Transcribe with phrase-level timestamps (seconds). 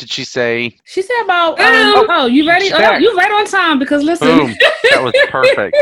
[0.00, 0.78] did she say?
[0.84, 1.60] She said about.
[1.60, 2.72] Um, oh, you ready?
[2.72, 4.26] Oh, you right on time because listen.
[4.28, 4.54] Boom.
[4.90, 5.76] That was perfect.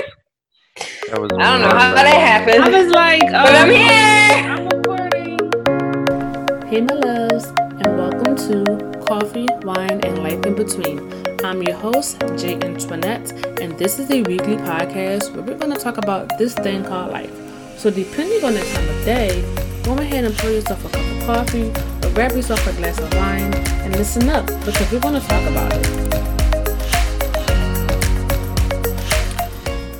[1.08, 1.30] That was.
[1.38, 2.64] I don't know how that happened.
[2.64, 4.50] I was like, um, but I'm here.
[4.50, 5.38] I'm recording.
[6.68, 10.98] Hey, my loves, and welcome to Coffee, Wine, and Life in Between.
[11.44, 13.30] I'm your host, Jay Antoinette,
[13.60, 17.12] and this is a weekly podcast where we're going to talk about this thing called
[17.12, 17.32] life.
[17.78, 19.42] So, depending on the time of day,
[19.84, 21.87] go ahead and pour yourself a cup of coffee or
[22.18, 25.72] grab yourself a glass of wine and listen up because we're going to talk about
[25.72, 25.86] it.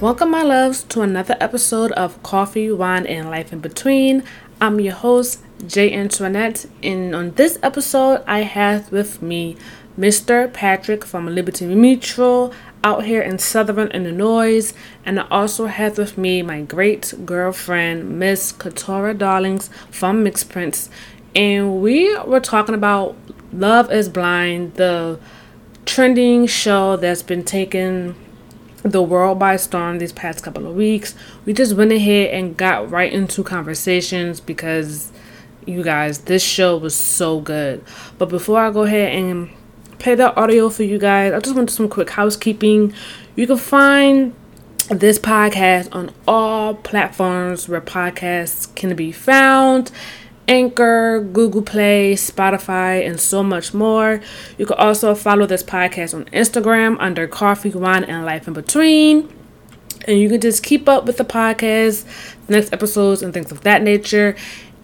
[0.03, 4.25] Welcome, my loves, to another episode of Coffee, Wine, and Life in Between.
[4.61, 9.57] I'm your host, Jay Antoinette, and on this episode, I have with me
[9.97, 10.53] Mr.
[10.53, 14.73] Patrick from Liberty Mutual out here in Southern Illinois,
[15.05, 20.91] and I also have with me my great girlfriend, Miss Katora Darlings from Mixed Prince,
[21.35, 23.17] and we were talking about
[23.53, 25.19] Love is Blind, the
[25.85, 28.15] trending show that's been taking
[28.83, 31.15] the world by storm these past couple of weeks.
[31.45, 35.11] We just went ahead and got right into conversations because
[35.67, 37.85] you guys, this show was so good.
[38.17, 39.51] But before I go ahead and
[39.99, 42.93] play that audio for you guys, I just want some quick housekeeping.
[43.37, 44.35] You can find
[44.89, 49.91] this podcast on all platforms where podcasts can be found.
[50.49, 54.21] Anchor, Google Play, Spotify, and so much more.
[54.57, 59.33] You can also follow this podcast on Instagram under Coffee, Wine, and Life in Between.
[60.07, 62.05] And you can just keep up with the podcast,
[62.47, 64.35] the next episodes, and things of that nature.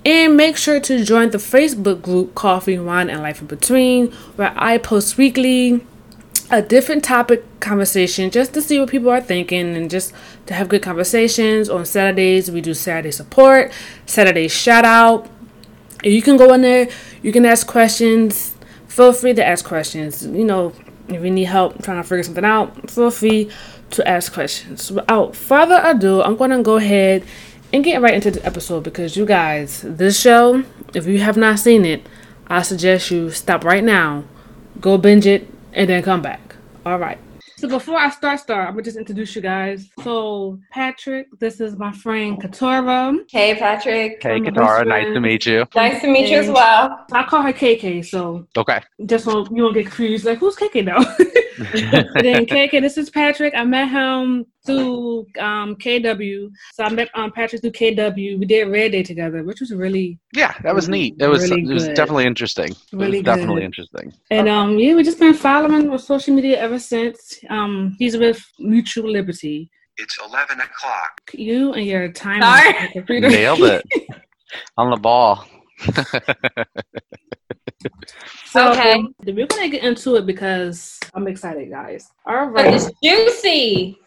[0.05, 4.53] And make sure to join the Facebook group Coffee, Wine, and Life in Between, where
[4.55, 5.85] I post weekly
[6.51, 10.13] a different topic conversation just to see what people are thinking and just
[10.45, 11.71] to have good conversations.
[11.71, 13.73] On Saturdays, we do Saturday support,
[14.05, 15.27] Saturday shout out
[16.13, 16.89] you can go in there,
[17.23, 18.55] you can ask questions.
[18.89, 20.25] Feel free to ask questions.
[20.25, 20.73] You know,
[21.09, 23.51] if you need help trying to figure something out, feel free
[23.91, 24.91] to ask questions.
[24.91, 27.25] Without further ado, I'm going to go ahead
[27.73, 30.65] and get right into the episode because you guys, this show,
[30.95, 32.07] if you have not seen it,
[32.47, 34.25] I suggest you stop right now,
[34.81, 36.55] go binge it, and then come back.
[36.87, 37.19] All right.
[37.65, 39.89] So before I start, start, I'm gonna just introduce you guys.
[40.03, 43.21] So Patrick, this is my friend Katora.
[43.31, 44.23] Hey Patrick.
[44.23, 45.65] Hey Katora, nice to meet you.
[45.75, 47.07] Nice to meet you as well.
[47.11, 48.83] I call her KK, so okay.
[49.07, 50.99] Just so you won't get confused, like who's KK now?
[52.21, 53.55] then KK, this is Patrick.
[53.57, 56.51] I met him through um, KW.
[56.75, 58.39] So I met um, Patrick through KW.
[58.39, 61.17] We did Red Day together, which was really yeah, that was neat.
[61.19, 62.75] It was really it was definitely interesting.
[62.93, 63.67] Really definitely good.
[63.67, 64.13] interesting.
[64.31, 67.39] And um, yeah, we've just been following with social media ever since.
[67.51, 69.71] Um, he's with Mutual Liberty.
[69.97, 71.21] It's eleven o'clock.
[71.33, 72.41] You and your time.
[73.09, 73.85] Nailed it
[74.77, 75.47] on the ball.
[78.47, 79.05] so okay.
[79.27, 82.11] we're gonna get into it because I'm excited, guys.
[82.27, 83.99] All right, it's juicy.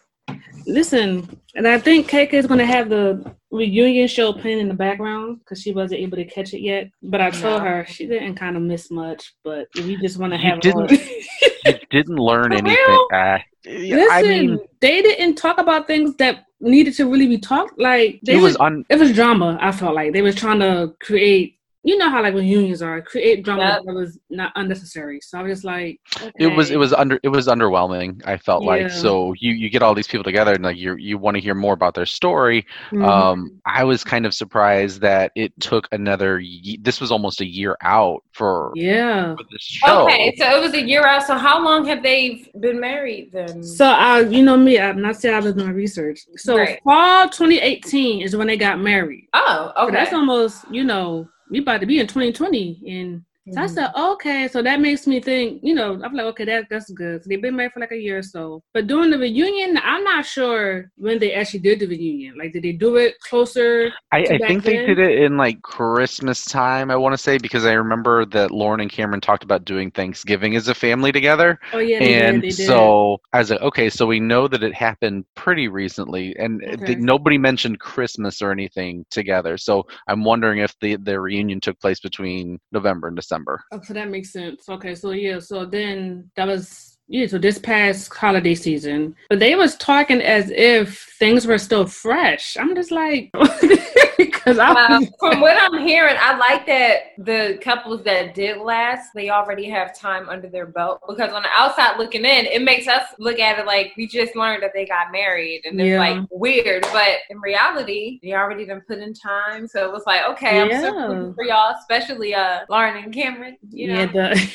[0.66, 4.74] Listen, and I think KK is going to have the reunion show playing in the
[4.74, 6.90] background because she wasn't able to catch it yet.
[7.02, 9.34] But I told her she didn't kind of miss much.
[9.44, 10.60] But we just want to have.
[10.60, 10.90] Didn't,
[11.64, 13.06] you didn't learn anything.
[13.12, 17.78] Uh, Listen, I mean, they didn't talk about things that needed to really be talked.
[17.78, 19.58] Like it was un- it was drama.
[19.60, 21.57] I felt like they was trying to create
[21.88, 23.82] you know how like when unions are create drama yep.
[23.86, 25.20] that was not unnecessary.
[25.22, 26.32] So I was just like, okay.
[26.38, 28.20] it was it was under it was underwhelming.
[28.26, 28.68] I felt yeah.
[28.68, 31.40] like so you you get all these people together and like you you want to
[31.40, 32.66] hear more about their story.
[32.90, 33.04] Mm-hmm.
[33.06, 36.42] Um, I was kind of surprised that it took another.
[36.80, 39.34] This was almost a year out for yeah.
[39.34, 40.04] For this show.
[40.04, 41.22] Okay, so it was a year out.
[41.22, 43.62] So how long have they been married then?
[43.62, 46.20] So uh, you know me, I'm not saying I was doing research.
[46.36, 46.82] So right.
[46.84, 49.26] fall 2018 is when they got married.
[49.32, 49.86] Oh, okay.
[49.86, 53.74] So that's almost you know we about to be in 2020 and so I mm-hmm.
[53.74, 57.22] said, okay, so that makes me think, you know, I'm like, okay, that that's good.
[57.22, 58.62] So they've been married for like a year or so.
[58.74, 62.36] But doing the reunion, I'm not sure when they actually did the reunion.
[62.36, 63.90] Like, did they do it closer?
[64.12, 64.74] I, I think then?
[64.74, 68.50] they did it in like Christmas time, I want to say, because I remember that
[68.50, 71.58] Lauren and Cameron talked about doing Thanksgiving as a family together.
[71.72, 72.02] Oh, yeah.
[72.02, 76.36] and did, so I was like, okay, so we know that it happened pretty recently.
[76.36, 76.96] And okay.
[76.96, 79.56] nobody mentioned Christmas or anything together.
[79.56, 83.37] So I'm wondering if the, the reunion took place between November and December.
[83.38, 83.64] December.
[83.84, 84.68] So that makes sense.
[84.68, 89.54] Okay, so yeah, so then that was yeah, so this past holiday season, but they
[89.54, 92.54] was talking as if things were still fresh.
[92.58, 93.30] I'm just like,
[94.18, 99.30] because well, from what I'm hearing, I like that the couples that did last, they
[99.30, 101.00] already have time under their belt.
[101.08, 104.36] Because on the outside looking in, it makes us look at it like we just
[104.36, 105.98] learned that they got married, and it's yeah.
[105.98, 106.82] like weird.
[106.92, 110.70] But in reality, they already been put in time, so it was like, okay, I'm
[110.82, 113.56] so for y'all, especially uh Lauren and Cameron.
[113.70, 113.94] You know.
[113.94, 114.50] Yeah, the-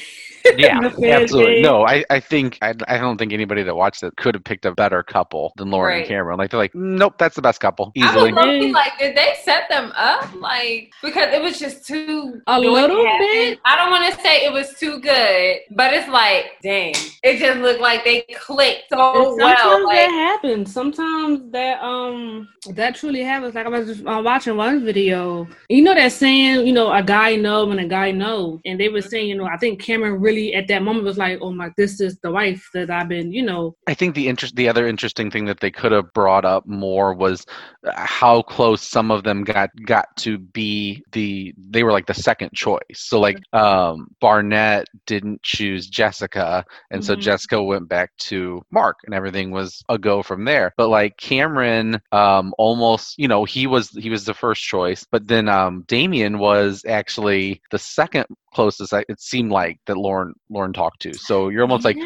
[0.57, 1.61] yeah, absolutely.
[1.61, 4.65] No, I, I think I, I don't think anybody that watched it could have picked
[4.65, 5.99] a better couple than Lauren right.
[5.99, 6.37] and Cameron.
[6.37, 7.91] Like they're like, nope, that's the best couple.
[7.95, 8.31] Easily.
[8.31, 10.33] I was like, did they set them up?
[10.35, 13.59] Like because it was just too a little bit.
[13.65, 17.59] I don't want to say it was too good, but it's like, dang, it just
[17.59, 19.57] looked like they clicked so well.
[19.57, 20.73] Sometimes like, that happens.
[20.73, 23.55] Sometimes that um that truly happens.
[23.55, 25.47] Like I was uh, watching one video.
[25.69, 28.89] You know that saying, you know, a guy know when a guy know, and they
[28.89, 31.71] were saying, you know, I think Cameron really at that moment was like, oh my,
[31.77, 33.75] this is the wife that I've been, you know.
[33.87, 37.13] I think the interest, the other interesting thing that they could have brought up more
[37.13, 37.45] was
[37.93, 42.51] how close some of them got got to be the they were like the second
[42.53, 42.79] choice.
[42.95, 47.07] So like um Barnett didn't choose Jessica, and mm-hmm.
[47.07, 50.73] so Jessica went back to Mark, and everything was a go from there.
[50.77, 55.27] But like Cameron, um, almost you know he was he was the first choice, but
[55.27, 61.01] then um Damian was actually the second closest it seemed like that Lauren Lauren talked
[61.01, 61.13] to.
[61.13, 61.97] So you're almost like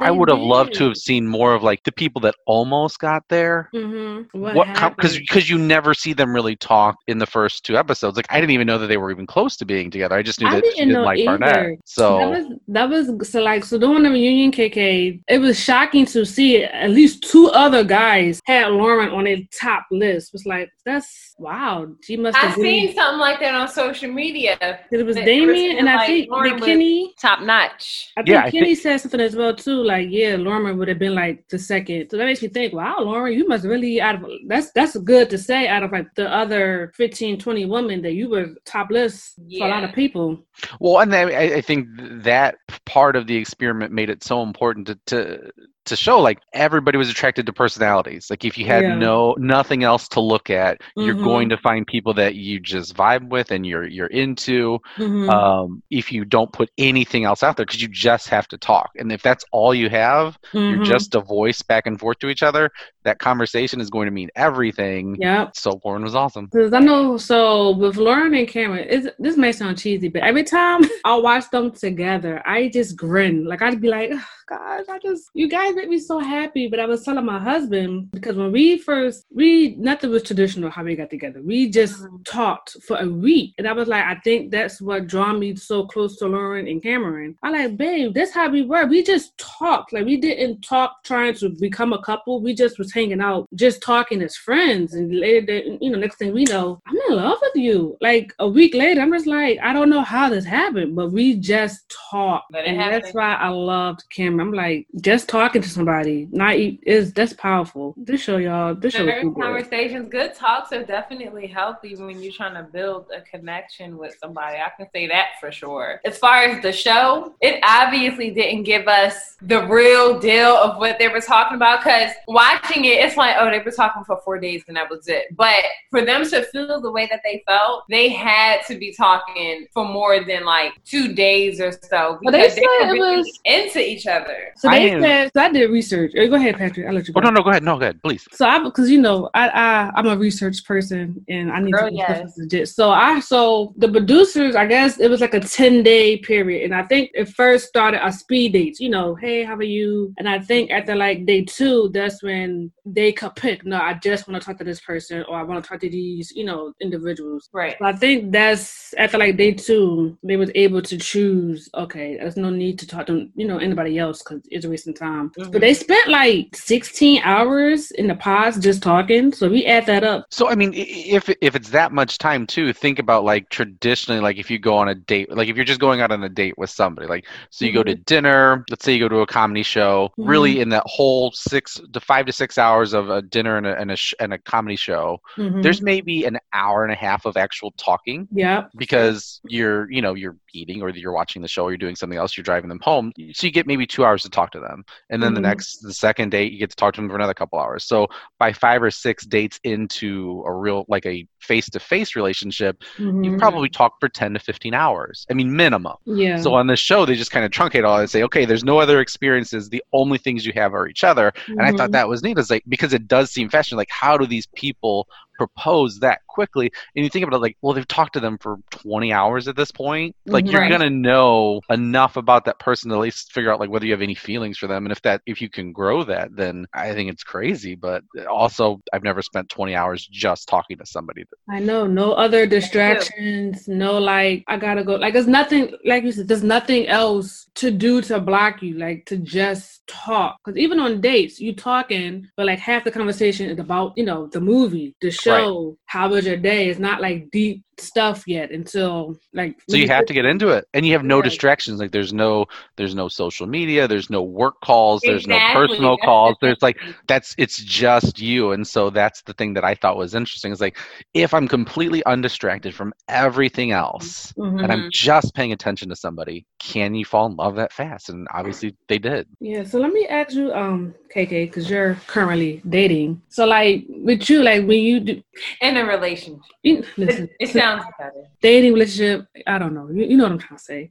[0.00, 3.22] I would have loved to have seen more of like the people that almost got
[3.28, 3.70] there.
[3.74, 4.38] Mm-hmm.
[4.38, 8.16] What because because you never see them really talk in the first two episodes.
[8.16, 10.16] Like I didn't even know that they were even close to being together.
[10.16, 11.38] I just knew I that didn't she didn't like either.
[11.38, 11.78] Barnett.
[11.84, 15.20] So that was that was so like so doing the reunion KK.
[15.28, 19.86] It was shocking to see at least two other guys had Lauren on their top
[19.90, 20.28] list.
[20.28, 21.86] It was like that's wow.
[22.02, 22.36] She must.
[22.36, 24.56] I've seen something like that on social media.
[24.90, 28.12] It was Damian and I think Lauren Kenny top notch.
[28.16, 29.82] I think yeah, Kenny I think, said something as well too.
[29.84, 32.10] Like, yeah, Lauren would have been like the second.
[32.10, 35.30] So that makes me think, wow, Lauren, you must really out of that's that's good
[35.30, 39.34] to say out of like the other 15, 20 women that you were top list
[39.46, 39.60] yeah.
[39.60, 40.44] for a lot of people.
[40.80, 44.98] Well, and I, I think that part of the experiment made it so important to,
[45.06, 45.50] to
[45.84, 48.94] to show like everybody was attracted to personalities like if you had yeah.
[48.94, 51.02] no nothing else to look at mm-hmm.
[51.02, 55.28] you're going to find people that you just vibe with and you're you're into mm-hmm.
[55.30, 58.90] um, if you don't put anything else out there because you just have to talk
[58.96, 60.74] and if that's all you have mm-hmm.
[60.74, 62.70] you're just a voice back and forth to each other
[63.04, 67.16] that conversation is going to mean everything yeah so lauren was awesome because i know
[67.16, 71.70] so with lauren and cameron this may sound cheesy but every time i watch them
[71.70, 75.88] together i just grin like i'd be like oh, gosh i just you guys make
[75.88, 76.68] me so happy.
[76.68, 80.84] But I was telling my husband because when we first we nothing was traditional how
[80.84, 81.40] we got together.
[81.42, 82.22] We just mm-hmm.
[82.24, 85.86] talked for a week, and I was like, I think that's what drew me so
[85.86, 87.36] close to Lauren and Cameron.
[87.42, 88.86] I like, babe, that's how we were.
[88.86, 89.92] We just talked.
[89.92, 92.40] Like we didn't talk trying to become a couple.
[92.40, 94.94] We just was hanging out, just talking as friends.
[94.94, 97.96] And later, you know, next thing we know, I'm in love with you.
[98.00, 101.36] Like a week later, I'm just like, I don't know how this happened, but we
[101.36, 103.04] just talked, and happened.
[103.04, 104.48] that's why I loved Cameron.
[104.48, 106.28] I'm like, just talking to somebody.
[106.30, 107.94] Not is that's powerful.
[107.96, 108.74] This show, y'all.
[108.74, 109.32] This show.
[109.32, 114.58] conversations, good talks are definitely healthy when you're trying to build a connection with somebody.
[114.58, 116.00] I can say that for sure.
[116.04, 120.98] As far as the show, it obviously didn't give us the real deal of what
[120.98, 121.80] they were talking about.
[121.80, 125.08] Because watching it, it's like, oh, they were talking for four days and that was
[125.08, 125.34] it.
[125.36, 129.66] But for them to feel the way that they felt, they had to be talking
[129.72, 133.40] for more than like two days or so because they, they were really was...
[133.44, 134.52] into each other.
[134.56, 136.12] So they said, so I did research.
[136.14, 136.86] Go ahead, Patrick.
[136.86, 137.20] I'll let you go.
[137.20, 137.62] Oh, no, no, go ahead.
[137.62, 138.26] No, go ahead, please.
[138.32, 141.88] So I, because you know, I, I, I'm a research person and I need Girl,
[141.88, 142.36] to yes.
[142.36, 142.68] legit.
[142.68, 146.64] So I, so the producers, I guess it was like a 10 day period.
[146.64, 150.12] And I think it first started a speed dates, you know, hey, how are you?
[150.18, 154.28] And I think after like day two, that's when they could pick, no, I just
[154.28, 156.72] want to talk to this person or I want to talk to these, you know,
[156.80, 157.48] individuals.
[157.52, 157.76] Right.
[157.78, 162.36] So I think that's after like day two, they was able to choose, okay, there's
[162.36, 165.30] no need to talk to, you know, anybody else because it's a wasting time.
[165.30, 165.43] Mm-hmm.
[165.50, 169.32] But they spent like 16 hours in the pods just talking.
[169.32, 170.26] So we add that up.
[170.30, 174.36] So I mean, if if it's that much time too, think about like traditionally, like
[174.36, 176.56] if you go on a date, like if you're just going out on a date
[176.58, 177.78] with somebody, like so you mm-hmm.
[177.78, 178.02] go to mm-hmm.
[178.04, 178.64] dinner.
[178.70, 180.10] Let's say you go to a comedy show.
[180.18, 180.28] Mm-hmm.
[180.28, 183.78] Really, in that whole six to five to six hours of a dinner and a
[183.78, 185.62] and a, sh- and a comedy show, mm-hmm.
[185.62, 188.28] there's maybe an hour and a half of actual talking.
[188.32, 188.64] Yeah.
[188.76, 192.18] Because you're you know you're eating or you're watching the show or you're doing something
[192.18, 192.36] else.
[192.36, 195.22] You're driving them home, so you get maybe two hours to talk to them, and
[195.22, 195.48] then the mm-hmm.
[195.48, 197.84] next the second date you get to talk to them for another couple hours.
[197.84, 198.08] So
[198.38, 203.24] by five or six dates into a real like a face to face relationship, mm-hmm.
[203.24, 205.26] you probably talk for ten to fifteen hours.
[205.30, 205.96] I mean minimum.
[206.04, 206.40] Yeah.
[206.40, 208.78] So on the show they just kind of truncate all and say, okay, there's no
[208.78, 209.68] other experiences.
[209.68, 211.32] The only things you have are each other.
[211.32, 211.52] Mm-hmm.
[211.52, 211.92] And I thought mm-hmm.
[211.92, 212.38] that was neat.
[212.38, 213.78] Is like because it does seem fascinating.
[213.78, 216.70] Like how do these people propose that quickly.
[216.96, 219.56] And you think about it like, well, they've talked to them for 20 hours at
[219.56, 220.14] this point.
[220.26, 220.70] Like you're Right.
[220.70, 224.02] gonna know enough about that person to at least figure out like whether you have
[224.02, 224.84] any feelings for them.
[224.84, 227.74] And if that if you can grow that, then I think it's crazy.
[227.74, 231.22] But also, I've never spent 20 hours just talking to somebody.
[231.24, 234.94] that- I know no other distractions, no like I gotta go.
[234.96, 239.04] Like there's nothing, like you said, there's nothing else to do to block you, like
[239.06, 240.36] to just talk.
[240.44, 244.26] Because even on dates, you talking, but like half the conversation is about you know
[244.28, 246.68] the movie, the show, how was your day?
[246.68, 249.56] It's not like deep stuff yet until like.
[249.68, 251.24] So you have to get into it, and you have no Right.
[251.24, 251.80] distractions.
[251.80, 256.36] Like there's no there's no social media, there's no work calls, there's no personal calls.
[256.40, 256.78] There's like
[257.08, 260.52] that's it's just you, and so that's the thing that I thought was interesting.
[260.52, 260.76] Is like
[261.14, 264.62] if I'm completely undistracted from everything else, Mhm.
[264.62, 268.08] and I'm just paying attention to somebody, can you fall in love that fast?
[268.08, 269.26] And obviously they did.
[269.40, 273.20] Yeah, so let me ask you, um, KK, because you're currently dating.
[273.28, 275.22] So, like, with you, like, when you do,
[275.60, 276.40] In a relationship.
[276.62, 278.28] you, listen, It, it sounds better.
[278.40, 280.90] dating relationship, I don't know, you, you know what I'm trying to say,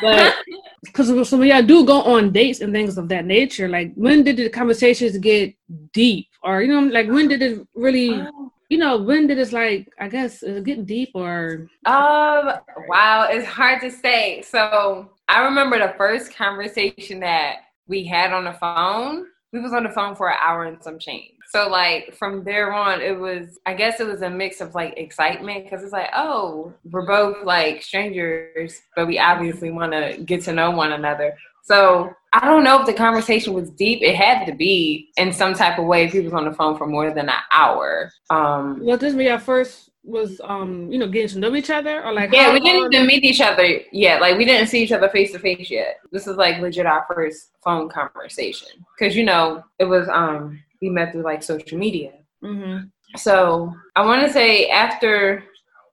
[0.00, 0.34] but
[0.84, 4.22] because so when y'all do go on dates and things of that nature, like, when
[4.22, 5.54] did the conversations get
[5.92, 8.22] deep, or you know, like, when did it really,
[8.68, 12.52] you know, when did it like, I guess, uh, get deep, or Um,
[12.88, 14.42] wow, it's hard to say.
[14.42, 19.26] So I remember the first conversation that we had on the phone.
[19.52, 21.33] We was on the phone for an hour and some change.
[21.54, 24.94] So like from there on, it was I guess it was a mix of like
[24.96, 30.42] excitement because it's like, oh, we're both like strangers, but we obviously want to get
[30.46, 31.36] to know one another.
[31.62, 34.02] So I don't know if the conversation was deep.
[34.02, 36.76] It had to be in some type of way if he was on the phone
[36.76, 38.10] for more than an hour.
[38.30, 42.04] Um, was this when y'all first was, um, you know, getting to know each other,
[42.04, 44.20] or like, Yeah, we didn't even meet each other yet.
[44.20, 46.00] Like we didn't see each other face to face yet.
[46.10, 50.90] This is like legit our first phone conversation because you know it was um we
[50.90, 52.12] met through like social media.
[52.42, 52.90] Mhm.
[53.16, 55.44] So I want to say after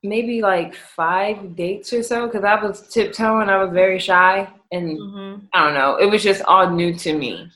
[0.04, 3.50] maybe like five dates or so because I was tiptoeing.
[3.50, 5.48] I was very shy and Mhm.
[5.54, 5.98] I don't know.
[5.98, 7.48] It was just all new to me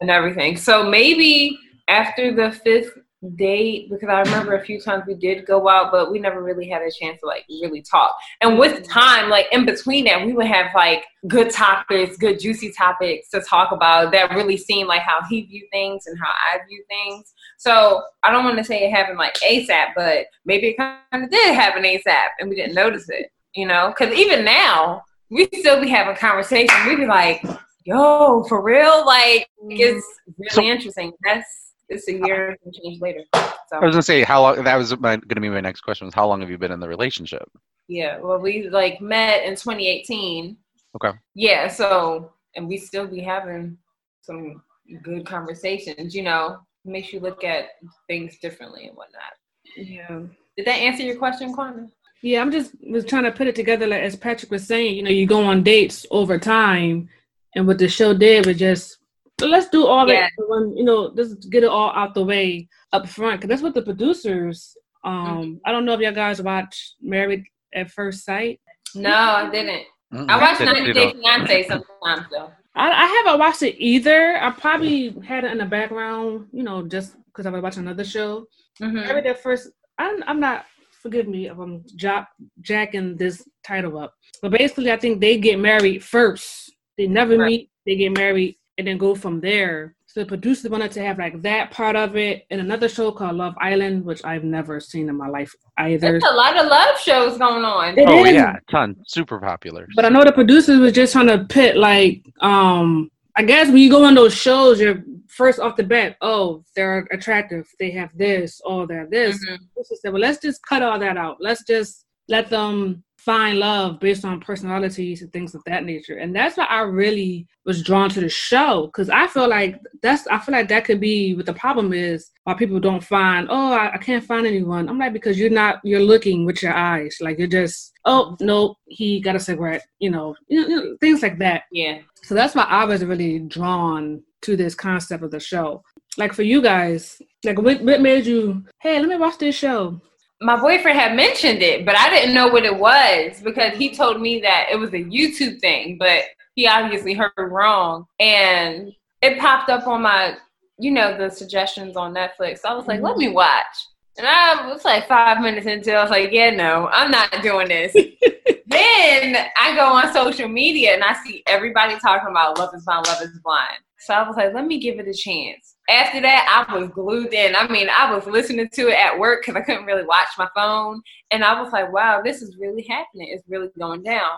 [0.00, 0.56] and everything.
[0.56, 2.96] So maybe after the fifth
[3.36, 6.68] date, because I remember a few times we did go out, but we never really
[6.68, 8.14] had a chance to like really talk.
[8.40, 8.90] And with mm-hmm.
[8.92, 13.40] time, like in between that, we would have like good topics, good juicy topics to
[13.40, 17.32] talk about that really seemed like how he viewed things and how I view things.
[17.58, 21.30] So I don't want to say it happened like ASAP, but maybe it kind of
[21.30, 23.94] did happen ASAP and we didn't notice it, you know?
[23.96, 26.76] Because even now, we still be having conversation.
[26.86, 27.42] We be like,
[27.84, 29.06] yo, for real?
[29.06, 29.70] Like, mm-hmm.
[29.70, 30.06] it's
[30.38, 31.12] really So- interesting.
[31.24, 31.61] That's
[31.92, 33.20] it's a year and change later.
[33.34, 34.64] I was gonna say how long.
[34.64, 36.06] That was my, gonna be my next question.
[36.06, 37.48] Was how long have you been in the relationship?
[37.88, 40.56] yeah, well, we like met in 2018.
[40.96, 41.18] Okay.
[41.34, 43.76] Yeah, so and we still be having
[44.22, 44.62] some
[45.02, 46.14] good conversations.
[46.14, 47.66] You know, makes you look at
[48.08, 49.32] things differently and whatnot.
[49.76, 50.22] Yeah.
[50.56, 51.90] Did that answer your question, Kwame?
[52.22, 55.02] Yeah, I'm just was trying to put it together like as Patrick was saying, you
[55.02, 57.08] know, you go on dates over time
[57.54, 58.98] and what the show did was just
[59.46, 60.22] let's do all Yeah.
[60.22, 63.62] that when you know, just get it all out the way up front because that's
[63.62, 67.44] what the producers um I don't know if y'all guys watch Married
[67.74, 68.60] at First Sight.
[68.94, 69.82] No, I didn't.
[70.12, 71.20] Mm, I watched 90 Day know.
[71.22, 72.50] Fiance sometimes though.
[72.74, 74.36] I, I haven't watched it either.
[74.42, 78.04] I probably had it in the background, you know, just because I was watching another
[78.04, 78.46] show.
[78.80, 78.94] Mhm.
[78.94, 80.66] Married at First, I'm, I'm not.
[81.02, 82.28] Forgive me if I'm jack,
[82.60, 86.72] jacking this title up, but basically, I think they get married first.
[86.96, 87.46] They never Right.
[87.48, 87.70] meet.
[87.86, 89.94] They get married and then go from there.
[90.06, 93.36] So the producers wanted to have like that part of it, and another show called
[93.36, 96.12] Love Island, which I've never seen in my life either.
[96.20, 97.98] There's a lot of love shows going on.
[97.98, 98.34] It Oh is.
[98.34, 99.86] yeah, ton, super popular.
[99.96, 103.78] But I know the producers was just trying to pit like um I guess when
[103.78, 108.10] you go on those shows, you're first off the bat, oh, they're attractive, they have
[108.14, 109.42] this, oh, they're this.
[109.46, 109.58] Mhm.
[109.84, 111.38] Said, well, let's just cut all that out.
[111.40, 116.16] Let's just let them find love based on personalities and things of that nature.
[116.16, 120.26] And that's why I really was drawn to the show because I feel like that's
[120.26, 123.72] I feel like that could be what the problem is why people don't find oh
[123.72, 124.88] I, I can't find anyone.
[124.88, 128.74] I'm like because you're not you're looking with your eyes like you're just oh no
[128.86, 131.62] he got a cigarette you know, you know, you know things like that.
[131.70, 131.98] Yeah.
[132.22, 135.82] So that's why I was really drawn to this concept of the show.
[136.18, 138.64] Like for you guys, like what, what made you?
[138.80, 140.00] Hey, let me watch this show.
[140.42, 144.20] My boyfriend had mentioned it, but I didn't know what it was because he told
[144.20, 148.06] me that it was a YouTube thing, but he obviously heard wrong.
[148.20, 150.36] And it popped up on my,
[150.78, 152.58] you know, the suggestions on Netflix.
[152.58, 153.76] So I was like, let me watch.
[154.18, 157.42] And I was like five minutes into it, I was like, yeah, no, I'm not
[157.42, 157.92] doing this.
[158.66, 163.06] then I go on social media and I see everybody talking about Love is Blind,
[163.06, 163.78] Love is Blind.
[163.98, 165.71] So I was like, let me give it a chance.
[165.88, 167.56] After that, I was glued in.
[167.56, 170.48] I mean, I was listening to it at work because I couldn't really watch my
[170.54, 171.02] phone.
[171.30, 173.28] And I was like, wow, this is really happening.
[173.30, 174.30] It's really going down.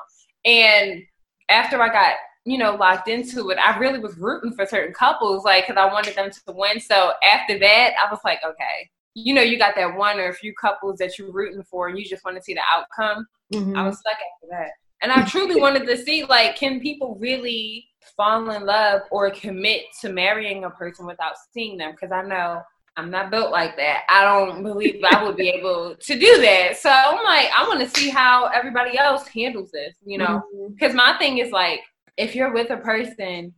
[0.45, 1.03] And
[1.51, 2.15] after I got,
[2.47, 5.93] you know, locked into it, I really was rooting for certain couples, like, because I
[5.93, 6.81] wanted them to win.
[6.81, 10.35] So after that, I was like, okay, you know, you got that one or a
[10.35, 13.27] few couples that you're rooting for and you just want to see the outcome.
[13.53, 13.77] Mm-hmm.
[13.77, 14.71] I was stuck after that.
[15.03, 19.82] And I truly wanted to see, like, can people really fall in love or commit
[20.00, 22.62] to marrying a person without seeing them because I know
[22.96, 24.02] I'm not built like that.
[24.08, 26.76] I don't believe I would be able to do that.
[26.76, 30.42] So I'm like, I want to see how everybody else handles this, you know?
[30.70, 30.99] Because mm-hmm.
[30.99, 31.80] my thing is like,
[32.16, 33.52] if you're with a person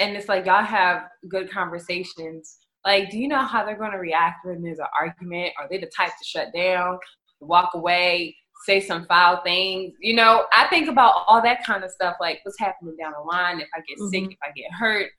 [0.00, 3.98] and it's like y'all have good conversations, like, do you know how they're going to
[3.98, 5.52] react when there's an argument?
[5.58, 6.98] Are they the type to shut down,
[7.40, 8.36] walk away?
[8.70, 9.94] Say some foul things.
[10.00, 13.22] You know, I think about all that kind of stuff, like what's happening down the
[13.22, 13.60] line.
[13.60, 14.08] If I get mm-hmm.
[14.08, 15.10] sick, if I get hurt,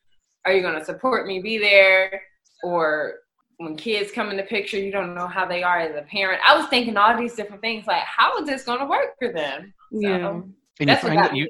[0.46, 2.22] are you going to support me, be there?
[2.64, 3.16] Or
[3.58, 6.42] when kids come in the picture, you don't know how they are as a parent.
[6.48, 9.34] I was thinking all these different things, like how is this going to work for
[9.34, 9.74] them?
[9.92, 10.42] So, yeah.
[10.80, 11.50] And you find, you,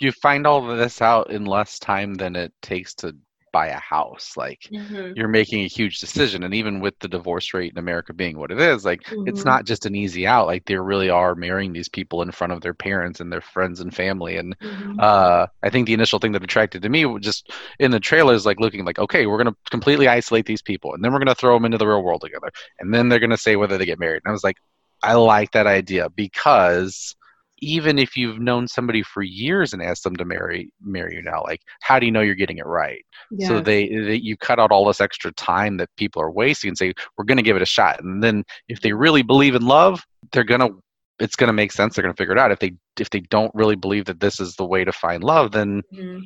[0.00, 3.16] you find all of this out in less time than it takes to
[3.56, 5.12] buy a house like mm-hmm.
[5.16, 8.50] you're making a huge decision and even with the divorce rate in america being what
[8.50, 9.26] it is like mm-hmm.
[9.26, 12.52] it's not just an easy out like they really are marrying these people in front
[12.52, 15.00] of their parents and their friends and family and mm-hmm.
[15.00, 18.34] uh, i think the initial thing that attracted to me was just in the trailer
[18.34, 21.24] is like looking like okay we're going to completely isolate these people and then we're
[21.24, 23.56] going to throw them into the real world together and then they're going to say
[23.56, 24.58] whether they get married and i was like
[25.02, 27.16] i like that idea because
[27.58, 31.42] even if you've known somebody for years and asked them to marry marry you now
[31.44, 33.04] like how do you know you're getting it right?
[33.30, 33.48] Yes.
[33.48, 36.78] so they, they you cut out all this extra time that people are wasting and
[36.78, 38.02] say we're going to give it a shot.
[38.02, 40.70] And then if they really believe in love they're going to
[41.18, 42.52] it's going to make sense they're going to figure it out.
[42.52, 45.52] If they if they don't really believe that this is the way to find love
[45.52, 46.18] then mm-hmm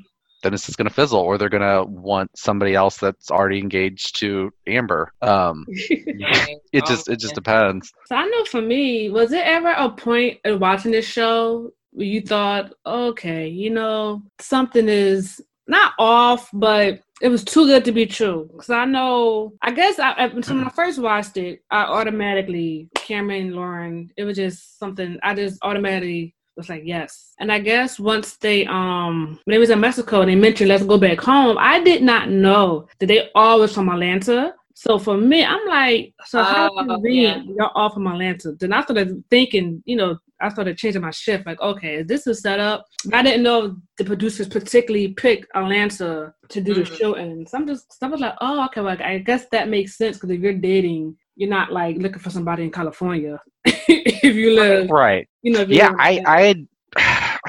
[0.43, 3.59] then it's just going to fizzle or they're going to want somebody else that's already
[3.59, 9.33] engaged to amber um it just it just depends so i know for me was
[9.33, 14.89] it ever a point in watching this show where you thought okay you know something
[14.89, 19.53] is not off but it was too good to be true because I know.
[19.61, 24.11] I guess I, so when I first watched it, I automatically Cameron Lauren.
[24.17, 27.33] It was just something I just automatically was like, yes.
[27.39, 30.85] And I guess once they um when they was in Mexico and they mentioned let's
[30.85, 34.55] go back home, I did not know that they all was from Atlanta.
[34.75, 37.43] So for me, I'm like, so how uh, can we yeah.
[37.43, 38.53] you're all from Atlanta?
[38.53, 41.47] Then I started thinking, you know, I started changing my shift.
[41.47, 42.87] Like, okay, this is set up.
[43.13, 46.81] I didn't know the producers particularly picked Atlanta to do mm-hmm.
[46.81, 49.47] the show, and so I'm just, so I was like, oh, okay, well, I guess
[49.53, 53.41] that makes sense because if you're dating, you're not like looking for somebody in California.
[53.65, 55.63] if you live right, you know.
[55.63, 56.67] yeah, I, I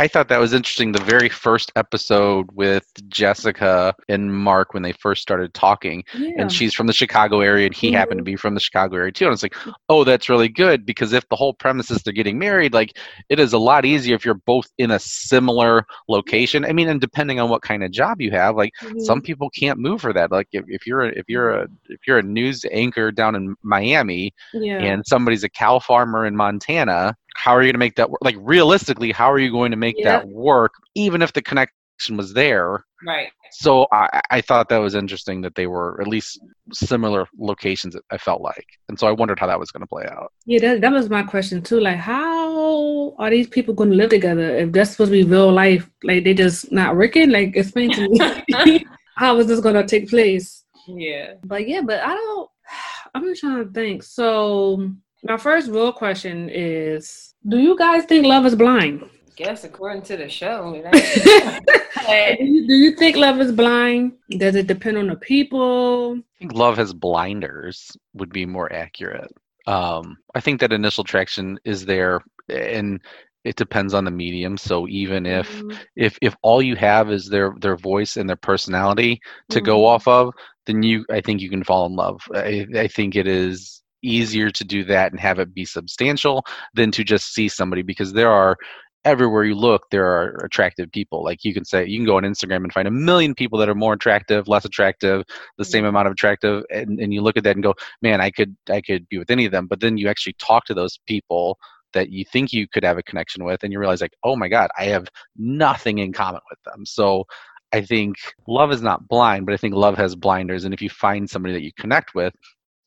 [0.01, 0.93] I thought that was interesting.
[0.93, 6.31] The very first episode with Jessica and Mark when they first started talking, yeah.
[6.39, 7.97] and she's from the Chicago area, and he mm-hmm.
[7.97, 9.25] happened to be from the Chicago area too.
[9.25, 9.55] And it's like,
[9.89, 12.97] oh, that's really good because if the whole premise is they're getting married, like
[13.29, 16.65] it is a lot easier if you're both in a similar location.
[16.65, 19.01] I mean, and depending on what kind of job you have, like mm-hmm.
[19.01, 20.31] some people can't move for that.
[20.31, 23.55] Like if, if you're a, if you're a if you're a news anchor down in
[23.61, 24.79] Miami, yeah.
[24.79, 28.19] and somebody's a cow farmer in Montana, how are you going to make that work?
[28.23, 30.19] Like realistically, how are you going to make yeah.
[30.19, 32.85] that work, even if the connection was there?
[33.05, 33.29] Right.
[33.51, 36.39] So I, I thought that was interesting that they were at least
[36.71, 37.95] similar locations.
[38.09, 40.31] I felt like, and so I wondered how that was going to play out.
[40.45, 41.79] Yeah, that, that was my question too.
[41.79, 45.51] Like, how are these people going to live together if that's supposed to be real
[45.51, 45.89] life?
[46.03, 47.29] Like, they just not working.
[47.29, 48.85] Like, explain to me
[49.17, 50.63] how is this going to take place?
[50.87, 51.33] Yeah.
[51.43, 52.49] But yeah, but I don't.
[53.13, 54.03] I'm just trying to think.
[54.03, 54.91] So
[55.23, 59.09] my first real question is Do you guys think love is blind?
[59.35, 60.73] Guess according to the show.
[60.91, 64.13] do, you, do you think love is blind?
[64.29, 66.17] Does it depend on the people?
[66.17, 69.31] I think love has blinders, would be more accurate.
[69.67, 72.99] Um, I think that initial attraction is there and
[73.43, 75.77] it depends on the medium so even if mm-hmm.
[75.95, 79.65] if if all you have is their their voice and their personality to mm-hmm.
[79.65, 80.33] go off of
[80.65, 84.49] then you i think you can fall in love i, I think it is easier
[84.49, 88.31] to do that and have it be substantial than to just see somebody because there
[88.31, 88.57] are
[89.03, 91.23] everywhere you look there are attractive people.
[91.23, 93.69] Like you can say you can go on instagram and find a million people that
[93.69, 95.23] are more attractive less attractive
[95.57, 95.71] the mm-hmm.
[95.71, 98.55] same amount of attractive and, and you look at that and go man i could
[98.69, 99.67] i could be with any of them.
[99.67, 101.57] But then you actually talk to those people
[101.93, 104.47] that you think you could have a connection with and you realize like oh my
[104.47, 106.85] god i have nothing in common with them.
[106.85, 107.25] So
[107.73, 108.15] i think
[108.47, 111.53] love is not blind but i think love has blinders and if you find somebody
[111.53, 112.33] that you connect with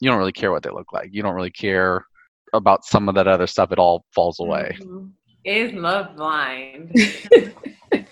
[0.05, 1.09] you don't really care what they look like.
[1.13, 2.05] You don't really care
[2.53, 3.73] about some of that other stuff.
[3.73, 4.77] It all falls away.
[4.81, 5.07] Mm-hmm.
[5.45, 6.95] Is love blind?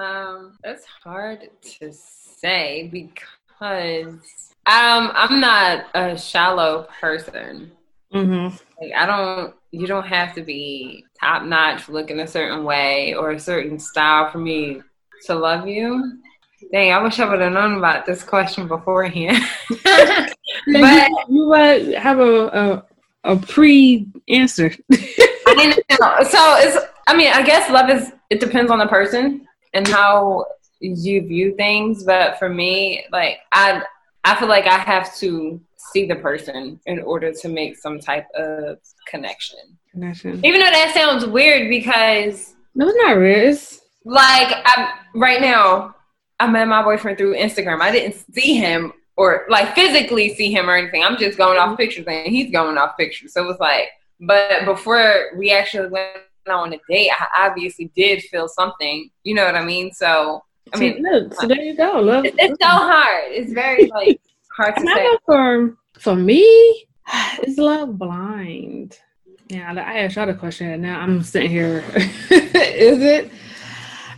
[0.00, 3.28] um, that's hard to say because
[3.62, 7.70] Cause um, I'm not a shallow person.
[8.12, 8.56] Mm-hmm.
[8.80, 9.54] Like, I don't.
[9.70, 14.32] You don't have to be top notch, looking a certain way or a certain style
[14.32, 14.82] for me
[15.26, 16.18] to love you.
[16.72, 19.44] Dang, I wish I would have known about this question beforehand.
[20.66, 22.84] but you, you would have a
[23.24, 24.72] a, a pre answer.
[25.46, 26.24] I know.
[26.24, 26.78] So it's.
[27.08, 28.12] I mean, I guess love is.
[28.30, 30.46] It depends on the person and how
[30.80, 32.04] you view things.
[32.04, 33.82] But for me, like I,
[34.24, 35.60] I feel like I have to
[35.92, 39.58] see the person in order to make some type of connection.
[39.90, 40.44] Connection.
[40.44, 43.48] Even though that sounds weird because no, it's not weird.
[43.48, 45.96] It's like I'm right now.
[46.40, 47.80] I met my boyfriend through Instagram.
[47.80, 51.04] I didn't see him or like physically see him or anything.
[51.04, 51.76] I'm just going off mm-hmm.
[51.76, 53.32] pictures and he's going off pictures.
[53.32, 53.88] So it was like,
[54.20, 56.16] but before we actually went
[56.48, 59.10] on a date, I obviously did feel something.
[59.24, 59.92] You know what I mean?
[59.92, 62.00] So I mean, look, so there you go.
[62.00, 62.24] Love.
[62.24, 62.62] It's so mm-hmm.
[62.62, 63.24] hard.
[63.28, 64.20] It's very like
[64.56, 65.18] hard to say.
[65.26, 66.86] For for me,
[67.42, 68.98] it's love blind.
[69.48, 71.84] Yeah, I asked y'all the question, and now I'm sitting here.
[71.94, 73.30] Is it?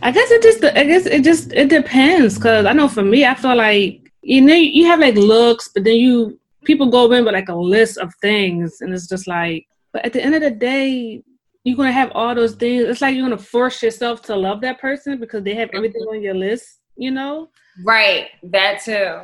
[0.01, 0.63] I guess it just.
[0.63, 1.51] I guess it just.
[1.51, 5.15] It depends, cause I know for me, I feel like you know you have like
[5.15, 9.07] looks, but then you people go in with like a list of things, and it's
[9.07, 9.67] just like.
[9.93, 11.23] But at the end of the day,
[11.63, 12.83] you're gonna have all those things.
[12.83, 16.21] It's like you're gonna force yourself to love that person because they have everything on
[16.21, 16.79] your list.
[16.97, 17.49] You know?
[17.83, 18.29] Right.
[18.43, 19.19] That too.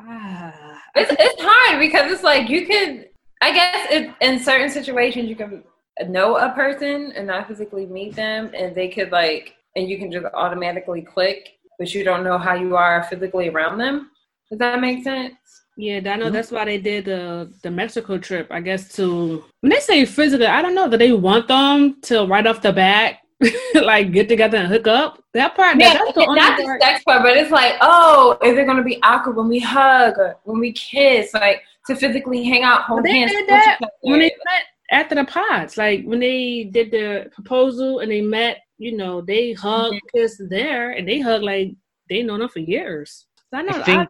[0.00, 3.04] Ah, it's it's hard because it's like you can.
[3.42, 5.62] I guess it, in certain situations you can
[6.08, 10.10] know a person and not physically meet them, and they could like, and you can
[10.10, 14.10] just automatically click, but you don't know how you are physically around them.
[14.50, 15.34] Does that make sense?
[15.76, 16.34] Yeah, I know mm-hmm.
[16.34, 18.48] that's why they did the the Mexico trip.
[18.50, 22.26] I guess to when they say physical, I don't know that they want them to
[22.26, 23.18] right off the bat
[23.74, 25.22] like get together and hook up.
[25.34, 28.66] That part, yeah, that's the not the sex part, but it's like, oh, is it
[28.66, 32.82] gonna be awkward when we hug or when we kiss, like to physically hang out,
[32.82, 33.30] hold they hands?
[33.30, 38.10] Did that when they met after the pods, like when they did the proposal and
[38.10, 40.18] they met, you know, they hugged, mm-hmm.
[40.18, 41.74] kissed there, and they hugged like
[42.08, 43.26] they known them for years.
[43.50, 43.78] So I know.
[43.78, 44.06] I think I,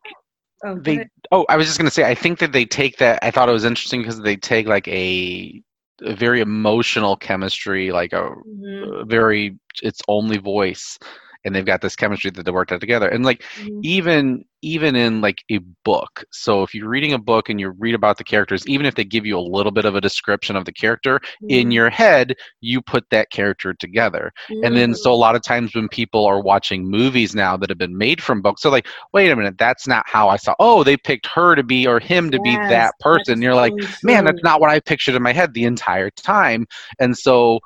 [0.65, 1.07] oh, they.
[1.33, 2.05] Oh, I was just gonna say.
[2.05, 3.19] I think that they take that.
[3.23, 5.63] I thought it was interesting because they take like a
[6.03, 9.01] a very emotional chemistry, like a, mm-hmm.
[9.01, 10.99] a, very its only voice,
[11.49, 13.09] and they've got this chemistry that they worked out together.
[13.09, 13.81] And like mm-hmm.
[13.83, 16.25] even even in like a book.
[16.33, 19.05] So if you're reading a book and you read about the characters, even if they
[19.05, 21.51] give you a little bit of a description of the character, mm-hmm.
[21.51, 24.33] in your head, you put that character together.
[24.51, 24.65] Mm-hmm.
[24.65, 27.79] And then so a lot of times when people are watching movies now that have
[27.79, 30.55] been made from books, so like, wait a minute, that's not how I saw.
[30.59, 33.35] Oh, they picked her to be or him to yes, be that person.
[33.35, 36.67] And you're like, man, that's not what I pictured in my head the entire time.
[36.99, 37.61] And so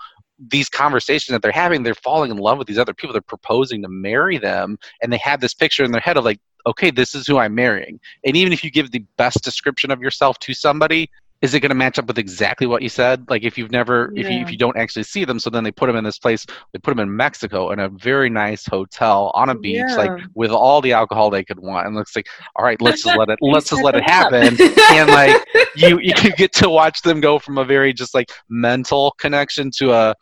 [0.48, 3.12] these conversations that they're having, they're falling in love with these other people.
[3.12, 6.40] They're proposing to marry them, and they have this picture in their head of like,
[6.66, 7.98] okay, this is who I'm marrying.
[8.24, 11.10] And even if you give the best description of yourself to somebody,
[11.42, 13.28] is it going to match up with exactly what you said?
[13.28, 14.24] Like if you've never, yeah.
[14.24, 16.18] if you if you don't actually see them, so then they put them in this
[16.18, 16.46] place.
[16.72, 19.96] They put them in Mexico in a very nice hotel on a beach, yeah.
[19.96, 21.86] like with all the alcohol they could want.
[21.86, 24.56] And looks like, all right, let's just let it, let's just let it happen.
[24.92, 29.14] and like you, you get to watch them go from a very just like mental
[29.18, 30.14] connection to a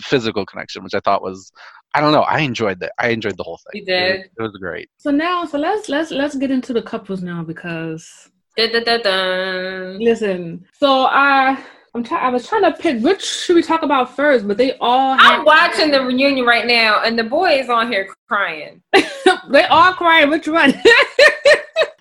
[0.00, 1.52] physical connection, which I thought was
[1.96, 2.22] I don't know.
[2.22, 2.92] I enjoyed that.
[2.98, 3.80] I enjoyed the whole thing.
[3.80, 4.14] You did.
[4.14, 4.88] It was, it was great.
[4.96, 8.30] So now, so let's let's let's get into the couples now because.
[8.56, 9.96] Da, da, da.
[9.98, 11.58] Listen, so I
[11.94, 12.24] I'm trying.
[12.24, 15.16] I was trying to pick which should we talk about first, but they all.
[15.18, 18.82] I'm watching the reunion right now, and the boy is on here crying.
[19.48, 20.30] they all crying.
[20.30, 20.74] Which one?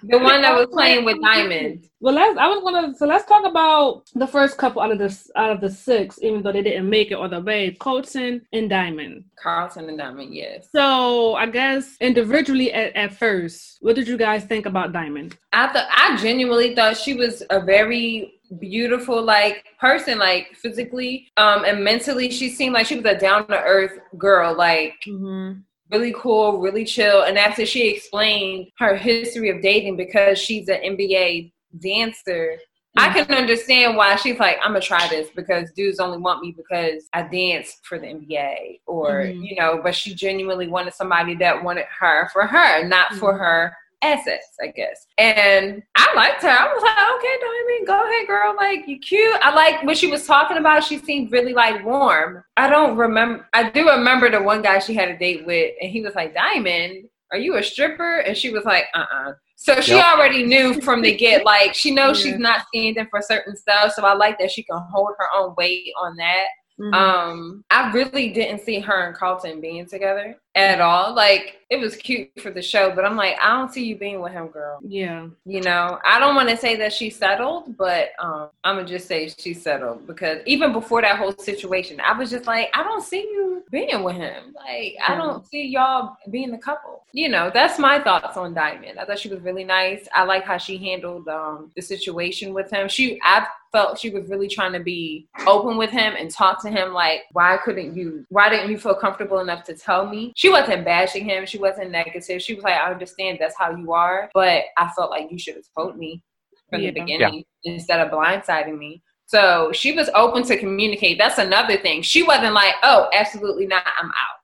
[0.06, 1.88] The one that was playing with Diamond.
[2.02, 2.38] Well, let's.
[2.38, 2.94] I was gonna.
[2.94, 6.44] So let's talk about the first couple out of this out of the six, even
[6.44, 7.72] though they didn't make it all the way.
[7.80, 9.24] Colton and Diamond.
[9.42, 10.68] Carlton and Diamond, yes.
[10.74, 15.38] So I guess individually at, at first, what did you guys think about Diamond?
[15.54, 21.66] I thought I genuinely thought she was a very beautiful like person like physically um
[21.66, 25.54] and mentally she seemed like she was a down to earth girl like mm-hmm
[25.94, 27.24] really cool, really chill.
[27.24, 32.58] And after she explained her history of dating because she's an NBA dancer,
[32.96, 36.54] I can understand why she's like, I'm gonna try this because dudes only want me
[36.56, 39.42] because I dance for the NBA, or mm-hmm.
[39.42, 39.80] you know.
[39.82, 43.20] But she genuinely wanted somebody that wanted her for her, not mm-hmm.
[43.20, 45.08] for her assets, I guess.
[45.18, 46.50] And I liked her.
[46.50, 48.56] I was like, okay, don't Diamond, go ahead, girl.
[48.56, 49.38] Like, you cute.
[49.42, 50.84] I like what she was talking about.
[50.84, 52.44] She seemed really like warm.
[52.58, 53.48] I don't remember.
[53.54, 56.34] I do remember the one guy she had a date with, and he was like,
[56.34, 58.20] Diamond, are you a stripper?
[58.20, 59.30] And she was like, uh uh-uh.
[59.30, 60.06] uh So she yep.
[60.06, 62.32] already knew from the get, like, she knows yeah.
[62.32, 63.94] she's not standing for certain stuff.
[63.94, 66.46] So I like that she can hold her own weight on that.
[66.84, 66.94] Mm-hmm.
[66.94, 70.38] Um, I really didn't see her and Carlton being together.
[70.56, 71.16] at all.
[71.16, 74.22] Like it was cute for the show, but I'm like, I don't see you being
[74.22, 74.80] with him, girl.
[74.84, 75.28] Yeah.
[75.46, 79.08] You know, I don't want to say that she settled, but um, I'm gonna just
[79.08, 83.04] say she settled because even before that whole situation, I was just like, I don't
[83.04, 84.54] see you being with him.
[84.56, 87.04] Like, I don't see y'all being a couple.
[87.14, 89.00] You know, that's my thoughts on Diamond.
[89.00, 90.08] I thought she was really nice.
[90.14, 92.88] I like how she handled um, the situation with him.
[92.88, 96.70] She, I felt she was really trying to be open with him and talk to
[96.70, 100.32] him like why couldn't you why didn't you feel comfortable enough to tell me?
[100.36, 101.46] She wasn't bashing him.
[101.46, 102.42] She wasn't negative.
[102.42, 105.56] She was like i understand that's how you are but i felt like you should
[105.56, 106.22] have told me
[106.70, 106.92] from yeah.
[106.92, 107.74] the beginning yeah.
[107.74, 109.02] instead of blindsiding me.
[109.26, 111.18] So she was open to communicate.
[111.18, 112.04] That's another thing.
[112.04, 113.86] She wasn't like oh absolutely not.
[114.00, 114.40] I'm out.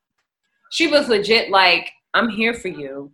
[0.71, 3.11] She was legit like i'm here for you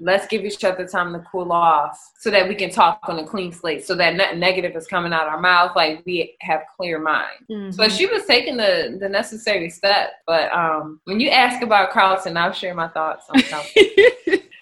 [0.00, 3.26] let's give each other time to cool off so that we can talk on a
[3.26, 6.62] clean slate so that nothing negative is coming out of our mouth like we have
[6.76, 7.70] clear mind mm-hmm.
[7.70, 12.36] so she was taking the the necessary step but um when you ask about carlton
[12.36, 14.42] i'll share my thoughts on carlton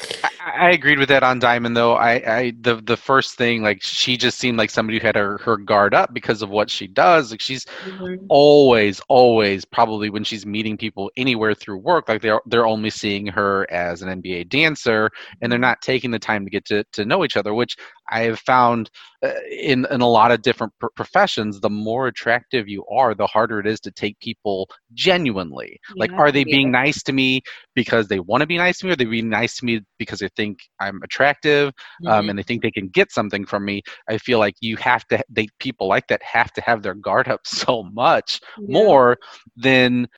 [0.45, 1.95] I, I agreed with that on Diamond though.
[1.95, 5.39] I, I the the first thing like she just seemed like somebody who had her,
[5.39, 7.31] her guard up because of what she does.
[7.31, 8.27] Like she's mm-hmm.
[8.29, 13.27] always, always probably when she's meeting people anywhere through work, like they're they're only seeing
[13.27, 17.05] her as an NBA dancer and they're not taking the time to get to, to
[17.05, 17.77] know each other, which
[18.11, 18.91] I have found
[19.25, 23.27] uh, in in a lot of different pr- professions, the more attractive you are, the
[23.27, 25.79] harder it is to take people genuinely.
[25.95, 27.43] Yeah, like, are they being nice to me
[27.75, 30.19] because they want to be nice to me, or they being nice to me because
[30.19, 32.09] they think I'm attractive um, mm-hmm.
[32.09, 33.83] um, and they think they can get something from me?
[34.09, 35.23] I feel like you have to.
[35.31, 38.73] They people like that have to have their guard up so much yeah.
[38.73, 39.19] more
[39.57, 40.09] than.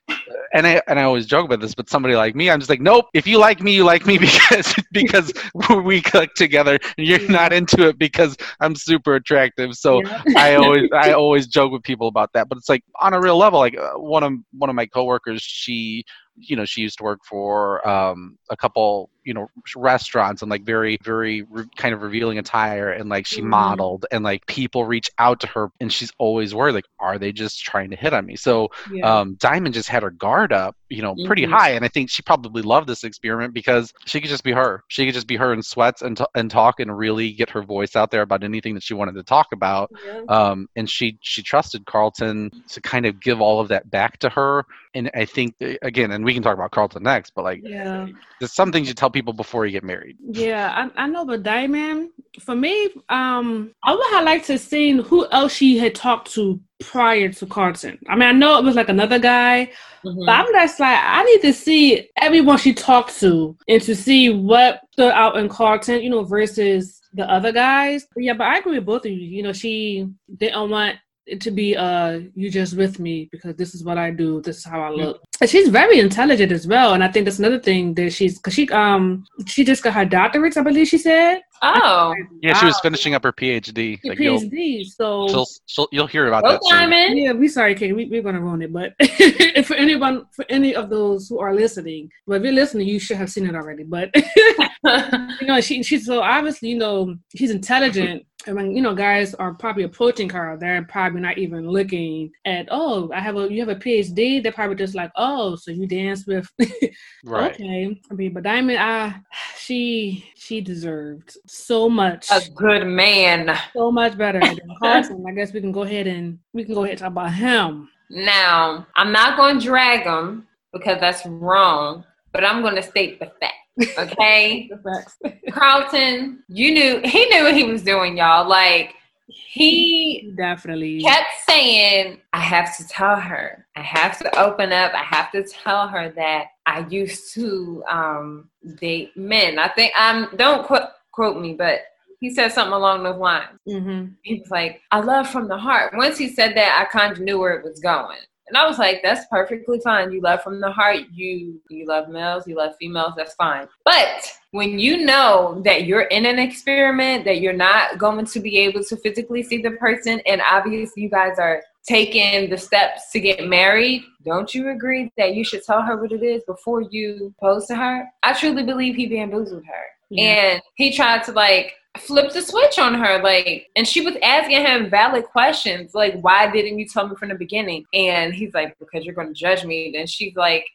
[0.53, 2.81] And I and I always joke about this, but somebody like me, I'm just like,
[2.81, 3.05] nope.
[3.13, 5.31] If you like me, you like me because because
[5.83, 9.75] we click together, and you're not into it because I'm super attractive.
[9.75, 10.21] So yeah.
[10.35, 12.49] I always I always joke with people about that.
[12.49, 15.41] But it's like on a real level, like uh, one of one of my coworkers,
[15.41, 16.03] she
[16.37, 20.63] you know she used to work for um, a couple you know restaurants and like
[20.63, 23.49] very very re- kind of revealing attire and like she mm-hmm.
[23.49, 27.33] modeled and like people reach out to her and she's always worried like are they
[27.33, 29.19] just trying to hit on me so yeah.
[29.19, 31.51] um, diamond just had her guard up you know pretty mm-hmm.
[31.51, 34.81] high and i think she probably loved this experiment because she could just be her
[34.87, 37.61] she could just be her in sweats and, t- and talk and really get her
[37.61, 40.21] voice out there about anything that she wanted to talk about yeah.
[40.29, 44.29] um, and she she trusted carlton to kind of give all of that back to
[44.29, 48.05] her and i think again and we can talk about carlton next but like yeah.
[48.39, 51.41] there's some things you tell people before you get married yeah i, I know but
[51.41, 56.31] diamond for me um i would have liked to seen who else she had talked
[56.33, 57.97] to prior to Carlton.
[58.07, 59.71] I mean, I know it was like another guy,
[60.05, 60.25] mm-hmm.
[60.25, 64.29] but I'm just like, I need to see everyone she talked to and to see
[64.29, 68.05] what stood out in Carlton, you know, versus the other guys.
[68.15, 69.17] Yeah, but I agree with both of you.
[69.17, 70.97] You know, she didn't want
[71.41, 74.65] to be uh you just with me because this is what I do, this is
[74.65, 75.21] how I look.
[75.39, 78.53] And she's very intelligent as well, and I think that's another thing that she's because
[78.53, 81.41] she um she just got her doctorate, I believe she said.
[81.61, 83.99] Oh, yeah, she was finishing up her PhD.
[84.03, 86.59] Like PhD, so she'll, she'll, you'll hear about that.
[86.63, 87.17] Soon.
[87.17, 88.93] Yeah, we sorry, Kate, we, we're gonna ruin it, but
[89.65, 93.17] for anyone, for any of those who are listening, but if you're listening, you should
[93.17, 93.83] have seen it already.
[93.83, 94.11] But
[95.41, 99.33] you know, she she's so obviously, you know, she's intelligent and mean, you know guys
[99.35, 103.59] are probably approaching her, they're probably not even looking at oh, I have a you
[103.59, 104.41] have a PhD.
[104.41, 106.49] They're probably just like oh, so you dance with
[107.25, 107.53] right.
[107.53, 107.99] okay.
[108.09, 109.15] I mean, but Diamond, I
[109.57, 112.27] she she deserved so much.
[112.31, 113.57] A good man.
[113.73, 115.25] So much better than Carlton.
[115.27, 117.89] I guess we can go ahead and we can go ahead and talk about him.
[118.09, 123.19] Now, I'm not going to drag him because that's wrong, but I'm going to state
[123.19, 123.55] the fact.
[123.97, 124.69] Okay.
[125.51, 128.47] Carlton, you knew he knew what he was doing, y'all.
[128.47, 128.95] Like
[129.27, 133.65] he definitely kept saying, I have to tell her.
[133.75, 134.93] I have to open up.
[134.93, 139.59] I have to tell her that I used to um, date men.
[139.59, 141.81] I think I'm um, don't quote quote me, but
[142.19, 143.59] he said something along those lines.
[143.67, 144.13] Mm-hmm.
[144.23, 145.93] He was like, I love from the heart.
[145.95, 148.17] Once he said that, I kind of knew where it was going.
[148.47, 150.11] And I was like, that's perfectly fine.
[150.11, 151.01] You love from the heart.
[151.13, 153.67] You you love males, you love females, that's fine.
[153.83, 158.57] But when you know that you're in an experiment, that you're not going to be
[158.59, 163.19] able to physically see the person, and obviously you guys are taking the steps to
[163.19, 167.33] get married, don't you agree that you should tell her what it is before you
[167.39, 168.05] pose to her?
[168.23, 169.83] I truly believe he bamboozled her.
[170.09, 170.23] Yeah.
[170.23, 174.65] And he tried to like flipped the switch on her like and she was asking
[174.65, 177.85] him valid questions like why didn't you tell me from the beginning?
[177.93, 179.95] And he's like because you're going to judge me.
[179.97, 180.65] And she's like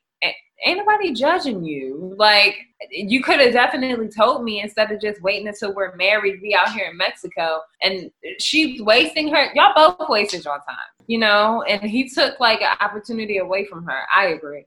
[0.64, 2.14] ain't nobody judging you.
[2.16, 2.56] Like
[2.90, 6.72] you could have definitely told me instead of just waiting until we're married be out
[6.72, 7.60] here in mexico.
[7.82, 11.62] And she's wasting her y'all both wasted your time you know?
[11.62, 14.00] And he took like an opportunity away from her.
[14.14, 14.64] I agree.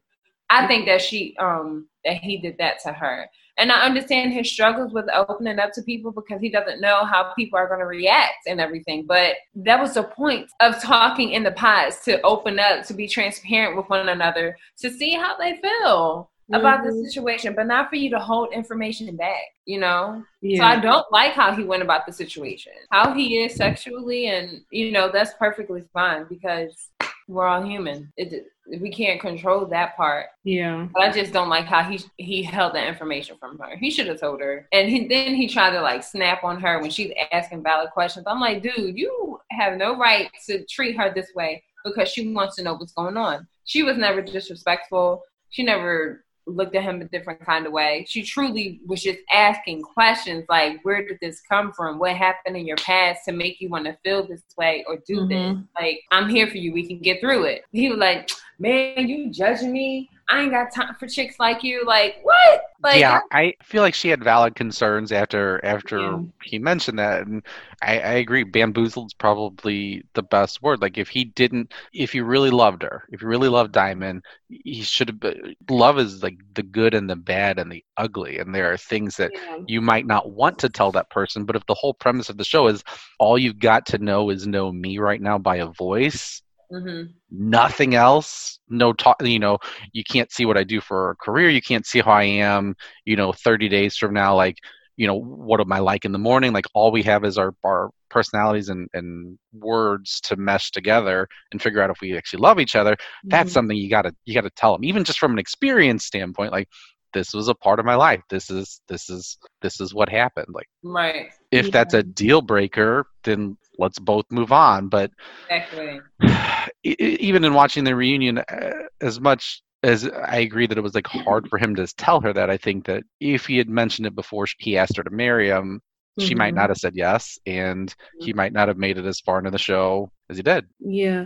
[0.50, 3.28] I think that she um that he did that to her.
[3.58, 7.32] And I understand his struggles with opening up to people because he doesn't know how
[7.38, 9.06] people are going to react and everything.
[9.08, 13.08] But that was the point of talking in the pods to open up, to be
[13.08, 17.02] transparent with one another, to see how they feel about mm-hmm.
[17.02, 20.24] the situation, but not for you to hold information back, you know?
[20.42, 20.60] Yeah.
[20.60, 22.74] So I don't like how he went about the situation.
[22.92, 26.90] How he is sexually and you know, that's perfectly fine because
[27.28, 28.12] we're all human.
[28.18, 30.28] It, we can't control that part.
[30.44, 30.88] Yeah.
[30.94, 33.76] But I just don't like how he he held the information from her.
[33.78, 34.68] He should have told her.
[34.72, 38.26] And he, then he tried to like snap on her when she's asking valid questions.
[38.28, 42.56] I'm like, dude, you have no right to treat her this way because she wants
[42.56, 43.48] to know what's going on.
[43.66, 45.24] She was never disrespectful.
[45.50, 48.06] She never looked at him a different kind of way.
[48.08, 51.98] She truly was just asking questions like, where did this come from?
[51.98, 55.22] What happened in your past to make you want to feel this way or do
[55.22, 55.30] mm-hmm.
[55.30, 55.64] this?
[55.76, 56.74] Like, I'm here for you.
[56.74, 57.64] We can get through it.
[57.72, 60.10] He was like, man, you judging me?
[60.28, 61.86] I ain't got time for chicks like you.
[61.86, 62.64] Like what?
[62.82, 66.20] Like yeah, I feel like she had valid concerns after after yeah.
[66.44, 67.44] he mentioned that, and
[67.84, 68.44] I, I agree.
[68.44, 70.82] Bamboozled's probably the best word.
[70.82, 74.82] Like if he didn't, if you really loved her, if you really loved Diamond, he
[74.82, 75.36] should have.
[75.70, 79.18] Love is like the good and the bad and the ugly, and there are things
[79.18, 79.60] that yeah.
[79.68, 81.46] you might not want to tell that person.
[81.46, 82.84] But if the whole premise of the show is
[83.20, 87.12] all you've got to know is know me right now by a voice, Mm-hmm.
[87.32, 88.60] Nothing else.
[88.70, 89.18] No talk.
[89.22, 89.58] You know,
[89.94, 91.50] you can't see what I do for a career.
[91.50, 92.76] You can't see how I am.
[93.06, 94.58] You know, 30 days from now, like,
[94.98, 96.54] you know, what am I like in the morning?
[96.54, 101.62] Like, all we have is our our personalities and and words to mesh together and
[101.62, 102.94] figure out if we actually love each other.
[102.94, 103.30] Mm-hmm.
[103.30, 106.52] That's something you gotta you gotta tell them, even just from an experience standpoint.
[106.52, 106.70] Like,
[107.14, 108.22] this was a part of my life.
[108.30, 110.48] This is this is this is what happened.
[110.50, 111.30] Like, right.
[111.56, 111.72] If yeah.
[111.72, 114.90] that's a deal breaker, then let's both move on.
[114.90, 115.12] But
[115.50, 116.02] exactly.
[116.84, 121.08] even in watching the reunion, uh, as much as I agree that it was like
[121.08, 124.16] hard for him to tell her that, I think that if he had mentioned it
[124.16, 125.82] before he asked her to marry him,
[126.20, 126.28] mm-hmm.
[126.28, 126.58] she might mm-hmm.
[126.58, 129.58] not have said yes, and he might not have made it as far into the
[129.58, 130.66] show as he did.
[130.80, 131.26] Yeah.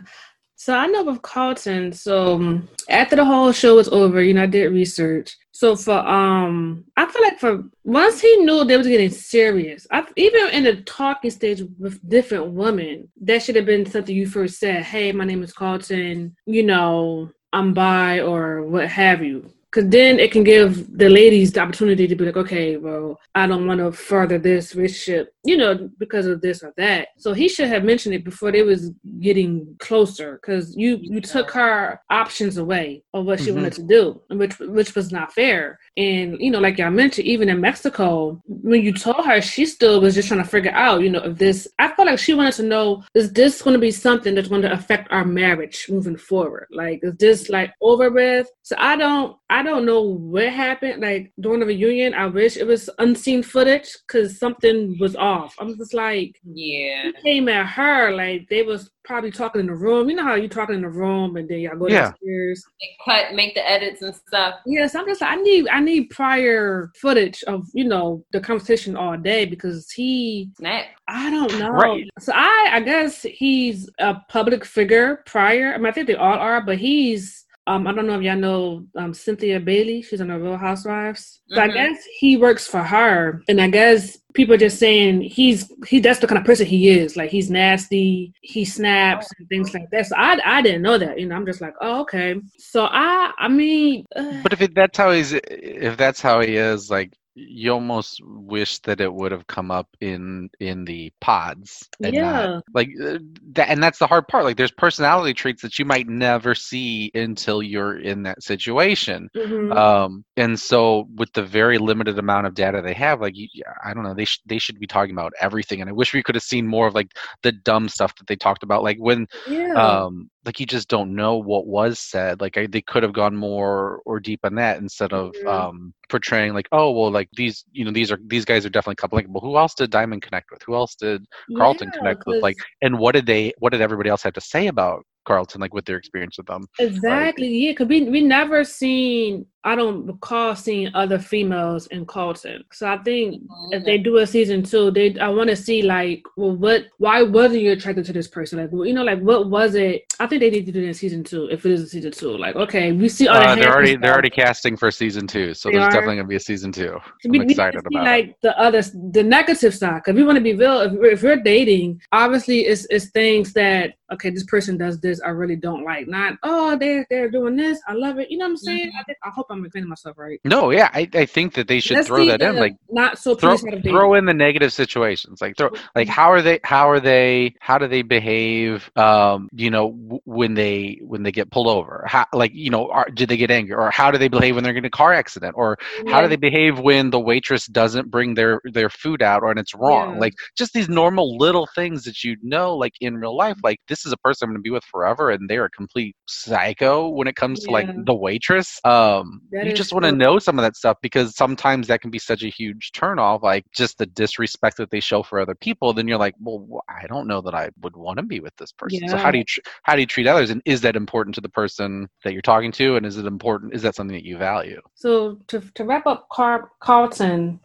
[0.59, 4.43] So I know with Carlton, so um, after the whole show was over, you know,
[4.43, 5.37] I did research.
[5.53, 10.05] So for um I feel like for once he knew they was getting serious, I
[10.17, 14.59] even in the talking stage with different women, that should have been something you first
[14.59, 19.49] said, Hey, my name is Carlton, you know, I'm bi or what have you.
[19.71, 23.45] Because then it can give the ladies the opportunity to be like, okay, well, I
[23.45, 27.09] don't want to further this relationship, you know, because of this or that.
[27.17, 31.51] So he should have mentioned it before they was getting closer, because you you took
[31.51, 33.57] her options away of what she mm-hmm.
[33.57, 35.79] wanted to do, which which was not fair.
[35.95, 40.01] And you know, like y'all mentioned, even in Mexico, when you told her, she still
[40.01, 41.67] was just trying to figure out, you know, if this.
[41.77, 44.63] I felt like she wanted to know, is this going to be something that's going
[44.63, 46.67] to affect our marriage moving forward?
[46.71, 48.49] Like, is this like over with?
[48.63, 49.37] So I don't.
[49.49, 51.01] I I don't know what happened.
[51.01, 55.38] Like during the reunion, I wish it was unseen footage because something was off.
[55.59, 57.03] I'm just like, yeah.
[57.03, 60.09] He came at her like they was probably talking in the room.
[60.09, 62.01] You know how you talking in the room and then y'all go yeah.
[62.01, 62.63] downstairs,
[63.05, 64.55] cut, make the edits and stuff.
[64.65, 68.95] Yes, I'm just like, I need I need prior footage of you know the conversation
[68.95, 70.49] all day because he.
[70.57, 70.85] Snap.
[71.07, 71.69] I don't know.
[71.69, 72.09] Right.
[72.19, 75.73] So I I guess he's a public figure prior.
[75.73, 78.35] I mean I think they all are, but he's um, I don't know if y'all
[78.35, 80.01] know um, Cynthia Bailey.
[80.01, 81.41] She's on the Real Housewives.
[81.49, 81.69] So mm-hmm.
[81.69, 85.99] I guess he works for her, and I guess people are just saying he's he.
[85.99, 87.15] That's the kind of person he is.
[87.15, 88.33] Like he's nasty.
[88.41, 90.07] He snaps and things like that.
[90.07, 91.19] So I I didn't know that.
[91.19, 92.41] You know, I'm just like, oh okay.
[92.57, 94.05] So I I mean.
[94.15, 97.13] Uh, but if it, that's how he's, if that's how he is, like
[97.47, 102.63] you almost wish that it would have come up in in the pods yeah not,
[102.73, 103.17] like uh,
[103.53, 107.11] that and that's the hard part like there's personality traits that you might never see
[107.15, 109.71] until you're in that situation mm-hmm.
[109.73, 113.35] um and so with the very limited amount of data they have like
[113.83, 116.23] i don't know they sh- they should be talking about everything and i wish we
[116.23, 117.11] could have seen more of like
[117.43, 119.73] the dumb stuff that they talked about like when yeah.
[119.73, 123.35] um like you just don't know what was said like I, they could have gone
[123.35, 125.47] more or deep on that instead of mm-hmm.
[125.47, 128.95] um portraying like oh well like these you know these are these guys are definitely
[128.95, 129.27] coupling.
[129.31, 130.61] But who else did diamond connect with?
[130.63, 132.41] Who else did carlton yeah, connect with?
[132.41, 135.73] Like and what did they what did everybody else have to say about Carlton, like
[135.73, 136.65] with their experience with them.
[136.79, 139.45] Exactly, like, yeah, because we we never seen.
[139.65, 142.63] I don't recall seeing other females in Carlton.
[142.71, 143.73] So I think mm-hmm.
[143.73, 146.85] if they do a season two, they I want to see like, well, what?
[146.97, 148.59] Why wasn't you attracted to this person?
[148.59, 150.11] Like, well, you know, like what was it?
[150.19, 152.11] I think they need to do it in season two if it is a season
[152.11, 152.37] two.
[152.37, 153.27] Like, okay, we see.
[153.27, 155.91] Uh, they're already they're already casting for season two, so they there's are.
[155.91, 156.97] definitely gonna be a season two.
[157.25, 160.43] I'm we, excited we about like the other the negative side because we want to
[160.43, 160.81] be real.
[160.81, 165.29] If, if we're dating, obviously it's it's things that okay, this person does this, I
[165.29, 166.07] really don't like.
[166.07, 168.29] Not, oh, they're they're doing this, I love it.
[168.31, 168.87] You know what I'm saying?
[168.89, 168.97] Mm-hmm.
[168.99, 170.39] I, think, I hope I'm explaining myself right.
[170.43, 173.35] No, yeah, I, I think that they should Let's throw that in, like not so
[173.35, 176.11] throw, throw in the negative situations, like throw like mm-hmm.
[176.11, 178.89] how are they how are they how do they behave?
[178.95, 182.89] Um, you know, w- when they when they get pulled over, how like you know,
[182.89, 185.13] are, did they get angry, or how do they behave when they're in a car
[185.13, 186.11] accident, or yeah.
[186.11, 189.59] how do they behave when the waitress doesn't bring their their food out, or and
[189.59, 190.13] it's wrong?
[190.13, 190.19] Yeah.
[190.19, 193.98] Like just these normal little things that you know, like in real life, like this
[194.05, 197.27] is a person I'm going to be with forever, and they're a complete psycho when
[197.27, 198.79] it comes to like the waitress.
[198.83, 202.11] Um, that you just want to know some of that stuff because sometimes that can
[202.11, 205.93] be such a huge turnoff, like just the disrespect that they show for other people.
[205.93, 208.71] Then you're like, well, I don't know that I would want to be with this
[208.71, 208.99] person.
[209.03, 209.11] Yeah.
[209.11, 211.41] So how do you tr- how do you treat others, and is that important to
[211.41, 213.73] the person that you're talking to, and is it important?
[213.73, 214.81] Is that something that you value?
[214.95, 217.59] So to to wrap up, Car- Carlton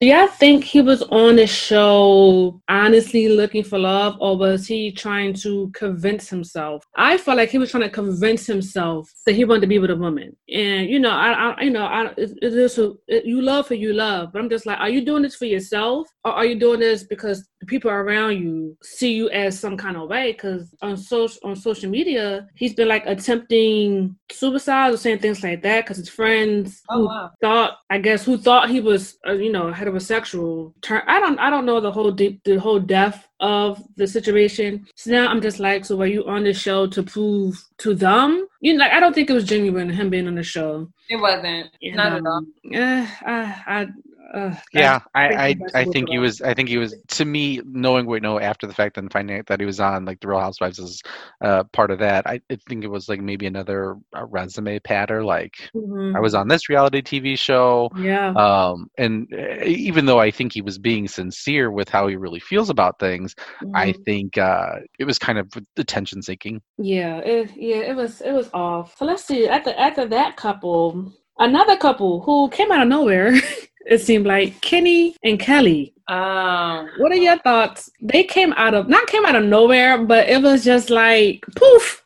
[0.00, 4.92] do y'all think he was on the show honestly looking for love, or was he
[4.92, 6.84] trying to convince himself?
[6.96, 9.90] I felt like he was trying to convince himself that he wanted to be with
[9.90, 10.36] a woman.
[10.52, 14.40] And you know, I, I you know, I, it, you love who you love, but
[14.40, 17.48] I'm just like, are you doing this for yourself, or are you doing this because
[17.60, 20.32] the people around you see you as some kind of way?
[20.32, 25.62] Because on social on social media, he's been like attempting suicide or saying things like
[25.62, 27.30] that because his friends oh, who wow.
[27.40, 30.72] thought, I guess, who thought he was, uh, you know, heterosexual.
[30.82, 31.02] Turn.
[31.06, 31.38] I don't.
[31.38, 34.86] I don't know the whole deep, the whole depth of the situation.
[34.94, 38.46] So now I'm just like, so were you on the show to prove to them?
[38.60, 40.90] You know, like I don't think it was genuine him being on the show.
[41.08, 41.70] It wasn't.
[41.82, 42.42] Not at all.
[42.64, 43.86] Yeah, I, I
[44.34, 46.40] uh, yeah, I I, I think he was.
[46.42, 46.94] I think he was.
[47.08, 50.04] To me, knowing what know after the fact and finding out that he was on
[50.04, 51.02] like the Real Housewives is
[51.40, 52.26] uh, part of that.
[52.26, 55.24] I, I think it was like maybe another resume patter.
[55.24, 56.16] Like mm-hmm.
[56.16, 57.90] I was on this reality TV show.
[57.96, 58.30] Yeah.
[58.30, 62.40] Um, and uh, even though I think he was being sincere with how he really
[62.40, 63.76] feels about things, mm-hmm.
[63.76, 66.60] I think uh, it was kind of attention seeking.
[66.78, 67.18] Yeah.
[67.18, 67.76] It, yeah.
[67.76, 68.20] It was.
[68.20, 68.96] It was off.
[68.98, 69.46] So let's see.
[69.48, 73.34] After after that couple, another couple who came out of nowhere.
[73.86, 75.94] it seemed like Kenny and Kelly.
[76.08, 77.90] Um, what are your thoughts?
[78.00, 82.04] They came out of not came out of nowhere, but it was just like poof.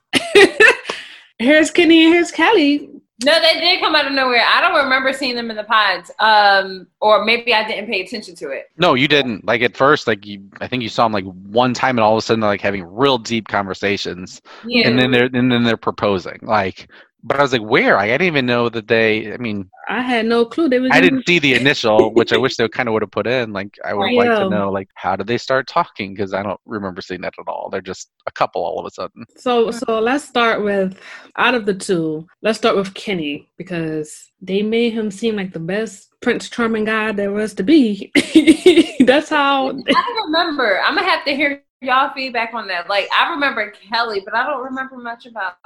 [1.38, 2.88] here's Kenny and here's Kelly.
[3.22, 4.42] No, they did come out of nowhere.
[4.46, 8.34] I don't remember seeing them in the pods, um, or maybe I didn't pay attention
[8.36, 8.70] to it.
[8.78, 9.44] No, you didn't.
[9.44, 12.14] Like at first, like you, I think you saw them like one time, and all
[12.14, 14.88] of a sudden they're like having real deep conversations, yeah.
[14.88, 16.38] and then they're and then they're proposing.
[16.40, 16.88] Like
[17.22, 17.98] but I was like, where?
[17.98, 19.32] I didn't even know that they.
[19.32, 20.90] I mean, I had no clue they was.
[20.92, 23.52] I didn't see the initial, which I wish they kind of would have put in.
[23.52, 26.14] Like, I would like to know, like, how did they start talking?
[26.14, 27.68] Because I don't remember seeing that at all.
[27.70, 29.24] They're just a couple all of a sudden.
[29.36, 30.98] So, so let's start with
[31.36, 32.26] out of the two.
[32.42, 37.12] Let's start with Kenny because they made him seem like the best Prince Charming guy
[37.12, 38.10] there was to be.
[39.00, 39.68] That's how.
[39.68, 40.80] I don't remember.
[40.82, 42.88] I'm gonna have to hear y'all feedback on that.
[42.88, 45.56] Like I remember Kelly, but I don't remember much about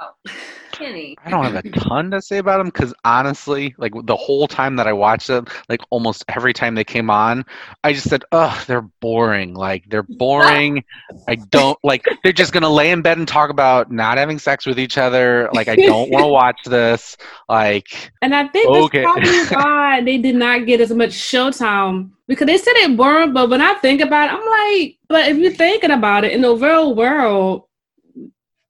[0.77, 1.15] Kenny.
[1.23, 4.75] I don't have a ton to say about him because honestly, like the whole time
[4.75, 7.45] that I watched them, like almost every time they came on,
[7.83, 9.53] I just said, "Ugh, they're boring.
[9.53, 10.83] Like they're boring.
[11.27, 12.05] I don't like.
[12.23, 15.49] They're just gonna lay in bed and talk about not having sex with each other.
[15.53, 17.17] Like I don't want to watch this.
[17.49, 19.03] Like." And I think okay.
[19.03, 23.33] that's probably why they did not get as much showtime because they said it boring,
[23.33, 26.41] but when I think about it, I'm like, but if you're thinking about it in
[26.41, 27.64] the real world,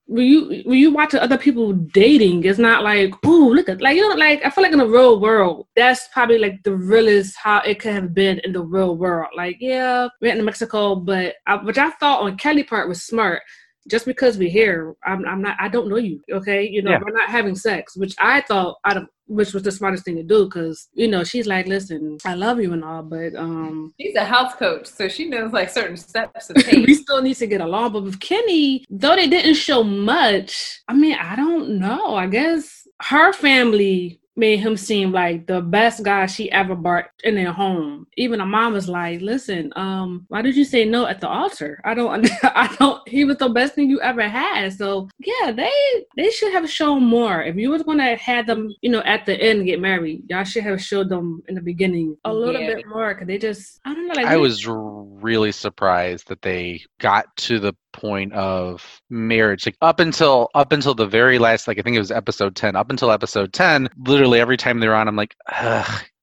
[0.07, 3.95] when you when you watch other people dating, it's not like, oh, look at like
[3.95, 7.35] you know, like I feel like in the real world, that's probably like the realest
[7.37, 9.29] how it could have been in the real world.
[9.35, 13.03] Like, yeah, we went to Mexico, but I, which I thought on Kelly part was
[13.03, 13.41] smart
[13.87, 16.21] just because we're here, I'm, I'm not, I don't know you.
[16.31, 16.67] Okay.
[16.67, 16.99] You know, yeah.
[17.03, 20.23] we're not having sex, which I thought out of, which was the smartest thing to
[20.23, 20.49] do.
[20.49, 24.25] Cause, you know, she's like, listen, I love you and all, but, um, she's a
[24.25, 24.87] health coach.
[24.87, 26.85] So she knows like certain steps to take.
[26.87, 27.93] we still need to get along.
[27.93, 32.15] But with Kenny, though they didn't show much, I mean, I don't know.
[32.15, 37.35] I guess her family made him seem like the best guy she ever brought in
[37.35, 38.07] their home.
[38.17, 41.81] Even her mom was like, "Listen, um, why did you say no at the altar?
[41.83, 43.07] I don't, I don't.
[43.07, 44.73] He was the best thing you ever had.
[44.73, 45.71] So yeah, they
[46.17, 47.41] they should have shown more.
[47.41, 50.63] If you was gonna have them, you know, at the end get married, y'all should
[50.63, 52.75] have showed them in the beginning a little yeah.
[52.75, 53.13] bit more.
[53.15, 54.13] Cause they just, I don't know.
[54.13, 60.01] Like I was really surprised that they got to the point of marriage like up
[60.01, 63.09] until up until the very last like i think it was episode 10 up until
[63.09, 65.33] episode 10 literally every time they're on i'm like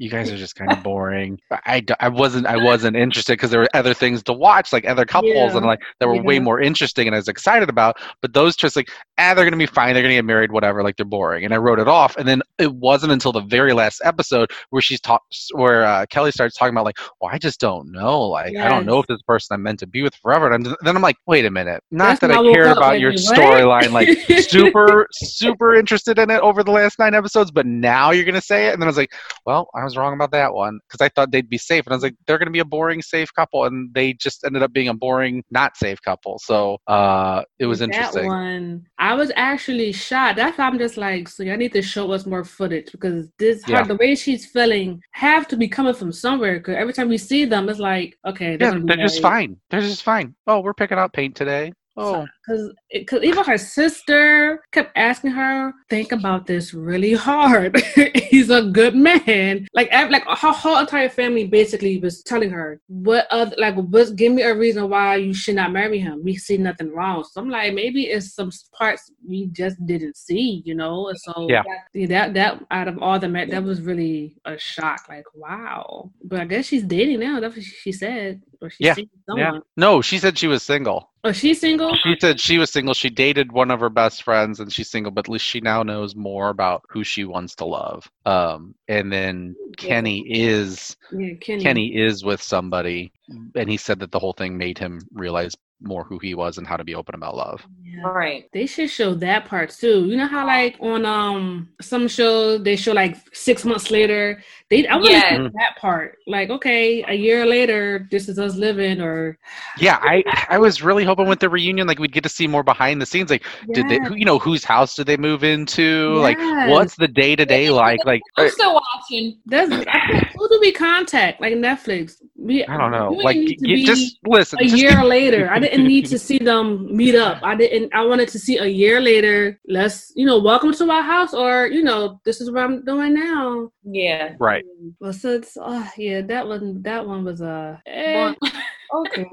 [0.03, 1.39] you guys are just kind of boring.
[1.51, 5.05] I, I wasn't I wasn't interested because there were other things to watch, like other
[5.05, 5.57] couples, Yeah.
[5.57, 7.97] and like that were way more interesting, and I was excited about.
[8.21, 8.89] But those just like
[9.19, 9.95] ah, they're gonna be fine.
[9.95, 10.83] They're gonna get married, whatever.
[10.83, 12.17] Like they're boring, and I wrote it off.
[12.17, 15.23] And then it wasn't until the very last episode where she's taught
[15.55, 18.23] where uh, Kelly starts talking about like, well, I just don't know.
[18.23, 20.51] Like I don't know if this person I'm meant to be with forever.
[20.51, 21.81] And I'm, then I'm like, wait a minute.
[21.93, 24.09] Not That's that I I woke care about your storyline, like
[24.43, 28.67] super super interested in it over the last nine episodes, but now you're gonna say
[28.67, 28.73] it.
[28.73, 29.13] And then I was like,
[29.47, 31.97] well, I was wrong about that one because I thought they'd be safe, and I
[31.97, 34.89] was like, they're gonna be a boring safe couple, and they just ended up being
[34.89, 36.39] a boring not safe couple.
[36.43, 38.27] So uh, it was That interesting.
[38.27, 40.37] one, I was actually shocked.
[40.37, 43.65] That's why I'm just like, so y'all need to show us more footage because this,
[43.65, 46.59] her, the way she's feeling, have to be coming from somewhere.
[46.59, 49.57] Because every time we see them, it's like, okay, they're, Yeah, they're just fine.
[49.71, 50.35] They're just fine.
[50.47, 51.73] Oh, we're picking out paint today.
[51.97, 57.77] Oh, Because because even her sister kept asking her, think about this really hard.
[58.15, 59.67] He's a good man.
[59.75, 64.33] Like like her whole entire family basically was telling her, what other like what give
[64.33, 66.23] me a reason why you should not marry him.
[66.25, 67.25] We see nothing wrong.
[67.31, 71.09] So I'm like, maybe it's some parts we just didn't see, you know.
[71.09, 71.63] And so Yeah.
[71.95, 75.03] that that, that out of all the men, that was really a shock.
[75.11, 76.11] Like wow.
[76.25, 77.39] But I guess she's dating now.
[77.41, 78.43] That's what she said.
[78.63, 78.95] Or she's Yeah.
[79.37, 79.59] yeah.
[79.77, 81.12] No, she said she was single.
[81.25, 81.95] Oh, she's single.
[81.95, 82.95] She said she was single.
[82.95, 85.13] She dated one of her best friends, and she's single.
[85.13, 88.11] But at least she now knows more about who she wants to love.
[88.27, 91.63] Um, and then Kenny is Yeah, Kenny.
[91.63, 93.13] Kenny is with somebody,
[93.55, 96.67] and he said that the whole thing made him realize more who he was and
[96.67, 97.67] how to be open about love.
[97.85, 98.07] Yeah.
[98.07, 98.49] All right.
[98.53, 100.07] They should show that part too.
[100.07, 104.43] You know how like on um some shows they show like six months later.
[104.71, 105.37] They I want to Yeah.
[105.37, 106.17] see that part.
[106.27, 109.01] Like okay, a year later, this is us living.
[109.03, 109.39] Or
[109.79, 112.63] Yeah, I I was really hoping with the reunion, like we'd get to see more
[112.63, 113.31] behind the scenes.
[113.31, 116.15] Like, did they, who, you know, whose house did they move into?
[116.21, 116.39] Like,
[116.71, 118.01] what's the day to day like?
[118.07, 119.39] Like, I'm still watching.
[119.47, 121.41] That's who do we contact?
[121.41, 122.17] Like Netflix.
[122.43, 123.13] We I don't know.
[123.13, 124.59] we Like, need g- to g- be just listen.
[124.59, 125.49] a just- year later.
[125.49, 127.39] I didn't need to see them meet up.
[127.45, 127.95] I didn't.
[127.95, 129.61] I wanted to see a year later.
[129.69, 133.15] Let's you know, welcome to our house, or you know, this is what I'm doing
[133.15, 133.71] now.
[133.85, 134.35] Yeah.
[134.41, 134.65] right.
[135.01, 138.35] Well, so it's oh yeah, that one that one was uh, eh,
[138.95, 139.27] okay.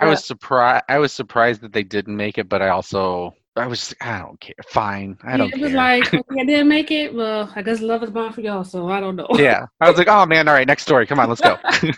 [0.00, 0.84] I was surprised.
[0.88, 4.18] I was surprised that they didn't make it, but I also I was just, I
[4.18, 4.54] don't care.
[4.68, 5.76] Fine, I don't yeah, it was care.
[5.78, 7.14] like okay, I didn't make it.
[7.14, 9.26] Well, I guess love is bound for y'all, so I don't know.
[9.34, 11.06] yeah, I was like, oh man, all right, next story.
[11.06, 11.56] Come on, let's go.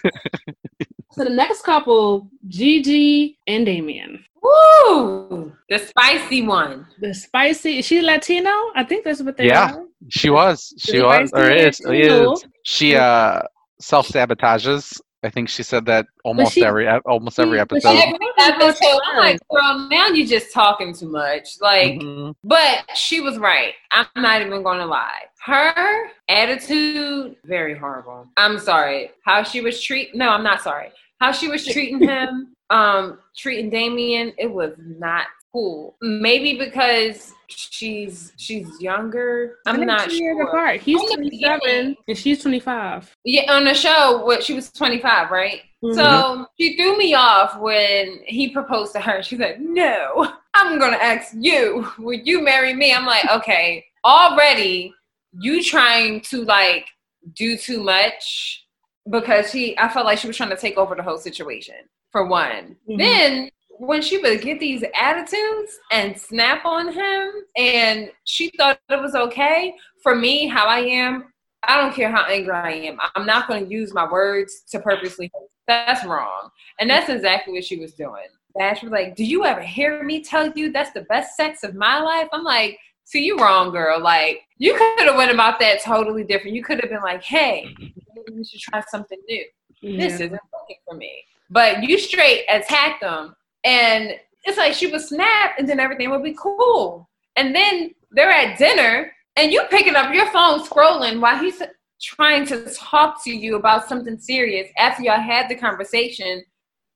[1.13, 4.25] So the next couple, Gigi and Damian.
[4.41, 5.53] Woo!
[5.69, 6.87] The spicy one.
[7.01, 7.79] The spicy.
[7.79, 8.51] Is she Latino?
[8.77, 9.75] I think that's what they Yeah.
[9.75, 9.85] are.
[10.11, 10.73] she was.
[10.79, 11.33] She The was.
[11.33, 11.81] Or is.
[11.81, 12.45] Is.
[12.63, 13.41] She uh
[13.81, 15.01] self sabotages.
[15.25, 17.91] I think she said that almost she- every almost every episode.
[17.93, 21.61] she- Every episode, I'm like, girl, now you're just talking too much.
[21.61, 22.35] Like, Mhm.
[22.45, 23.75] but she was right.
[23.91, 25.23] I'm not even going to lie.
[25.41, 28.27] Her attitude, very horrible.
[28.37, 29.11] I'm sorry.
[29.25, 30.15] How she was treat.
[30.15, 30.91] No, I'm not sorry.
[31.21, 35.97] How she was treating him, um, treating Damian, it was not cool.
[36.01, 39.57] Maybe because she's she's younger.
[39.67, 40.43] I'm not years sure.
[40.49, 40.81] apart.
[40.81, 43.15] He's From 27 and she's 25.
[43.25, 45.63] Yeah, on the show, what she was 25, right?
[45.93, 49.23] So she threw me off when he proposed to her.
[49.23, 51.87] She's like, "No, I'm gonna ask you.
[51.99, 54.93] Would you marry me?" I'm like, "Okay." Already,
[55.41, 56.87] you trying to like
[57.35, 58.65] do too much
[59.11, 59.79] because she.
[59.79, 61.77] I felt like she was trying to take over the whole situation.
[62.11, 62.99] For one, Mhm.
[62.99, 69.01] then when she would get these attitudes and snap on him, and she thought it
[69.01, 69.75] was okay.
[70.03, 71.33] For me, how I am,
[71.65, 72.99] I don't care how angry I am.
[73.15, 75.31] I'm not going to use my words to purposely.
[75.67, 76.51] That's wrong.
[76.81, 78.27] And that's exactly what she was doing.
[78.59, 81.75] Dash was like, Do you ever hear me tell you that's the best sex of
[81.75, 82.29] my life?
[82.33, 84.01] I'm like, See, you wrong, girl.
[84.01, 86.55] Like, you could have went about that totally different.
[86.55, 87.87] You could have been like, Hey, mm-hmm.
[88.15, 89.45] maybe we should try something new.
[89.83, 91.25] This isn't working for me.
[91.51, 93.35] But you straight attacked them.
[93.65, 94.13] And
[94.45, 97.09] it's like she would snap and then everything would be cool.
[97.37, 101.63] And then they're at dinner and you picking up your phone scrolling while he's
[102.01, 106.45] trying to talk to you about something serious after y'all had the conversation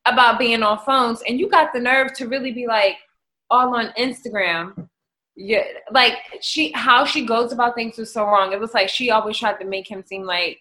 [0.07, 2.97] about being on phones and you got the nerve to really be like
[3.51, 4.89] all on Instagram.
[5.35, 8.53] Yeah, like she how she goes about things was so wrong.
[8.53, 10.59] It was like she always tried to make him seem like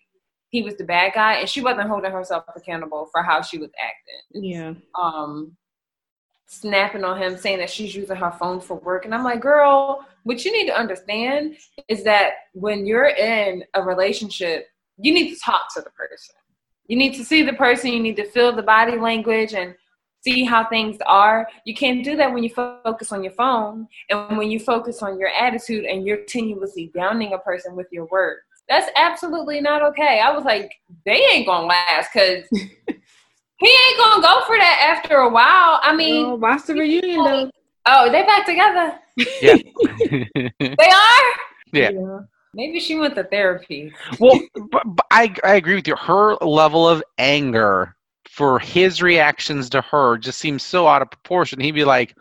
[0.51, 3.71] he was the bad guy and she wasn't holding herself accountable for how she was
[3.79, 4.73] acting Yeah.
[5.01, 5.55] um
[6.51, 9.05] snapping on him saying that she's using her phone for work.
[9.05, 11.55] And i'm like girl what you need to understand
[11.87, 16.35] is that when you're in a relationship you need to talk to the person.
[16.87, 19.75] You need to see the person you need to feel the body language and
[20.23, 21.47] see how things are.
[21.65, 25.19] You can't do that when you focus on your phone and when you focus on
[25.19, 28.41] your attitude and you're continuously downing a person with your words.
[28.69, 30.21] That's absolutely not okay.
[30.23, 30.71] I was like,
[31.05, 32.45] they ain't gonna last because
[33.61, 35.79] he ain't gonna go for that after a while.
[35.83, 37.51] I mean, oh, watch the reunion though.
[37.85, 38.99] Oh, they back together.
[39.41, 39.55] Yeah.
[40.59, 41.33] they are.
[41.71, 41.91] Yeah.
[41.91, 42.19] yeah.
[42.53, 43.93] Maybe she went to therapy.
[44.19, 44.39] well,
[44.71, 45.95] but, but I I agree with you.
[45.95, 47.95] Her level of anger
[48.27, 51.59] for his reactions to her just seems so out of proportion.
[51.59, 52.15] He'd be like,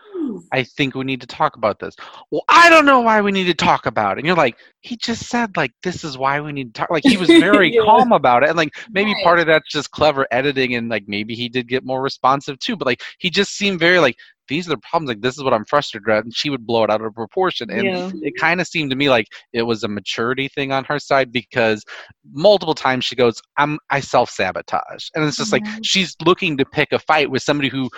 [0.52, 1.94] I think we need to talk about this.
[2.30, 4.20] Well, I don't know why we need to talk about it.
[4.20, 6.90] And you're like, he just said like this is why we need to talk.
[6.90, 7.82] Like he was very Yeah.
[7.84, 9.24] calm about it, and like maybe Right.
[9.24, 12.76] part of that's just clever editing, and like maybe he did get more responsive too.
[12.76, 14.16] But like he just seemed very like
[14.48, 15.08] these are the problems.
[15.08, 17.70] Like this is what I'm frustrated at, and she would blow it out of proportion.
[17.70, 18.10] And Yeah.
[18.22, 21.30] it kind of seemed to me like it was a maturity thing on her side
[21.30, 21.84] because
[22.32, 25.78] multiple times she goes, "I'm I self sabotage," and it's just like Mhm.
[25.82, 27.88] she's looking to pick a fight with somebody who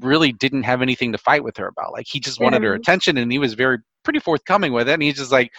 [0.00, 1.92] really didn't have anything to fight with her about.
[1.92, 4.94] Like he just wanted her attention, and he was very pretty forthcoming with it.
[4.94, 5.52] And he's just like,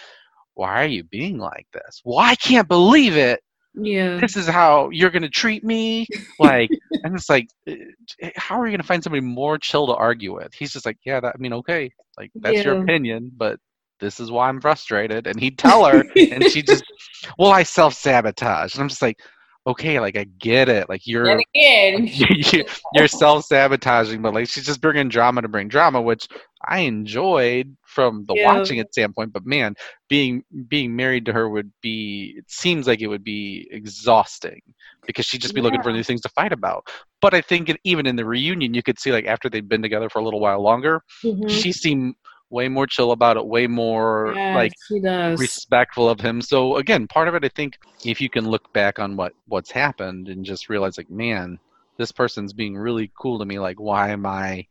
[0.54, 2.00] "Why are you being like this?
[2.04, 3.40] Well, I can't believe it.
[3.74, 4.18] Yeah.
[4.18, 6.06] This is how you're gonna treat me."
[6.38, 6.70] Like,
[7.04, 7.76] and it's like, eh,
[8.36, 10.54] how are you gonna find somebody more chill to argue with?
[10.54, 13.58] He's just like, "Yeah, that, I mean, okay, like that's your opinion, but."
[14.00, 16.82] This is why I'm frustrated, and he'd tell her, and she just,
[17.38, 19.20] well, I self sabotage, and I'm just like,
[19.66, 22.06] okay, like I get it, like you're And again,
[22.52, 26.28] you, you're self sabotaging, but like she's just bringing drama to bring drama, which
[26.66, 28.54] I enjoyed from the Yeah.
[28.54, 29.32] watching it standpoint.
[29.32, 29.74] But man,
[30.08, 34.60] being being married to her would be it seems like it would be exhausting
[35.06, 36.86] because she'd just be looking for new things to fight about.
[37.20, 39.82] But I think it, even in the reunion, you could see like after they'd been
[39.82, 41.48] together for a little while longer, Mhm.
[41.50, 42.14] she seemed
[42.50, 44.74] way more chill about it, way more Yes, like
[45.36, 46.42] respectful of him.
[46.42, 47.74] So again, part of it, I think,
[48.04, 51.58] if you can look back on what what's happened and just realize, like, man,
[51.98, 53.58] this person's being really cool to me.
[53.58, 54.66] Like, why am I?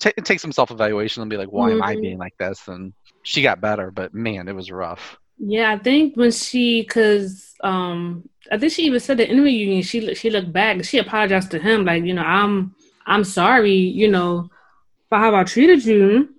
[0.00, 2.00] Ta take some self evaluation and be like, why am I Mhm.
[2.00, 2.68] being like this?
[2.68, 5.18] And she got better, but man, it was rough.
[5.38, 9.82] Yeah, I think when she, cause um, I think she even said the interview union.
[9.82, 12.74] She she looked back and she apologized to him, like you know, I'm
[13.06, 14.48] I'm sorry, you know,
[15.08, 16.30] for how I treated you,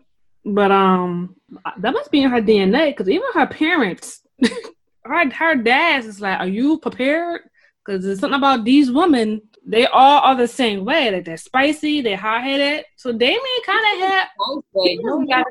[0.46, 1.36] but um,
[1.80, 4.22] that must be in her DNA, cause even her parents,
[5.04, 7.42] her her dad's is like, are you prepared?
[7.84, 9.42] Cause there's something about these women.
[9.68, 11.12] They all are the same way.
[11.12, 12.86] Like they're spicy, they're hot headed.
[12.96, 14.28] So Damian kind of had
[14.76, 15.46] you don't gotta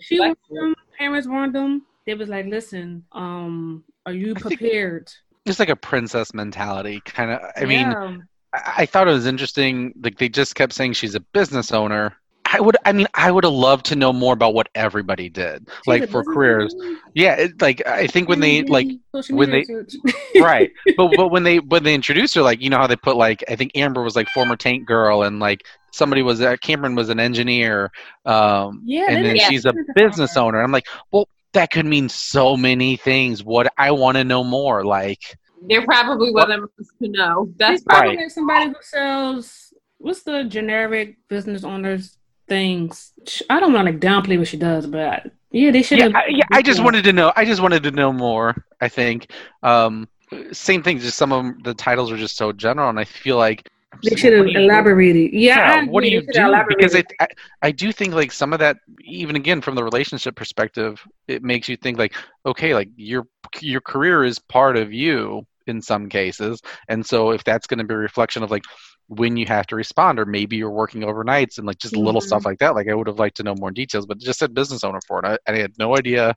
[0.00, 0.56] she warned disrespectful.
[0.56, 1.86] them, parents warned them.
[2.06, 5.10] They was like, "Listen, um, are you prepared?"
[5.46, 7.40] Just like a princess mentality, kind of.
[7.56, 8.16] I mean, Yeah.
[8.54, 9.94] I, I thought it was interesting.
[10.02, 12.14] Like they just kept saying she's a business owner.
[12.56, 12.76] I would.
[12.84, 16.08] I mean, I would have loved to know more about what everybody did, She's like
[16.08, 16.74] for careers.
[16.78, 17.00] woman.
[17.14, 18.88] Yeah, it, like I think when they like
[19.30, 19.66] when they
[20.40, 23.16] right but but when they when they introduced her like you know how they put
[23.16, 26.94] like i think amber was like former tank girl and like somebody was uh, cameron
[26.94, 27.90] was an engineer
[28.26, 29.42] um Yeah, and then did.
[29.42, 33.90] she's a business owner i'm like well that could mean so many things what i
[33.90, 35.20] want to know more like
[35.68, 37.48] There probably wasn't much to know.
[37.56, 38.30] That's She's probably Right.
[38.30, 42.18] somebody who sells what's the generic business owners
[42.48, 43.12] things.
[43.50, 46.08] I don't want to downplay what she does, but yeah, they should yeah.
[46.14, 49.30] I, yeah i just wanted to know i just wanted to know more i think
[49.62, 50.08] um
[50.50, 53.36] same thing just some of 'em- the titles are just so general and i feel
[53.36, 53.68] like
[54.02, 55.32] They should have what do you- elaborated.
[55.32, 57.04] Yeah, yeah, what do you They should have do because I.
[57.20, 57.26] I
[57.62, 61.68] i do think like some of that even again from the relationship perspective it makes
[61.68, 62.14] you think like
[62.44, 63.22] okay like your
[63.60, 67.84] your career is part of you in some cases and so if that's going to
[67.84, 68.64] be a reflection of like
[69.08, 72.24] when you have to respond or maybe you're working overnights and like just little Mhm.
[72.26, 74.54] stuff like that like i would have liked to know more details but just said
[74.54, 76.34] business owner for it I, I had no idea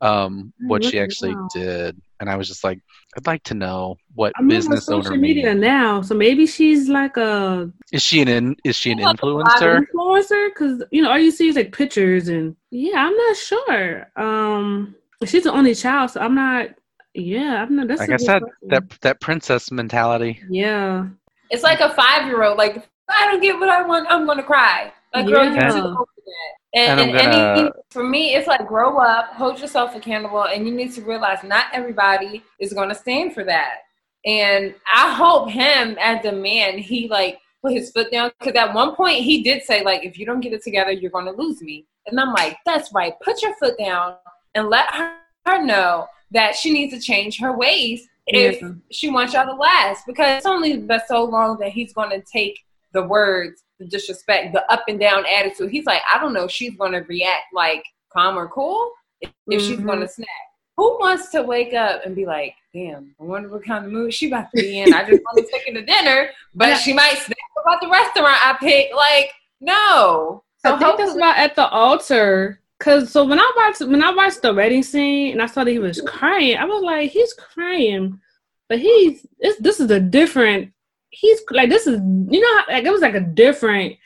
[0.00, 2.80] um what she actually did and i was just like
[3.16, 5.60] i'd like to know what I'm on business social owner media means.
[5.60, 10.48] now, so maybe she's like a is she an in, is she an influencer influencer
[10.50, 14.94] because you know all you see is like pictures and yeah i'm not sure um
[15.24, 16.68] she's the only child so i'm not
[17.14, 18.68] yeah i'm not that's like i said question.
[18.68, 21.06] that that princess mentality yeah
[21.50, 22.58] It's like a five year old.
[22.58, 24.92] Like, if I don't get what I want, I'm gonna cry.
[25.14, 25.70] Like, girl, you're Yeah.
[25.70, 26.54] too old for that.
[26.74, 30.68] And And, and gonna- any, for me, it's like grow up, hold yourself accountable, and
[30.68, 33.78] you need to realize not everybody is gonna stand for that.
[34.26, 38.74] And I hope him as a man, he like put his foot down because at
[38.74, 41.62] one point he did say like, if you don't get it together, you're gonna lose
[41.62, 41.86] me.
[42.06, 43.14] And I'm like, that's right.
[43.20, 44.16] Put your foot down
[44.54, 45.14] and let her,
[45.46, 48.70] her know that she needs to change her ways if Yeah.
[48.90, 52.20] she wants y'all to last because it's only been so long that he's going to
[52.20, 52.58] take
[52.92, 55.70] the words, the disrespect, the up and down attitude.
[55.70, 59.30] He's like, I don't know, if she's going to react like calm or cool if,
[59.48, 60.22] if she's going to mm-hmm.
[60.22, 60.28] snap.
[60.76, 64.14] Who wants to wake up and be like, damn, I wonder what kind of mood
[64.14, 64.94] she about to be in.
[64.94, 68.38] I just want to take her to dinner, but she might snap about the restaurant
[68.46, 68.94] I picked.
[68.94, 70.44] Like, no.
[70.64, 74.42] I think that's why at the altar Cause so when I watched when I watched
[74.42, 78.20] the wedding scene and I saw that he was crying, I was like, he's crying,
[78.68, 79.26] but he's
[79.58, 80.72] this is a different.
[81.10, 83.96] He's like this is you know like it was like a different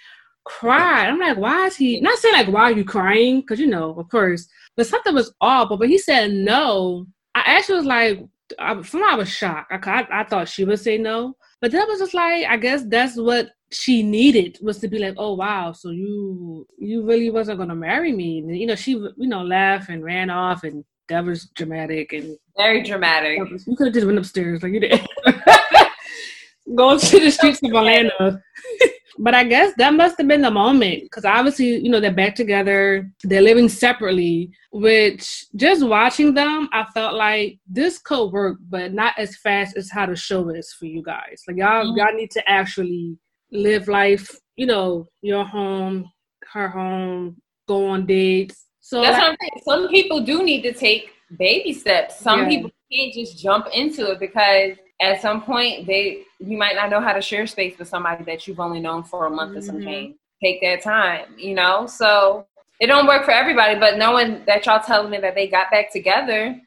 [0.44, 1.06] cry.
[1.06, 3.40] I'm like, why is he not saying like why are you crying?
[3.40, 5.68] Because you know, of course, but something was off.
[5.78, 8.24] But he said no, I actually was like,
[8.58, 9.70] I, from I was shocked.
[9.70, 12.84] I, I I thought she would say no, but that was just like I guess
[12.86, 17.58] that's what she needed was to be like, oh wow, so you you really wasn't
[17.58, 18.38] gonna marry me.
[18.38, 22.36] And, you know, she you know laughed and ran off, and that was dramatic and
[22.56, 23.38] very dramatic.
[23.66, 25.06] You could have just went upstairs like you did.
[26.74, 28.40] Go to the streets of Orlando.
[29.18, 32.34] but I guess that must have been the moment because obviously, you know, they're back
[32.34, 38.92] together, they're living separately, which just watching them, I felt like this could work, but
[38.92, 41.42] not as fast as how the show is for you guys.
[41.46, 41.98] Like y'all, mm-hmm.
[41.98, 43.18] y'all need to actually
[43.52, 46.10] live life, you know, your home,
[46.52, 47.36] her home,
[47.68, 48.66] go on dates.
[48.80, 49.62] So that's like, what I'm saying.
[49.64, 52.18] Some people do need to take baby steps.
[52.18, 52.48] Some yeah.
[52.48, 57.00] people can't just jump into it because at some point they you might not know
[57.00, 59.58] how to share space with somebody that you've only known for a month mm-hmm.
[59.58, 60.14] or something.
[60.42, 61.86] Take that time, you know.
[61.86, 62.46] So
[62.80, 65.92] it don't work for everybody, but knowing that y'all telling me that they got back
[65.92, 66.60] together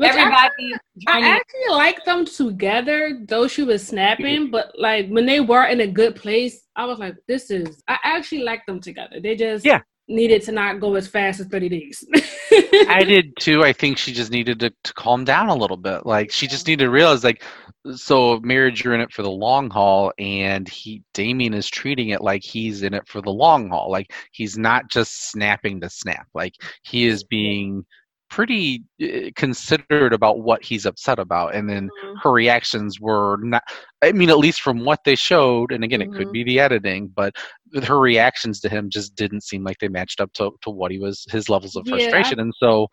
[0.00, 0.74] which Everybody,
[1.08, 4.50] I, I actually like them together, though she was snapping.
[4.50, 7.98] But like when they were in a good place, I was like, "This is." I
[8.02, 9.20] actually like them together.
[9.20, 12.04] They just yeah needed to not go as fast as 30 days.
[12.88, 13.62] I did too.
[13.62, 16.04] I think she just needed to, to calm down a little bit.
[16.04, 17.44] Like she just needed to realize like
[17.94, 22.20] so marriage you're in it for the long haul and he Damian is treating it
[22.20, 23.90] like he's in it for the long haul.
[23.90, 26.26] Like he's not just snapping to snap.
[26.34, 27.84] Like he is being
[28.30, 32.14] pretty uh, considerate about what he's upset about and then mm-hmm.
[32.22, 33.62] her reactions were not
[34.02, 36.14] i mean at least from what they showed and again mm-hmm.
[36.14, 36.32] it could mm-hmm.
[36.32, 37.34] be the editing but
[37.84, 40.98] her reactions to him just didn't seem like they matched up to, to what he
[40.98, 42.44] was his levels of frustration yeah.
[42.44, 42.86] and so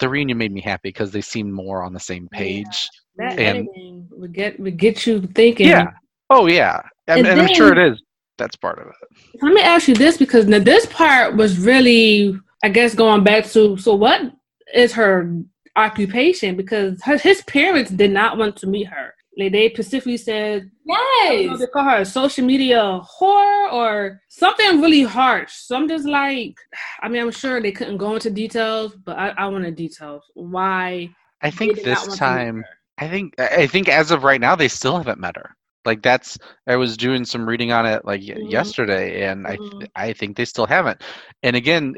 [0.00, 3.30] the reunion made me happy because they seemed more on the same page yeah.
[3.30, 5.86] that and editing would get would get you thinking yeah
[6.28, 8.02] oh yeah and, and, and then, i'm sure it is
[8.36, 12.36] that's part of it let me ask you this because now this part was really
[12.64, 14.32] i guess going back to so what
[14.74, 15.42] is her
[15.76, 19.14] occupation because her, his parents did not want to meet her.
[19.38, 25.04] Like they specifically said, yes, they call her a social media whore or something really
[25.04, 25.54] harsh.
[25.54, 26.54] So I'm just like,
[27.00, 30.22] I mean, I'm sure they couldn't go into details, but I, I want to details
[30.34, 31.08] why.
[31.40, 32.62] I think this time,
[32.98, 35.56] I think I think as of right now, they still haven't met her.
[35.86, 38.48] Like that's I was doing some reading on it like mm-hmm.
[38.48, 39.84] yesterday, and mm-hmm.
[39.96, 41.02] I I think they still haven't.
[41.42, 41.96] And again,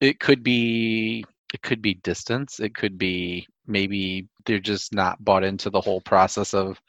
[0.00, 5.44] it could be it could be distance it could be maybe they're just not bought
[5.44, 6.80] into the whole process of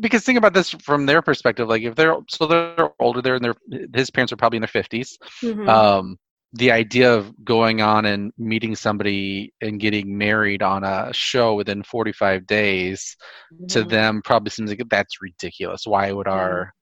[0.00, 3.42] because think about this from their perspective like if they're so they're older they're in
[3.42, 3.54] their
[3.94, 5.68] his parents are probably in their 50s mm-hmm.
[5.68, 6.18] um,
[6.52, 11.82] the idea of going on and meeting somebody and getting married on a show within
[11.82, 13.16] 45 days
[13.52, 13.66] mm-hmm.
[13.66, 16.72] to them probably seems like that's ridiculous why would our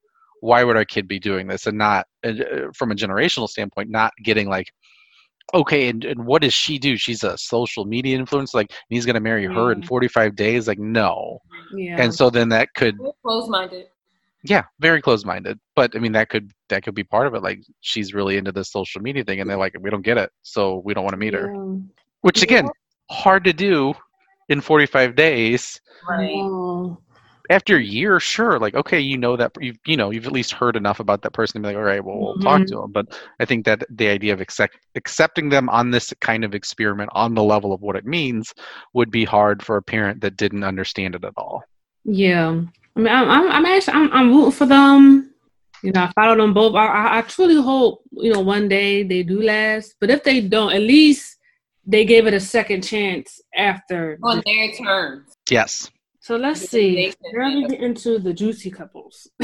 [0.40, 2.32] why would our kid be doing this and not uh,
[2.74, 4.70] from a generational standpoint not getting like
[5.52, 6.96] okay and, and what does she do?
[6.96, 9.88] She's a social media influencer like he's going to marry her in mm-hmm.
[9.88, 10.68] 45 days?
[10.68, 11.38] Like no.
[11.74, 12.00] Yeah.
[12.00, 13.86] and so then that could close-minded
[14.44, 17.42] yeah very close-minded but i mean that could that could be part of it.
[17.42, 20.30] Like she's really into this social media thing and they're like we don't get it
[20.42, 21.40] so we don't want to meet yeah.
[21.40, 21.78] her
[22.20, 23.16] which again yeah.
[23.16, 23.94] hard to do
[24.48, 25.80] in 45 days.
[26.08, 26.34] Right
[27.50, 30.52] after a year, sure, like okay, you know that you you know you've at least
[30.52, 32.42] heard enough about that person to be like, all right, well, we'll mm-hmm.
[32.42, 32.92] talk to them.
[32.92, 37.10] But I think that the idea of accept, accepting them on this kind of experiment
[37.12, 38.54] on the level of what it means
[38.94, 41.62] would be hard for a parent that didn't understand it at all.
[42.04, 42.62] Yeah,
[42.96, 45.30] I mean, I'm I'm, I'm actually I'm, I'm rooting for them.
[45.82, 46.74] You know, I follow them both.
[46.74, 49.96] I, I truly hope you know one day they do last.
[50.00, 51.36] But if they don't, at least
[51.86, 55.36] they gave it a second chance after on their terms.
[55.50, 55.90] Yes.
[56.24, 57.12] So let's see.
[57.34, 59.28] We're gonna get into the juicy couples.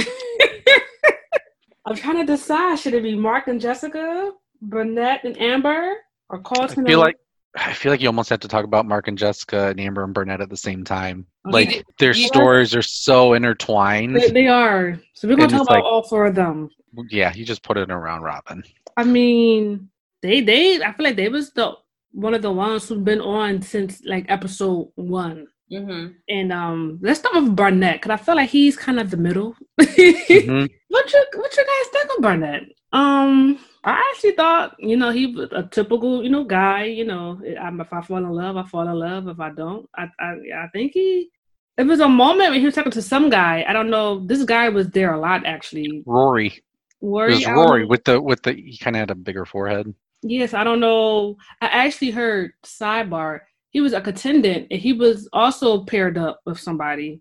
[1.84, 5.92] I'm trying to decide should it be Mark and Jessica, Barnett and Amber,
[6.30, 6.86] or Colton?
[6.86, 7.16] I feel like
[7.54, 10.14] I feel like you almost have to talk about Mark and Jessica and Amber and
[10.14, 11.26] Barnett at the same time.
[11.46, 11.52] Okay.
[11.52, 12.26] Like their yeah.
[12.28, 14.16] stories are so intertwined.
[14.16, 14.98] They, they are.
[15.12, 16.70] So we're gonna talk about like, all four of them.
[17.10, 18.64] Yeah, you just put it around Robin.
[18.96, 19.90] I mean,
[20.22, 21.74] they they I feel like they was the
[22.12, 25.46] one of the ones who've been on since like episode one.
[25.72, 26.12] Mm-hmm.
[26.28, 29.54] And um, let's start with Barnett because I feel like he's kind of the middle.
[29.80, 30.66] mm-hmm.
[30.88, 32.62] What you what you guys think of Barnett?
[32.92, 36.84] Um, I actually thought you know he was a typical you know guy.
[36.84, 39.28] You know, if I fall in love, I fall in love.
[39.28, 41.30] If I don't, I I, I think he.
[41.78, 43.64] It was a moment when he was talking to some guy.
[43.66, 44.26] I don't know.
[44.26, 46.02] This guy was there a lot actually.
[46.04, 46.62] Rory.
[47.00, 47.32] Rory.
[47.32, 49.94] It was Rory with the with the he kind of had a bigger forehead.
[50.22, 51.36] Yes, I don't know.
[51.62, 53.40] I actually heard sidebar.
[53.70, 57.20] He was a contendant, and he was also paired up with somebody,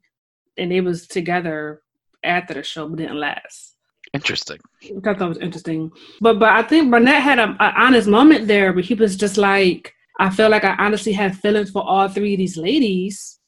[0.58, 1.82] and they was together
[2.24, 3.76] after the show, but didn't last.
[4.14, 4.58] Interesting.
[4.90, 5.92] Which I thought was interesting.
[6.20, 9.94] But but I think Barnett had an honest moment there, but he was just like,
[10.20, 13.40] I feel like I honestly have feelings for all three of these ladies.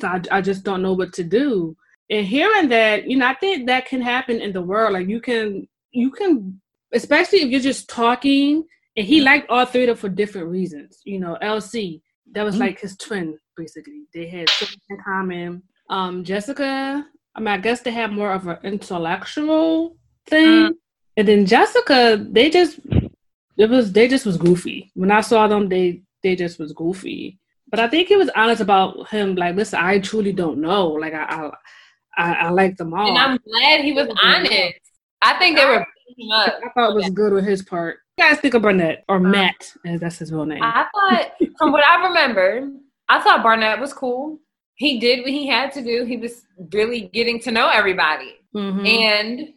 [0.00, 1.76] So I, I just don't know what to do.
[2.10, 4.94] And hearing that, you know, I think that can happen in the world.
[4.94, 6.60] Like you can you can
[6.92, 8.64] especially if you're just talking
[8.96, 9.26] and he mm-hmm.
[9.26, 11.00] liked all three of them for different reasons.
[11.04, 12.00] You know, LC,
[12.32, 12.64] that was mm-hmm.
[12.64, 14.02] like his twin, basically.
[14.14, 15.62] They had something in common.
[15.90, 20.66] Um, Jessica, I mean, I guess they have more of an intellectual thing.
[20.66, 20.70] Uh,
[21.16, 22.80] and then Jessica, they just
[23.56, 24.90] it was they just was goofy.
[24.94, 27.38] When I saw them, they they just was goofy.
[27.70, 29.34] But I think he was honest about him.
[29.34, 30.88] Like, listen, I truly don't know.
[30.88, 31.50] Like, I I,
[32.16, 33.08] I, I like them all.
[33.08, 34.80] And I'm glad he was honest.
[35.20, 35.84] I think they were.
[36.32, 37.98] I thought it was good with his part.
[38.18, 40.62] Guys think of Barnett or Matt, as that's his real name.
[40.62, 42.68] I thought, from what I remember,
[43.08, 44.38] I thought Barnett was cool.
[44.74, 46.04] He did what he had to do.
[46.04, 46.42] He was
[46.72, 48.34] really getting to know everybody.
[48.54, 48.86] Mm-hmm.
[48.86, 49.48] And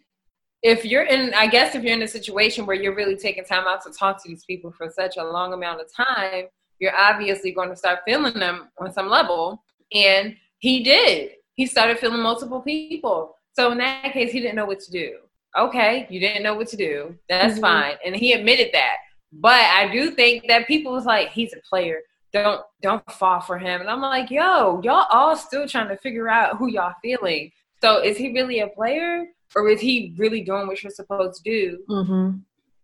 [0.63, 3.65] if you're in i guess if you're in a situation where you're really taking time
[3.67, 6.45] out to talk to these people for such a long amount of time
[6.79, 11.97] you're obviously going to start feeling them on some level and he did he started
[11.99, 15.17] feeling multiple people so in that case he didn't know what to do
[15.57, 17.61] okay you didn't know what to do that's mm-hmm.
[17.61, 18.95] fine and he admitted that
[19.33, 21.99] but i do think that people was like he's a player
[22.31, 26.29] don't don't fall for him and i'm like yo y'all all still trying to figure
[26.29, 29.25] out who y'all feeling so is he really a player
[29.55, 32.37] or is he really doing what you're supposed to do mm-hmm.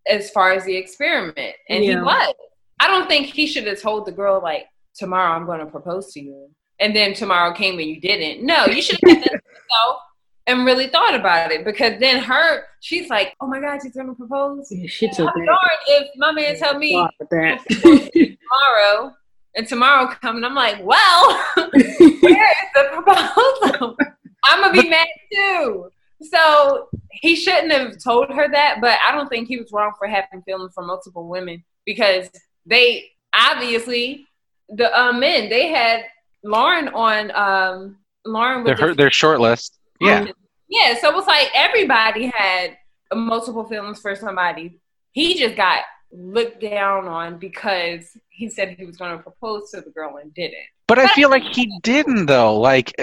[0.07, 1.55] as far as the experiment?
[1.69, 1.91] And yeah.
[1.91, 2.33] he was.
[2.79, 4.65] I don't think he should have told the girl like,
[4.95, 6.49] "Tomorrow I'm going to propose to you,"
[6.79, 8.45] and then tomorrow came and you didn't.
[8.45, 10.01] No, you should have said yourself
[10.47, 14.07] and really thought about it because then her, she's like, "Oh my God, she's going
[14.07, 16.91] to propose." Yeah, she took I'm darn if my man yeah, tell me
[18.39, 19.13] tomorrow.
[19.55, 23.97] And tomorrow coming, I'm like, well, where is the proposal?
[24.45, 25.91] I'm gonna be mad too.
[26.21, 30.07] So he shouldn't have told her that, but I don't think he was wrong for
[30.07, 32.29] having feelings for multiple women because
[32.65, 34.25] they obviously
[34.69, 36.03] the uh, men they had
[36.43, 39.79] Lauren on um Lauren with their their short list.
[39.99, 40.21] Yeah.
[40.21, 40.33] Um,
[40.69, 42.77] yeah, so it was like everybody had
[43.13, 44.79] multiple feelings for somebody.
[45.13, 49.81] He just got looked down on because he said he was going to propose to
[49.81, 50.55] the girl and didn't.
[50.87, 52.57] But I feel like he didn't though.
[52.57, 52.93] Like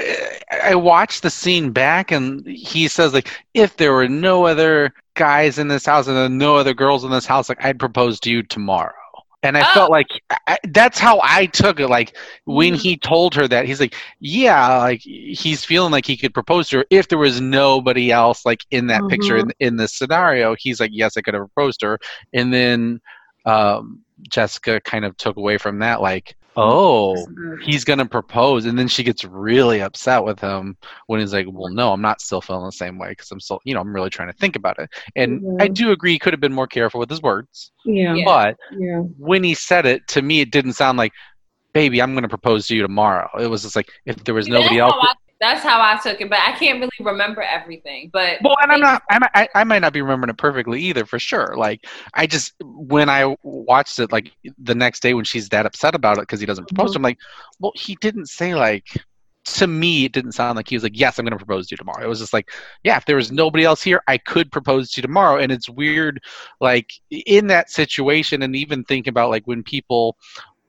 [0.51, 5.59] I watched the scene back, and he says like, if there were no other guys
[5.59, 8.43] in this house and no other girls in this house, like I'd propose to you
[8.43, 8.95] tomorrow.
[9.45, 9.75] And I oh.
[9.75, 10.09] felt like
[10.49, 11.89] I, that's how I took it.
[11.89, 12.17] Like
[12.47, 12.81] when mm-hmm.
[12.81, 16.79] he told her that, he's like, yeah, like he's feeling like he could propose to
[16.79, 19.09] her if there was nobody else like in that mm-hmm.
[19.11, 20.57] picture in, in this scenario.
[20.59, 21.99] He's like, yes, I could have proposed to her.
[22.33, 23.01] And then
[23.45, 27.27] um, Jessica kind of took away from that, like, oh,
[27.63, 30.77] he's gonna propose, and then she gets really upset with him
[31.07, 33.61] when he's like, well, no, I'm not still feeling the same way because I'm still,
[33.65, 34.91] you know, I'm really trying to think about it.
[35.17, 35.65] And yeah.
[35.65, 37.73] I do agree, he could have been more careful with his words.
[37.85, 38.17] Yeah.
[38.25, 38.99] But yeah.
[39.19, 41.13] when he said it, to me, it didn't sound like,
[41.73, 43.29] baby, I'm gonna propose to you tomorrow.
[43.39, 44.95] It was just like if there was nobody else.
[45.41, 48.11] That's how I took it, but I can't really remember everything.
[48.13, 49.03] But well, and I'm not.
[49.11, 51.55] I, I might not be remembering it perfectly either, for sure.
[51.57, 55.95] Like I just when I watched it, like the next day when she's that upset
[55.95, 56.99] about it because he doesn't propose, mm-hmm.
[56.99, 57.19] I'm like,
[57.61, 58.87] well, he didn't say like.
[59.59, 61.75] To me, it didn't sound like he was like, "Yes, I'm going to propose to
[61.75, 62.51] you tomorrow." It was just like,
[62.83, 65.69] "Yeah, if there was nobody else here, I could propose to you tomorrow." And it's
[65.69, 66.23] weird,
[66.63, 70.17] like in that situation, and even thinking about like when people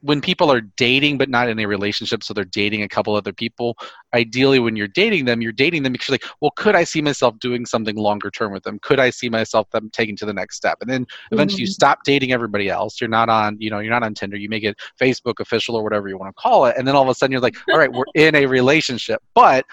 [0.05, 3.33] when people are dating but not in a relationship, so they're dating a couple other
[3.33, 3.75] people,
[4.13, 7.01] ideally when you're dating them, you're dating them because you're like, well, could I see
[7.01, 8.77] myself doing something longer term with them?
[8.83, 10.77] Could I see myself them taking to the next step?
[10.81, 11.61] And then eventually mm-hmm.
[11.61, 13.01] you stop dating everybody else.
[13.01, 14.37] You're not on, you know, you're not on Tinder.
[14.37, 16.75] You make it Facebook official or whatever you want to call it.
[16.77, 19.23] And then all of a sudden you're like, all right, we're in a relationship.
[19.33, 19.65] But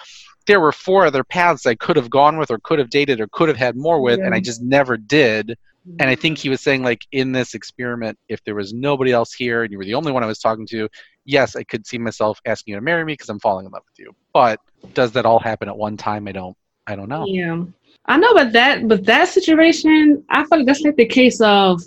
[0.46, 3.28] there were four other paths I could have gone with or could have dated or
[3.28, 4.26] could have had more with, yeah.
[4.26, 5.56] and I just never did
[5.98, 9.32] and I think he was saying like in this experiment, if there was nobody else
[9.32, 10.88] here and you were the only one I was talking to,
[11.24, 13.82] yes, I could see myself asking you to marry me because I'm falling in love
[13.86, 14.14] with you.
[14.32, 14.60] But
[14.94, 16.28] does that all happen at one time?
[16.28, 16.56] I don't.
[16.86, 17.24] I don't know.
[17.26, 17.62] Yeah,
[18.06, 21.82] I know, but that but that situation, I feel like that's like the case of.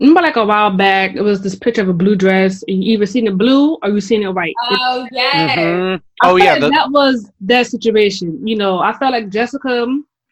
[0.00, 2.64] Remember, like a while back, it was this picture of a blue dress.
[2.66, 4.54] And you either seen it blue or you seen it white.
[4.60, 5.54] Oh yeah.
[5.54, 6.04] Mm-hmm.
[6.24, 6.54] Oh yeah.
[6.54, 8.44] Like the- that was that situation.
[8.44, 9.86] You know, I felt like Jessica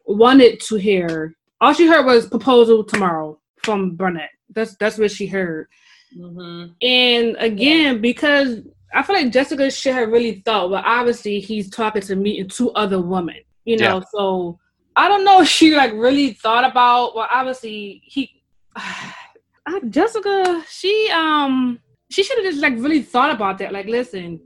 [0.06, 4.30] wanted to hear all she heard was proposal tomorrow from Barnett.
[4.54, 5.68] That's that's what she heard.
[6.16, 6.72] Mm-hmm.
[6.82, 8.60] And again, because
[8.92, 12.50] I feel like Jessica should have really thought, well, obviously he's talking to me and
[12.50, 13.98] two other women, you know.
[13.98, 14.04] Yeah.
[14.10, 14.58] So
[14.96, 17.14] I don't know if she like really thought about.
[17.14, 18.42] Well, obviously he.
[18.76, 21.78] uh, Jessica, she um
[22.10, 23.72] she should have just like really thought about that.
[23.72, 24.40] Like, listen,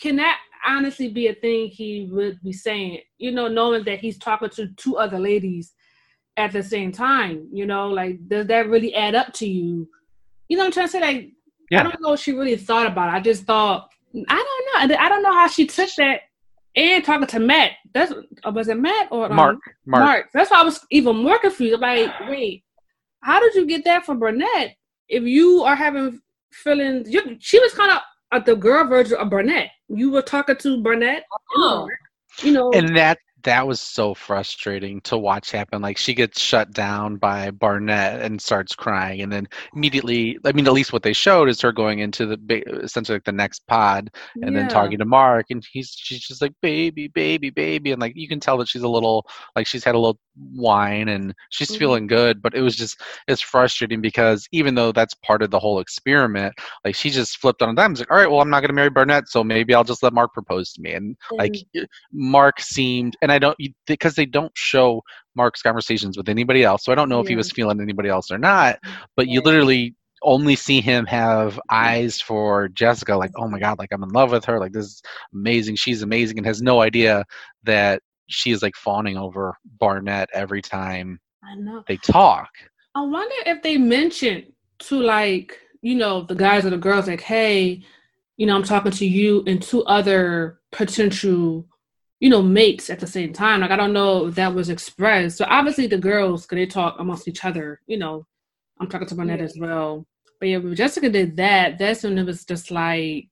[0.00, 3.00] can that honestly be a thing he would be saying?
[3.18, 5.72] You know, knowing that he's talking to two other ladies
[6.36, 7.48] at the same time.
[7.52, 9.88] You know, like does that really add up to you?
[10.48, 11.00] You know what I'm trying to say?
[11.00, 11.32] Like,
[11.70, 11.80] yeah.
[11.80, 13.16] I don't know if she really thought about it.
[13.16, 13.90] I just thought
[14.28, 14.96] I don't know.
[14.96, 16.22] I don't know how she took that
[16.74, 17.72] and talking to Matt.
[17.92, 19.58] That's uh, was it Matt or um, Mark?
[19.84, 20.04] Mark?
[20.04, 20.26] Mark.
[20.32, 21.74] That's why I was even more confused.
[21.74, 22.64] I'm like, wait,
[23.20, 24.76] how did you get that from Barnett?
[25.08, 26.20] If you are having
[26.52, 27.98] feelings, you, she was kind of
[28.32, 29.70] uh, the girl version of Barnett.
[29.88, 31.24] You were talking to Barnett,
[31.56, 31.88] oh.
[32.42, 35.80] you know, and that that was so frustrating to watch happen.
[35.80, 40.66] Like she gets shut down by Barnett and starts crying, and then immediately, I mean,
[40.66, 44.10] at least what they showed is her going into the essentially like the next pod,
[44.42, 44.60] and yeah.
[44.60, 48.28] then talking to Mark, and he's she's just like baby, baby, baby, and like you
[48.28, 50.18] can tell that she's a little like she's had a little
[50.54, 51.78] wine and she's mm-hmm.
[51.78, 55.58] feeling good, but it was just it's frustrating because even though that's part of the
[55.58, 56.52] whole experiment,
[56.84, 57.94] like she just flipped on a dime.
[57.94, 60.12] Like, all right, well, I'm not going to marry Barnett, so maybe I'll just let
[60.12, 61.36] Mark propose to me, and mm-hmm.
[61.36, 61.54] like
[62.12, 63.56] Mark seemed, and I I don't
[63.86, 65.02] because they don't show
[65.34, 66.84] Mark's conversations with anybody else.
[66.84, 67.22] So I don't know yeah.
[67.22, 68.78] if he was feeling anybody else or not.
[69.16, 73.90] But you literally only see him have eyes for Jessica, like, oh my god, like
[73.92, 77.24] I'm in love with her, like this is amazing, she's amazing, and has no idea
[77.64, 81.20] that she is like fawning over Barnett every time
[81.86, 82.48] they talk.
[82.94, 84.46] I wonder if they mentioned
[84.80, 87.84] to like, you know, the guys or the girls, like, hey,
[88.36, 91.66] you know, I'm talking to you and two other potential
[92.20, 93.60] you know, mates at the same time.
[93.60, 95.38] Like I don't know if that was expressed.
[95.38, 97.80] So obviously the girls, could they talk amongst each other.
[97.86, 98.26] You know,
[98.80, 99.44] I'm talking to Barnett yeah.
[99.44, 100.06] as well.
[100.40, 103.28] But yeah, when Jessica did that, that's when it was just like,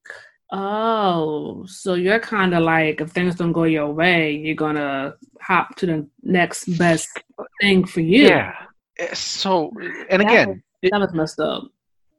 [0.53, 5.74] oh, so you're kind of like, if things don't go your way, you're gonna hop
[5.76, 7.09] to the next best
[7.61, 8.28] thing for you.
[8.28, 8.55] Yeah.
[8.99, 9.70] Eh, so,
[10.09, 11.64] and that again, was, that was messed up.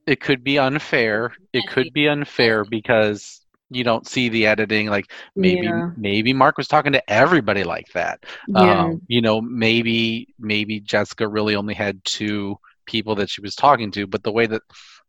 [0.05, 1.33] It could be unfair.
[1.53, 5.89] It could be unfair because you don't see the editing like maybe yeah.
[5.97, 8.83] maybe mark was talking to everybody like that yeah.
[8.85, 12.55] um, you know maybe maybe jessica really only had two
[12.85, 14.61] people that she was talking to but the way that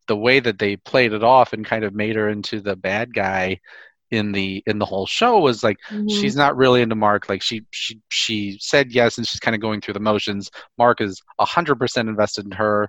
[0.09, 3.13] the way that they played it off and kind of made her into the bad
[3.13, 3.59] guy
[4.11, 6.07] in the in the whole show was like mm-hmm.
[6.09, 9.61] she's not really into mark like she she she said yes and she's kind of
[9.61, 10.49] going through the motions
[10.79, 12.89] mark is 100% invested in her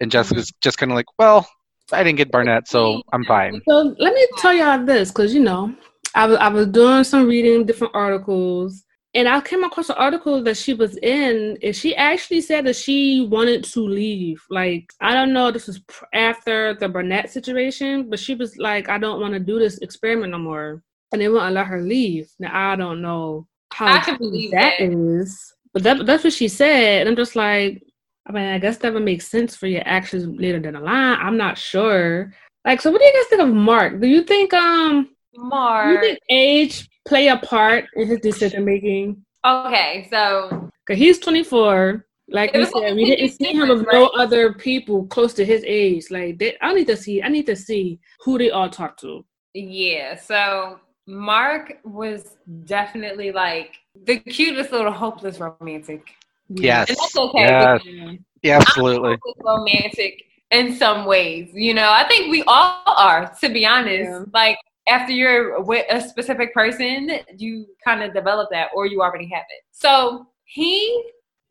[0.00, 0.58] and jessica's mm-hmm.
[0.60, 1.48] just kind of like well
[1.92, 3.60] I didn't get Barnett, so I'm fine.
[3.68, 5.74] So let me tell y'all this, because you know,
[6.14, 8.84] I was I was doing some reading different articles,
[9.14, 12.76] and I came across an article that she was in, and she actually said that
[12.76, 14.44] she wanted to leave.
[14.50, 15.80] Like I don't know, this was
[16.12, 20.32] after the Barnett situation, but she was like, I don't want to do this experiment
[20.32, 20.82] no more,
[21.12, 22.30] and they won't let her leave.
[22.38, 24.92] Now I don't know how I can believe that it.
[24.92, 27.00] is, but that, that's what she said.
[27.00, 27.82] And I'm just like,
[28.28, 31.18] I mean, I guess that would make sense for your actions later down the line.
[31.18, 32.32] I'm not sure.
[32.64, 34.00] Like, so what do you guys think of Mark?
[34.00, 35.86] Do you think um Mark?
[35.86, 39.24] Do you think age play a part in his decision making?
[39.46, 42.04] Okay, so because he's 24.
[42.30, 46.10] Like we said, we didn't see him with no other people close to his age.
[46.10, 47.22] Like, they, I need to see.
[47.22, 49.24] I need to see who they all talk to.
[49.54, 50.16] Yeah.
[50.16, 56.02] So Mark was definitely like the cutest little hopeless romantic
[56.48, 56.88] Yes.
[56.88, 57.40] And that's okay.
[57.40, 58.18] Yes.
[58.42, 59.18] Yeah, absolutely.
[59.40, 61.50] romantic in some ways.
[61.52, 64.10] You know, I think we all are, to be honest.
[64.10, 64.24] Yeah.
[64.32, 69.28] Like after you're with a specific person, you kind of develop that or you already
[69.28, 69.62] have it.
[69.72, 71.04] So he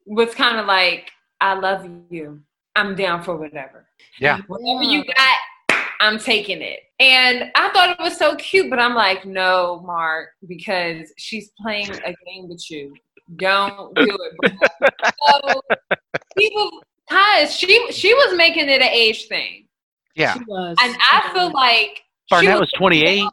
[0.05, 1.09] was kind of like,
[1.41, 2.41] I love you.
[2.75, 3.87] I'm down for whatever.
[4.19, 4.39] Yeah.
[4.47, 6.79] Whatever you got, I'm taking it.
[6.99, 11.91] And I thought it was so cute, but I'm like, no, Mark, because she's playing
[11.91, 12.95] a game with you.
[13.35, 14.53] Don't do it.
[15.27, 15.61] so
[16.37, 19.67] he was cause she she was making it an age thing.
[20.15, 20.33] Yeah.
[20.33, 20.75] She was.
[20.81, 23.23] And I feel like Barnett was, was 28.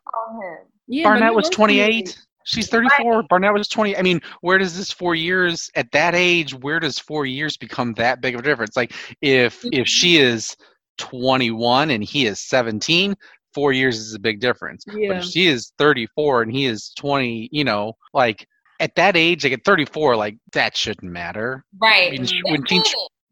[0.86, 2.18] Yeah, Barnett was 28.
[2.46, 3.20] She's 34.
[3.20, 3.28] Right.
[3.28, 3.96] Barnett was 20.
[3.96, 6.54] I mean, where does this four years at that age?
[6.54, 8.76] Where does four years become that big of a difference?
[8.76, 8.92] Like,
[9.22, 10.34] if if she mm-hmm.
[10.34, 10.56] is
[10.98, 13.16] 21 and he is 17,
[13.54, 14.84] four years is a big difference.
[14.86, 15.08] Yeah.
[15.08, 18.46] But if she is 34 and he is 20, you know, like
[18.80, 21.64] at that age, like at 34, like that shouldn't matter.
[21.80, 22.08] Right.
[22.08, 22.82] I mean, when she,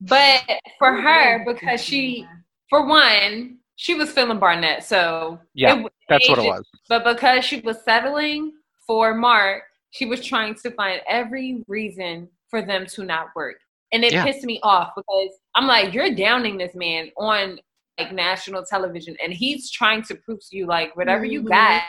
[0.01, 0.43] but
[0.79, 2.27] for her, because she,
[2.69, 6.65] for one, she was feeling Barnett, so yeah, it, that's what it was.
[6.89, 8.53] But because she was settling
[8.87, 13.57] for Mark, she was trying to find every reason for them to not work,
[13.93, 14.25] and it yeah.
[14.25, 17.59] pissed me off because I'm like, you're downing this man on
[17.99, 21.33] like national television, and he's trying to prove to you like whatever mm-hmm.
[21.33, 21.83] you got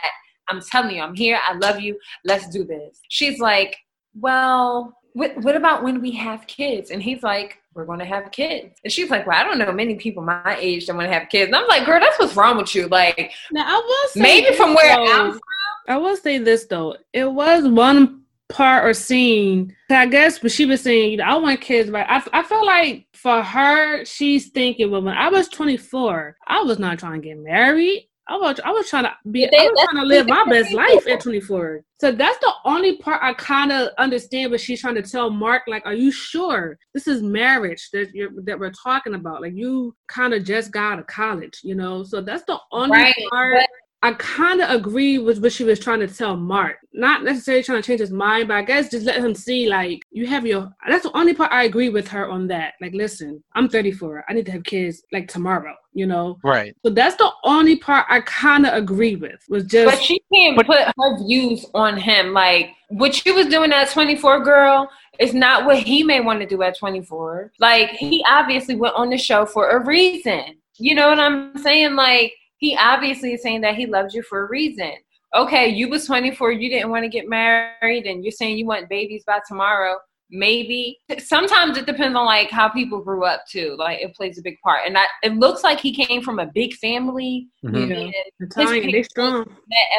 [0.49, 1.39] I'm telling you, I'm here.
[1.47, 1.97] I love you.
[2.25, 2.99] Let's do this.
[3.09, 3.77] She's like,
[4.15, 6.91] well, what, what about when we have kids?
[6.91, 8.79] And he's like, we're going to have kids.
[8.83, 11.29] And she's like, well, I don't know many people my age that want to have
[11.29, 11.47] kids.
[11.47, 12.87] And I'm like, girl, that's what's wrong with you.
[12.87, 15.41] Like, now I will maybe from where though, I'm from.
[15.87, 16.97] I will say this though.
[17.13, 19.75] It was one part or scene.
[19.89, 22.65] I guess, but she was saying, you know, I want kids, but I, I feel
[22.65, 27.27] like for her, she's thinking, well, when I was 24, I was not trying to
[27.27, 28.09] get married.
[28.34, 31.07] I was I was trying to be I was trying to live my best life
[31.07, 31.84] at 24.
[31.99, 34.49] So that's the only part I kind of understand.
[34.49, 38.31] But she's trying to tell Mark, like, are you sure this is marriage that you're
[38.45, 39.41] that we're talking about?
[39.41, 42.03] Like, you kind of just got out of college, you know.
[42.03, 43.57] So that's the only right, part.
[43.59, 43.69] But-
[44.04, 46.76] I kind of agree with what she was trying to tell Mark.
[46.91, 50.01] Not necessarily trying to change his mind, but I guess just let him see, like,
[50.12, 50.70] you have your.
[50.86, 52.74] That's the only part I agree with her on that.
[52.82, 54.26] Like, listen, I'm 34.
[54.28, 56.38] I need to have kids, like, tomorrow, you know?
[56.43, 56.76] Right.
[56.86, 59.95] So that's the only part I kind of agree with, was just.
[59.95, 62.34] But she can't but, put her views on him.
[62.34, 66.45] Like, what she was doing at 24, girl, is not what he may want to
[66.45, 67.54] do at 24.
[67.58, 70.58] Like, he obviously went on the show for a reason.
[70.78, 71.95] You know what I'm saying?
[71.95, 72.34] Like,
[72.64, 74.93] he obviously is saying that he loves you for a reason.
[75.36, 78.88] Okay, you was 24, you didn't want to get married, and you're saying you want
[78.88, 79.97] babies by tomorrow
[80.34, 84.41] maybe sometimes it depends on like how people grew up too like it plays a
[84.41, 84.81] big part.
[84.86, 87.91] And I, it looks like he came from a big family mm-hmm.
[87.91, 88.11] yeah.
[88.39, 89.45] Italian, they strong.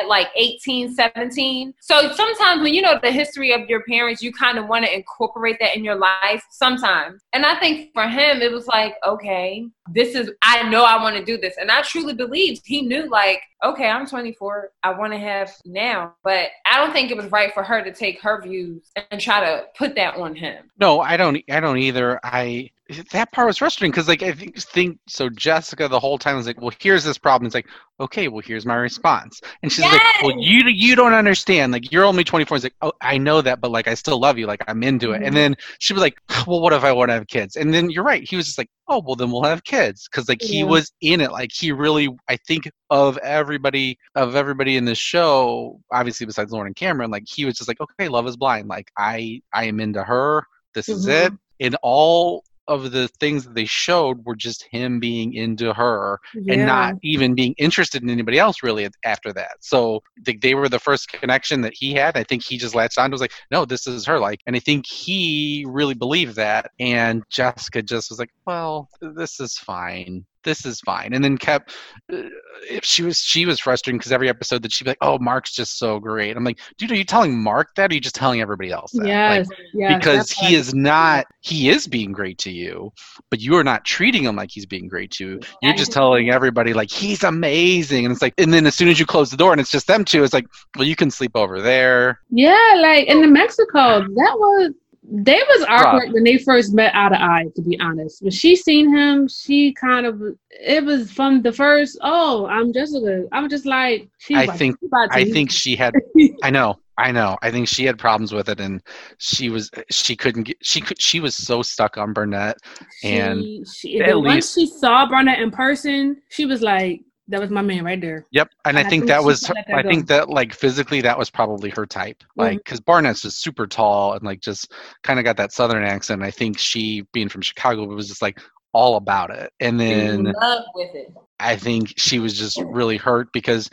[0.00, 4.32] at like 18 17 so sometimes when you know the history of your parents you
[4.32, 7.22] kind of want to incorporate that in your life sometimes.
[7.32, 11.16] And i think for him it was like okay this is i know i want
[11.16, 11.54] to do this.
[11.60, 16.14] And i truly believed he knew like okay i'm 24 i want to have now.
[16.24, 19.40] But i don't think it was right for her to take her views and try
[19.40, 20.70] to put that on him.
[20.78, 22.20] No i don't i don't either.
[22.22, 22.70] I
[23.12, 26.46] that part was frustrating because like I think, think so Jessica the whole time was
[26.46, 27.46] like, well, here's this problem.
[27.46, 27.68] It's like,
[28.00, 29.92] okay, well, here's my response, and she's yes!
[29.92, 31.72] like, well, you you don't understand.
[31.72, 32.56] Like you're only 24.
[32.56, 34.46] It's like, oh, I know that, but like I still love you.
[34.46, 35.16] Like I'm into it.
[35.16, 35.26] Mm-hmm.
[35.26, 37.56] And then she was like, well, what if I want to have kids?
[37.56, 38.28] And then you're right.
[38.28, 40.48] He was just like, oh, well, then we'll have kids because like yeah.
[40.48, 41.32] he was in it.
[41.32, 46.68] Like he really, I think of everybody of everybody in this show, obviously besides Lauren
[46.68, 48.68] and Cameron, like he was just like, okay, love is blind.
[48.68, 50.46] Like I I am into her.
[50.74, 50.98] This mm-hmm.
[50.98, 51.32] is it.
[51.60, 56.54] In all of the things that they showed were just him being into her yeah.
[56.54, 59.56] and not even being interested in anybody else really after that.
[59.60, 62.16] So they, they were the first connection that he had.
[62.16, 64.18] I think he just latched on to was like, no, this is her.
[64.18, 66.70] Like, and I think he really believed that.
[66.80, 71.12] And Jessica just was like, well, this is fine this is fine.
[71.12, 71.74] And then kept
[72.12, 72.22] uh,
[72.70, 75.52] if she was she was frustrating because every episode that she'd be like oh mark's
[75.52, 76.36] just so great.
[76.36, 78.92] I'm like dude are you telling mark that or are you just telling everybody else
[78.92, 79.06] that?
[79.06, 82.92] Yes, like, yes because he is not he is being great to you
[83.30, 85.40] but you are not treating him like he's being great to you.
[85.62, 88.04] You're just telling everybody like he's amazing.
[88.04, 89.86] And it's like and then as soon as you close the door and it's just
[89.86, 92.20] them two it's like well you can sleep over there.
[92.30, 94.72] Yeah like in the mexico that was
[95.10, 98.22] they was awkward when they first met out of eye, to be honest.
[98.22, 103.24] When she seen him, she kind of it was from the first, oh, I'm Jessica.
[103.32, 104.76] I'm just like she I think
[105.10, 105.94] I think she had
[106.42, 106.78] I know.
[106.96, 107.36] I know.
[107.42, 108.80] I think she had problems with it and
[109.18, 112.56] she was she couldn't get she could she was so stuck on Barnett
[113.02, 117.50] and she, she, at once she saw Barnett in person, she was like that was
[117.50, 118.26] my man right there.
[118.32, 119.88] Yep, and, and I, I, think, think that was that I go.
[119.88, 122.18] think that like physically that was probably her type.
[122.18, 122.40] Mm-hmm.
[122.40, 124.72] Like because Barnett's just super tall and like just
[125.02, 126.22] kind of got that southern accent.
[126.22, 128.40] I think she being from Chicago was just like
[128.74, 129.52] all about it.
[129.60, 131.14] And then love with it.
[131.40, 133.70] I think she was just really hurt because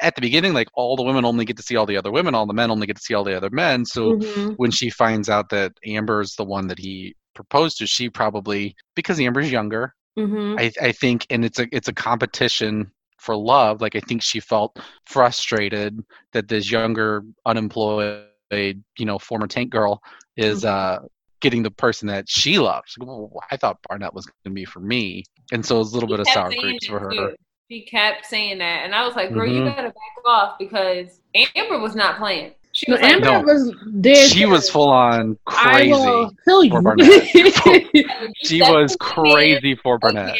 [0.00, 2.34] at the beginning, like all the women only get to see all the other women,
[2.34, 3.84] all the men only get to see all the other men.
[3.84, 4.52] So mm-hmm.
[4.52, 8.76] when she finds out that Amber is the one that he proposed to, she probably
[8.94, 10.58] because Amber's younger Mm-hmm.
[10.58, 13.80] I, I think, and it's a it's a competition for love.
[13.80, 16.02] Like I think she felt frustrated
[16.32, 20.02] that this younger, unemployed, you know, former tank girl
[20.36, 21.04] is mm-hmm.
[21.04, 21.06] uh,
[21.40, 22.96] getting the person that she loves.
[22.98, 25.94] Well, I thought Barnett was going to be for me, and so it was a
[25.94, 27.10] little bit of sour grapes for her.
[27.10, 27.34] Too.
[27.70, 29.64] She kept saying that, and I was like, "Girl, mm-hmm.
[29.66, 31.20] you gotta back off because
[31.54, 34.30] Amber was not playing." She was no, like, Amber no, was dead.
[34.30, 35.92] She was full on crazy.
[35.92, 38.32] I will kill you.
[38.44, 40.36] she was crazy for Barnett.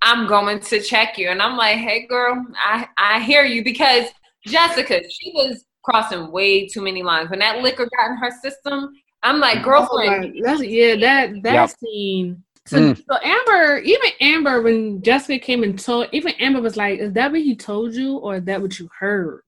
[0.00, 4.04] I'm going to check you, and I'm like, hey, girl, I I hear you because
[4.46, 7.30] Jessica, she was crossing way too many lines.
[7.30, 8.92] When that liquor got in her system,
[9.22, 10.36] I'm like, girlfriend.
[10.36, 11.70] Oh, that's yeah, that that yep.
[11.70, 12.44] scene.
[12.66, 12.96] So, mm.
[12.96, 17.32] so Amber, even Amber, when Jessica came and told, even Amber was like, "Is that
[17.32, 19.42] what he told you, or is that what you heard?"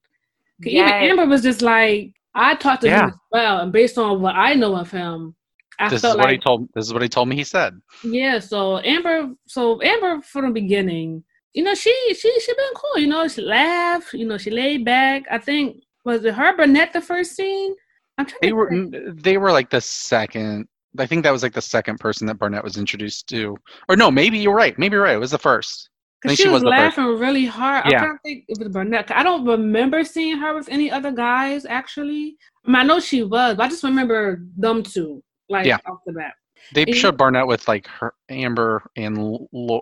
[0.63, 1.03] Yes.
[1.03, 3.05] Even Amber was just like, I talked to yeah.
[3.05, 5.35] him as well, and based on what I know of him,
[5.79, 6.69] I this felt is what like, he told.
[6.75, 7.37] This is what he told me.
[7.37, 7.81] He said.
[8.05, 8.39] Yeah.
[8.39, 11.25] So Amber, so Amber from the beginning,
[11.55, 13.01] you know, she she she been cool.
[13.01, 14.13] You know, she laughed.
[14.13, 15.25] You know, she laid back.
[15.31, 17.75] I think was it her Barnett the first scene.
[18.43, 19.23] they were think.
[19.23, 20.69] they were like the second.
[20.99, 23.57] I think that was like the second person that Barnett was introduced to.
[23.89, 24.79] Or no, maybe you're right.
[24.79, 25.15] Maybe you're right.
[25.15, 25.89] It was the first.
[26.23, 27.87] Because she, she, was, was laughing really hard.
[27.91, 28.03] Yeah.
[28.03, 29.11] I don't think it was Barnett.
[29.11, 32.37] I don't remember seeing her with any other guys actually.
[32.67, 35.79] I, mean, I know she was, but I just remember them two, like yeah.
[35.87, 36.35] off the bat.
[36.75, 39.39] They and showed Barnett with like her Amber and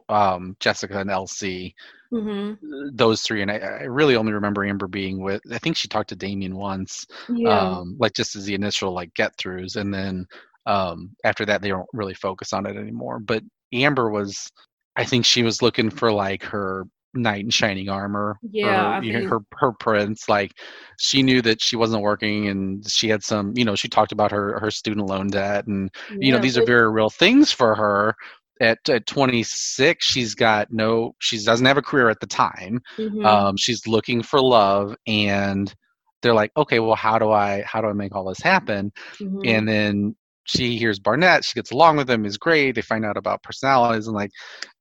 [0.09, 1.75] um, Jessica and LC.
[2.13, 2.89] Mm-hmm.
[2.95, 5.43] Those three, and I, I, really only remember Amber being with.
[5.53, 7.51] I think she talked to Damian once, yeah.
[7.51, 10.27] um, like just as the initial like get throughs, and then
[10.65, 13.19] um, after that they don't really focus on it anymore.
[13.19, 13.43] But
[13.75, 14.51] Amber was,
[14.99, 16.85] I think she was looking for like her
[17.15, 20.53] knight in shining armor yeah or, her her prince like
[20.99, 24.31] she knew that she wasn't working and she had some you know she talked about
[24.31, 27.75] her her student loan debt and yeah, you know these are very real things for
[27.75, 28.15] her
[28.61, 33.25] at, at 26 she's got no she doesn't have a career at the time mm-hmm.
[33.25, 35.75] um, she's looking for love and
[36.21, 39.41] they're like okay well how do i how do i make all this happen mm-hmm.
[39.45, 40.15] and then
[40.49, 41.45] she hears Barnett.
[41.45, 42.25] She gets along with him.
[42.25, 42.75] is great.
[42.75, 44.31] They find out about personalities and like,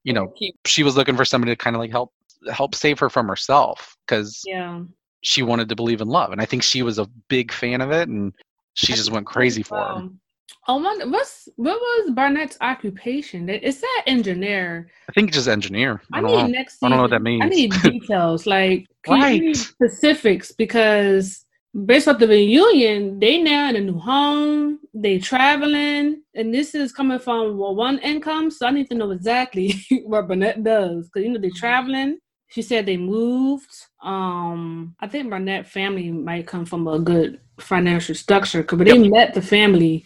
[0.03, 0.33] you know,
[0.65, 2.13] she was looking for somebody to kind of like help
[2.51, 4.81] help save her from herself because yeah.
[5.21, 7.91] she wanted to believe in love, and I think she was a big fan of
[7.91, 8.33] it, and
[8.73, 10.19] she just went crazy for him.
[10.67, 13.49] I wonder oh, what's what was Barnett's occupation?
[13.49, 14.89] Is that engineer?
[15.09, 16.01] I think just engineer.
[16.13, 16.47] I, I need know.
[16.47, 16.73] next.
[16.75, 17.43] Season, I don't know what that means.
[17.43, 19.55] I need details, like right.
[19.55, 21.45] specifics, because
[21.85, 26.91] based off the reunion, they now in a new home, they traveling, and this is
[26.91, 28.49] coming from well, one income.
[28.51, 29.73] So I need to know exactly
[30.05, 32.19] what Barnett does because you know they're traveling.
[32.49, 33.69] She said they moved.
[34.01, 38.97] Um, I think Barnett family might come from a good financial structure because when yep.
[38.97, 40.05] they met the family,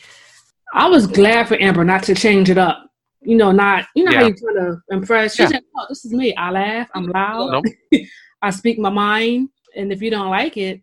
[0.74, 2.88] I was glad for Amber not to change it up.
[3.22, 4.22] You know, not you know yeah.
[4.22, 5.36] how you trying to impress.
[5.36, 5.50] She yeah.
[5.50, 6.36] said, "Oh, this is me.
[6.36, 6.90] I laugh.
[6.96, 7.52] I'm loud.
[7.52, 8.02] Nope.
[8.42, 9.50] I speak my mind.
[9.76, 10.82] And if you don't like it,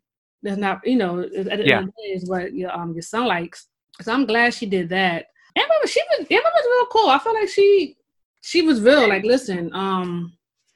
[0.49, 1.79] that's not you know at the yeah.
[1.79, 3.69] end of the day is what your um your son likes.
[4.01, 5.27] So I'm glad she did that.
[5.57, 7.11] Amber, she was Amber was real cool.
[7.11, 7.97] I felt like she
[8.41, 9.09] she was real.
[9.09, 10.33] Like, listen, um,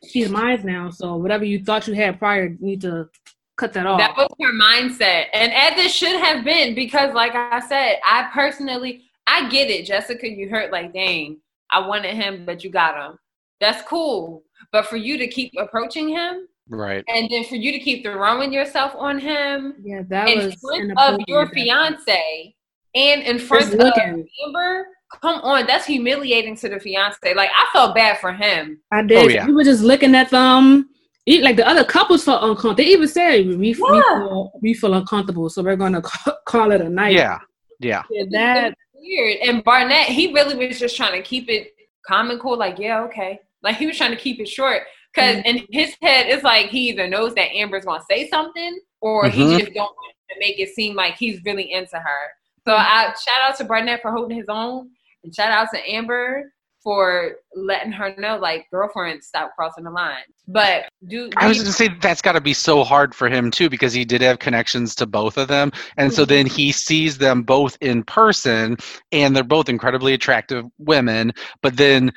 [0.07, 0.91] she's mine now.
[0.91, 3.09] So whatever you thought you had prior, you need to
[3.57, 3.99] cut that off.
[3.99, 8.29] That was her mindset, and as it should have been, because like I said, I
[8.33, 10.29] personally, I get it, Jessica.
[10.29, 11.39] You hurt like, dang,
[11.71, 13.19] I wanted him, but you got him.
[13.61, 14.43] That's cool.
[14.73, 18.53] But for you to keep approaching him, right, and then for you to keep throwing
[18.53, 22.55] yourself on him, yeah, that in was front of your fiance
[22.95, 23.93] and in front of
[24.45, 24.87] Amber
[25.21, 27.35] come on, that's humiliating to the fiance.
[27.35, 28.81] Like I felt bad for him.
[28.91, 29.19] I oh, did.
[29.19, 29.47] Oh, yeah.
[29.47, 30.89] We were just looking at them.
[31.27, 32.75] Like the other couples felt uncomfortable.
[32.75, 36.03] They even said we, we, feel, we feel uncomfortable, so we're gonna
[36.47, 37.15] call it a night.
[37.15, 37.39] Yeah,
[37.79, 38.03] yeah.
[38.11, 39.39] yeah that weird.
[39.43, 41.75] And Barnett, he really was just trying to keep it
[42.07, 42.59] calm and cool.
[42.59, 43.39] Like, yeah, okay.
[43.63, 44.83] Like he was trying to keep it short
[45.15, 45.57] because mm-hmm.
[45.59, 49.39] in his head, it's like he either knows that Amber's gonna say something, or mm-hmm.
[49.39, 52.31] he just don't want to make it seem like he's really into her.
[52.67, 52.75] So.
[52.75, 54.91] I shout out to Barnett for holding his own.
[55.25, 56.53] And shout out to Amber
[56.83, 60.25] for letting her know, like, girlfriend, stop crossing the line.
[60.49, 63.53] But do I was going to say that's got to be so hard for him
[63.53, 66.17] too, because he did have connections to both of them, and mm-hmm.
[66.17, 68.77] so then he sees them both in person,
[69.13, 71.33] and they're both incredibly attractive women.
[71.63, 72.11] But then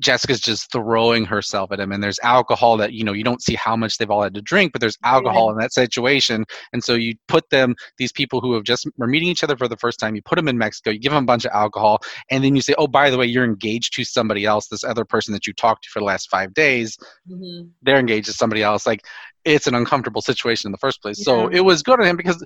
[0.00, 3.54] Jessica's just throwing herself at him, and there's alcohol that you know you don't see
[3.54, 5.52] how much they've all had to drink, but there's alcohol yeah.
[5.52, 9.28] in that situation, and so you put them these people who have just are meeting
[9.28, 10.14] each other for the first time.
[10.14, 12.00] You put them in Mexico, you give them a bunch of alcohol,
[12.30, 15.04] and then you say, oh by the way, you're engaged to somebody else, this other
[15.04, 16.96] person that you talked to for the last five days,
[17.30, 17.68] mm-hmm.
[17.82, 18.86] they're engaged to somebody else.
[18.86, 19.04] Like
[19.44, 21.18] it's an uncomfortable situation in the first place.
[21.18, 21.24] Yeah.
[21.24, 22.44] So it was good on him because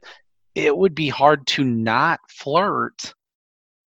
[0.54, 3.14] it would be hard to not flirt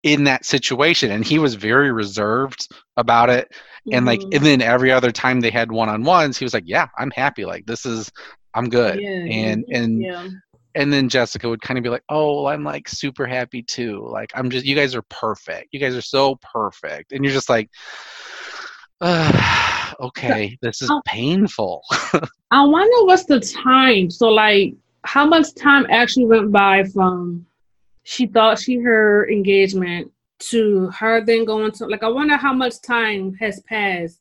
[0.03, 2.67] in that situation and he was very reserved
[2.97, 3.51] about it.
[3.91, 4.07] And mm-hmm.
[4.07, 7.45] like and then every other time they had one-on-ones he was like yeah i'm happy.
[7.45, 8.11] Like this is
[8.53, 8.99] i'm good.
[9.01, 10.27] Yeah, and and yeah.
[10.75, 14.07] and then jessica would kind of be like oh i'm like super happy too.
[14.09, 15.69] Like i'm just you guys are perfect.
[15.71, 17.11] You guys are so perfect.
[17.11, 17.69] And you're just like
[19.99, 21.81] okay this is painful.
[22.51, 24.09] I wonder what's the time.
[24.09, 27.45] So like how much time actually went by from
[28.03, 32.81] she thought she her engagement to her then going to like I wonder how much
[32.81, 34.19] time has passed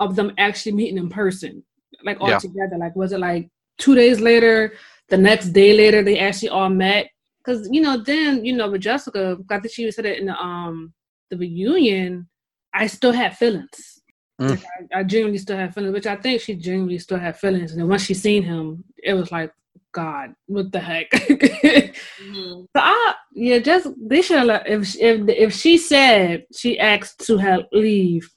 [0.00, 1.62] of them actually meeting in person,
[2.04, 2.38] like all yeah.
[2.38, 2.76] together.
[2.78, 3.48] Like was it like
[3.78, 4.74] two days later,
[5.08, 7.10] the next day later they actually all met?
[7.44, 10.36] Because you know then you know with Jessica, I think she said it in the
[10.36, 10.92] um
[11.30, 12.28] the reunion.
[12.72, 14.02] I still had feelings.
[14.40, 14.50] Mm.
[14.50, 17.72] Like I, I genuinely still have feelings, which I think she genuinely still had feelings.
[17.72, 19.52] And then once she seen him, it was like,
[19.94, 21.10] God, what the heck?
[21.10, 22.64] mm-hmm.
[22.76, 24.62] So I, yeah, just they should have.
[24.66, 28.28] If if if she said she asked to have leave,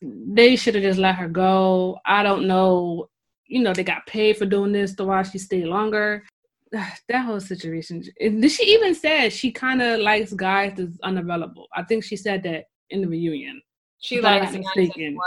[0.00, 1.98] they should have just let her go.
[2.06, 3.10] I don't know.
[3.46, 6.24] You know, they got paid for doing this to why she stayed longer.
[6.72, 8.02] that whole situation.
[8.18, 11.68] And she even said she kind of likes guys that's unavailable.
[11.74, 13.60] I think she said that in the reunion.
[14.00, 15.18] She likes mistaken.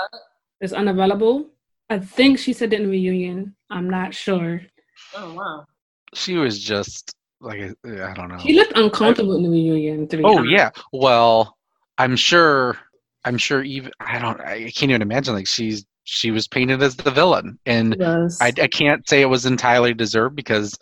[0.59, 1.51] It's unavailable.
[1.89, 3.55] I think she said it in the reunion.
[3.69, 4.61] I'm not sure.
[5.15, 5.65] Oh wow.
[6.15, 8.39] She was just like I don't know.
[8.39, 10.07] She looked uncomfortable in the reunion.
[10.23, 10.51] oh honest.
[10.51, 10.69] yeah.
[10.91, 11.57] Well,
[11.97, 12.77] I'm sure.
[13.23, 13.63] I'm sure.
[13.63, 14.39] Even I don't.
[14.41, 15.33] I can't even imagine.
[15.33, 19.45] Like she's she was painted as the villain, and I, I can't say it was
[19.45, 20.77] entirely deserved because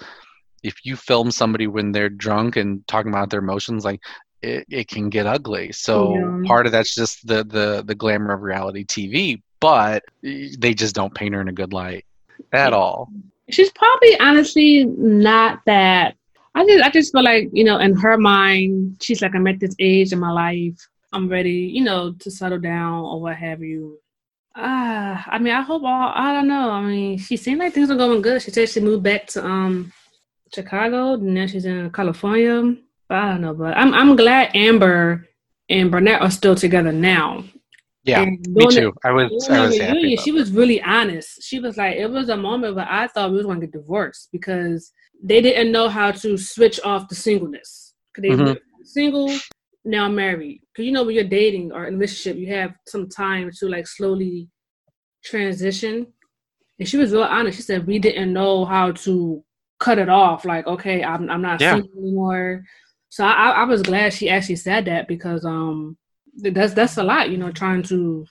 [0.64, 4.02] if you film somebody when they're drunk and talking about their emotions, like
[4.42, 5.72] it, it can get ugly.
[5.72, 6.48] So yeah.
[6.48, 11.16] part of that's just the the the glamour of reality TV, but they just don't
[11.16, 12.06] paint her in a good light
[12.52, 13.10] at all.
[13.50, 16.16] She's probably honestly not that.
[16.56, 19.60] I just I just feel like you know in her mind she's like I'm at
[19.60, 23.62] this age in my life I'm ready you know to settle down or what have
[23.62, 24.00] you.
[24.56, 26.70] Ah, uh, I mean I hope all I don't know.
[26.70, 28.42] I mean she seemed like things are going good.
[28.42, 29.92] She said she moved back to um
[30.54, 32.76] Chicago and now she's in California.
[33.10, 35.28] But I don't know, but I'm I'm glad Amber
[35.70, 37.44] and Barnett are still together now.
[38.04, 38.94] Yeah, me too.
[39.06, 40.18] I was, I was happy.
[40.18, 41.42] She was really honest.
[41.42, 43.74] She was like, it was a moment where I thought we was going to get
[43.74, 44.92] divorced because
[45.24, 47.94] they didn't know how to switch off the singleness.
[48.14, 48.84] Cause they mm-hmm.
[48.84, 49.34] single,
[49.86, 50.62] now married.
[50.76, 53.70] Cause you know when you're dating or in a relationship, you have some time to
[53.70, 54.50] like slowly
[55.24, 56.08] transition.
[56.80, 57.58] And she was real honest.
[57.58, 59.44] She said we didn't know how to
[59.80, 60.44] cut it off.
[60.44, 61.76] Like, okay, I'm I'm not yeah.
[61.76, 62.64] single anymore.
[63.10, 65.98] So I, I was glad she actually said that because um
[66.36, 68.26] that's that's a lot, you know, trying to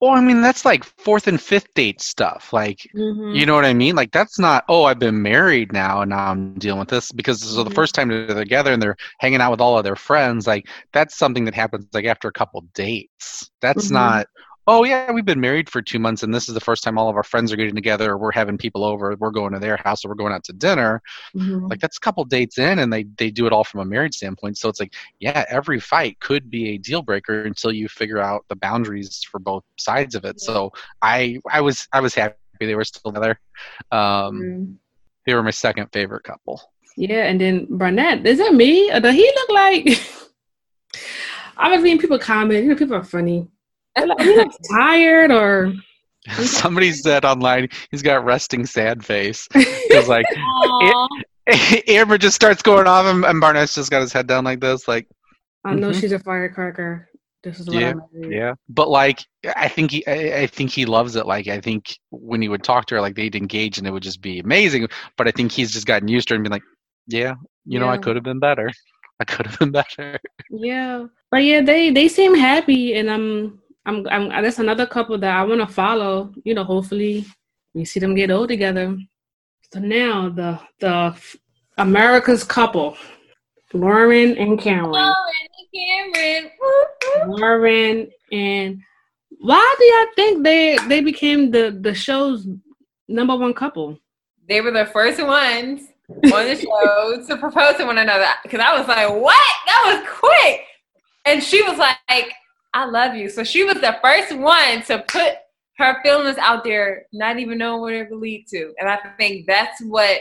[0.00, 2.52] well, I mean, that's like fourth and fifth date stuff.
[2.52, 3.34] Like, mm-hmm.
[3.34, 3.94] you know what I mean?
[3.94, 7.40] Like, that's not, oh, I've been married now and now I'm dealing with this because
[7.40, 7.68] this is mm-hmm.
[7.68, 10.46] the first time they're together and they're hanging out with all of their friends.
[10.46, 13.50] Like, that's something that happens like after a couple dates.
[13.60, 13.94] That's mm-hmm.
[13.94, 14.26] not,
[14.68, 17.08] oh yeah we've been married for two months and this is the first time all
[17.08, 18.18] of our friends are getting together.
[18.18, 19.14] We're having people over.
[19.18, 21.02] We're going to their house or we're going out to dinner.
[21.34, 21.66] Mm-hmm.
[21.66, 24.16] like that's a couple dates in and they they do it all from a marriage
[24.16, 24.58] standpoint.
[24.58, 28.44] So it's like yeah every fight could be a deal breaker until you figure out
[28.48, 30.40] the boundaries for both sides of it.
[30.40, 30.72] So
[31.02, 33.38] i i was i was happy they were still together.
[33.92, 34.72] Um mm-hmm.
[35.26, 36.60] they were my second favorite couple.
[36.96, 38.90] Yeah and then Barnett is that me?
[38.90, 40.00] Or does he look like
[41.58, 42.64] I was reading people comment.
[42.64, 43.48] You know, people are funny
[43.96, 45.72] he looks tired or
[46.42, 49.48] somebody said online he's got resting sad face.
[49.54, 50.26] He's like
[51.86, 54.88] amber just starts going off and, and barnett's just got his head down like this
[54.88, 55.06] like
[55.64, 56.00] i know mm-hmm.
[56.00, 57.08] she's a firecracker.
[57.44, 58.54] This is what yeah, yeah.
[58.68, 59.20] But like
[59.54, 61.26] i think he I, I, think he loves it.
[61.26, 64.02] Like i think when he would talk to her like they'd engage and it would
[64.02, 64.88] just be amazing.
[65.16, 66.64] But i think he's just gotten used to it and been like
[67.06, 67.80] yeah you yeah.
[67.80, 68.70] know i could have been better.
[69.20, 70.18] I could have been better.
[70.50, 71.06] Yeah.
[71.30, 75.44] But yeah they they seem happy and i'm I'm, I'm that's another couple that I
[75.44, 76.32] want to follow.
[76.44, 77.24] You know, hopefully
[77.72, 78.98] we see them get old together.
[79.72, 81.16] So now the the
[81.78, 82.96] America's couple,
[83.72, 84.92] Lauren and Cameron.
[84.92, 85.14] Lauren
[85.74, 86.50] and Cameron.
[87.28, 88.82] Lauren and
[89.38, 92.48] why do y'all think they they became the the show's
[93.08, 93.98] number one couple?
[94.48, 98.26] They were the first ones on the show to propose to one another.
[98.42, 99.46] Because I was like, what?
[99.66, 100.60] That was quick.
[101.24, 102.32] And she was like,
[102.76, 103.30] I love you.
[103.30, 105.36] So she was the first one to put
[105.78, 108.74] her feelings out there, not even knowing what it would lead to.
[108.78, 110.20] And I think that's what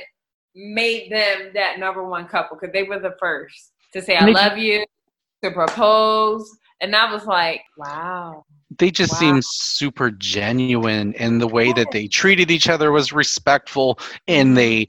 [0.56, 4.58] made them that number one couple because they were the first to say, I love
[4.58, 4.86] you,
[5.44, 6.50] to propose.
[6.80, 8.46] And I was like, wow.
[8.80, 9.20] They just wow.
[9.20, 14.00] seemed super genuine, and the way that they treated each other was respectful.
[14.30, 14.88] And they,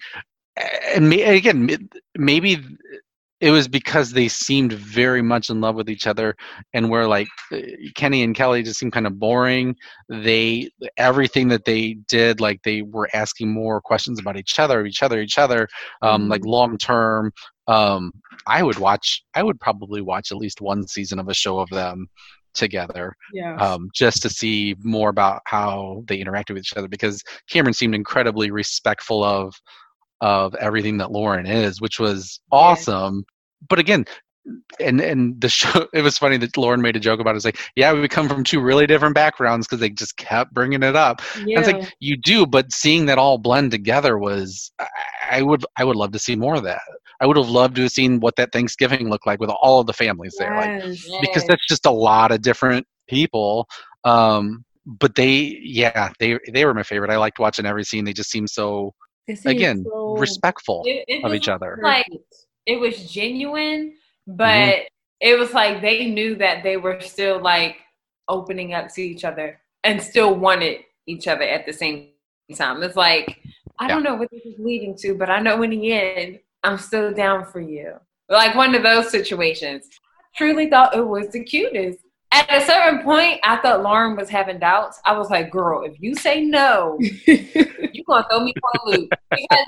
[0.94, 2.64] and again, maybe
[3.40, 6.34] it was because they seemed very much in love with each other
[6.72, 7.58] and where like uh,
[7.94, 9.74] kenny and kelly just seemed kind of boring
[10.08, 15.02] they everything that they did like they were asking more questions about each other each
[15.02, 15.68] other each other
[16.02, 16.30] um, mm-hmm.
[16.30, 17.32] like long term
[17.68, 18.12] um,
[18.46, 21.68] i would watch i would probably watch at least one season of a show of
[21.70, 22.06] them
[22.54, 23.54] together yeah.
[23.56, 27.94] um, just to see more about how they interacted with each other because cameron seemed
[27.94, 29.54] incredibly respectful of
[30.20, 33.16] of everything that Lauren is, which was awesome.
[33.16, 33.66] Yeah.
[33.68, 34.04] But again,
[34.80, 37.36] and and the show it was funny that Lauren made a joke about it.
[37.36, 40.82] It's like, yeah, we come from two really different backgrounds because they just kept bringing
[40.82, 41.22] it up.
[41.44, 41.58] Yeah.
[41.58, 44.72] it's like you do, but seeing that all blend together was
[45.30, 46.82] I would I would love to see more of that.
[47.20, 49.86] I would have loved to have seen what that Thanksgiving looked like with all of
[49.86, 51.08] the families there, like yes.
[51.20, 53.68] because that's just a lot of different people.
[54.04, 57.10] Um, but they, yeah, they they were my favorite.
[57.10, 58.04] I liked watching every scene.
[58.04, 58.94] They just seemed so
[59.44, 62.06] again so, respectful it, it of each other like
[62.66, 63.94] it was genuine
[64.26, 64.82] but mm-hmm.
[65.20, 67.76] it was like they knew that they were still like
[68.28, 72.08] opening up to each other and still wanted each other at the same
[72.54, 73.40] time it's like
[73.78, 73.88] i yeah.
[73.88, 77.12] don't know what this is leading to but i know in the end I'm still
[77.12, 77.94] down for you.
[78.28, 79.88] Like one of those situations.
[79.92, 82.00] I truly thought it was the cutest.
[82.32, 85.00] At a certain point, I thought Lauren was having doubts.
[85.04, 88.90] I was like, girl, if you say no, you're going to throw me for a
[88.90, 89.10] loop.
[89.30, 89.66] Because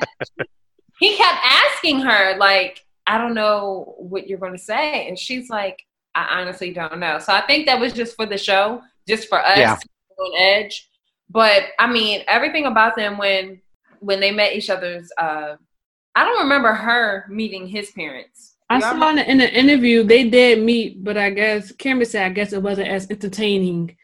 [0.99, 5.09] he kept asking her, like, I don't know what you're going to say.
[5.09, 5.79] And she's like,
[6.15, 7.19] I honestly don't know.
[7.21, 9.77] So I think that was just for the show, just for us Yeah.
[10.19, 10.89] on edge.
[11.31, 13.61] But I mean, everything about them when
[14.01, 15.57] when they met each other's uh
[16.15, 18.57] I don't remember her meeting his parents.
[18.71, 22.07] I Y'all saw in the, in the interview they did meet, but I guess Cameron
[22.07, 23.97] said I guess it wasn't as entertaining,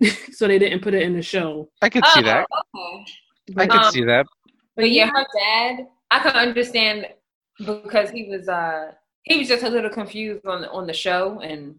[0.32, 1.68] so they didn't put it in the show.
[1.82, 2.46] I could see that.
[2.74, 3.02] Oh,
[3.50, 3.62] okay.
[3.62, 4.26] I could Um, see that.
[4.76, 7.06] But yeah, her dad, I can understand
[7.58, 8.92] because he was uh
[9.24, 11.74] he was just a little confused on on the show and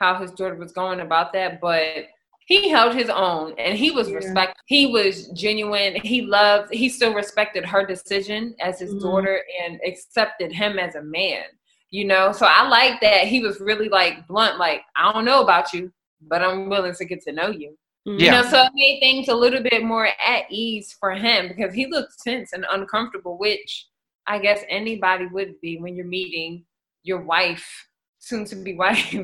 [0.00, 2.08] how his daughter was going about that, but
[2.46, 4.16] he held his own and he was Yeah.
[4.16, 5.96] respect he was genuine.
[6.02, 9.00] He loved he still respected her decision as his Mhm.
[9.00, 11.44] daughter and accepted him as a man.
[11.90, 15.42] You know, so I like that he was really like blunt, like, I don't know
[15.42, 15.92] about you,
[16.22, 17.78] but I'm willing to get to know you.
[18.06, 18.20] Mhm.
[18.20, 21.72] You know, so it made things a little bit more at ease for him because
[21.72, 23.86] he looked tense and uncomfortable, which
[24.26, 26.64] I guess anybody would be when you're meeting
[27.02, 27.88] your wife,
[28.18, 29.14] soon to be wife.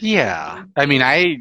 [0.00, 0.64] Yeah.
[0.76, 1.38] I mean, I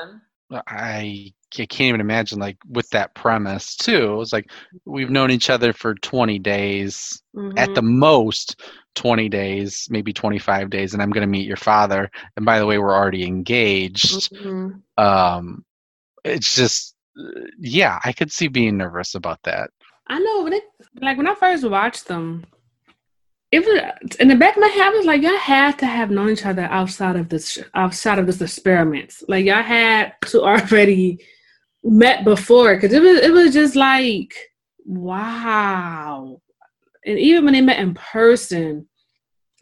[0.00, 0.22] Time.
[0.50, 4.20] I ca- can't even imagine like with that premise too.
[4.20, 4.50] It's like
[4.84, 7.20] we've known each other for 20 days,
[7.56, 8.60] at the most
[8.94, 12.10] 20 days, maybe 25 days, and I'm going to meet your father.
[12.36, 14.32] And by the way, we're already engaged.
[14.32, 14.82] Mhm.
[14.96, 15.64] Um,
[16.24, 19.70] it's just, uh, yeah, I could see being nervous about that.
[20.08, 20.64] I know, when it,
[21.00, 22.44] like when I first watched them,
[23.52, 24.82] it was in the back of my head.
[24.82, 28.26] I was like, y'all had to have known each other outside of this, outside of
[28.26, 29.22] this experiments.
[29.28, 31.24] Like y'all had to already
[31.84, 34.34] met before, because it was, it was just like,
[34.84, 36.40] wow.
[37.04, 38.88] And even when they met in person,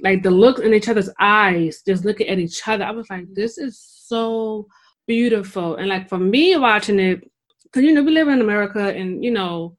[0.00, 3.26] like the look in each other's eyes, just looking at each other, I was like,
[3.34, 4.66] this is so
[5.06, 5.76] beautiful.
[5.76, 7.30] And like for me watching it,
[7.64, 9.76] because you know we live in America, and you know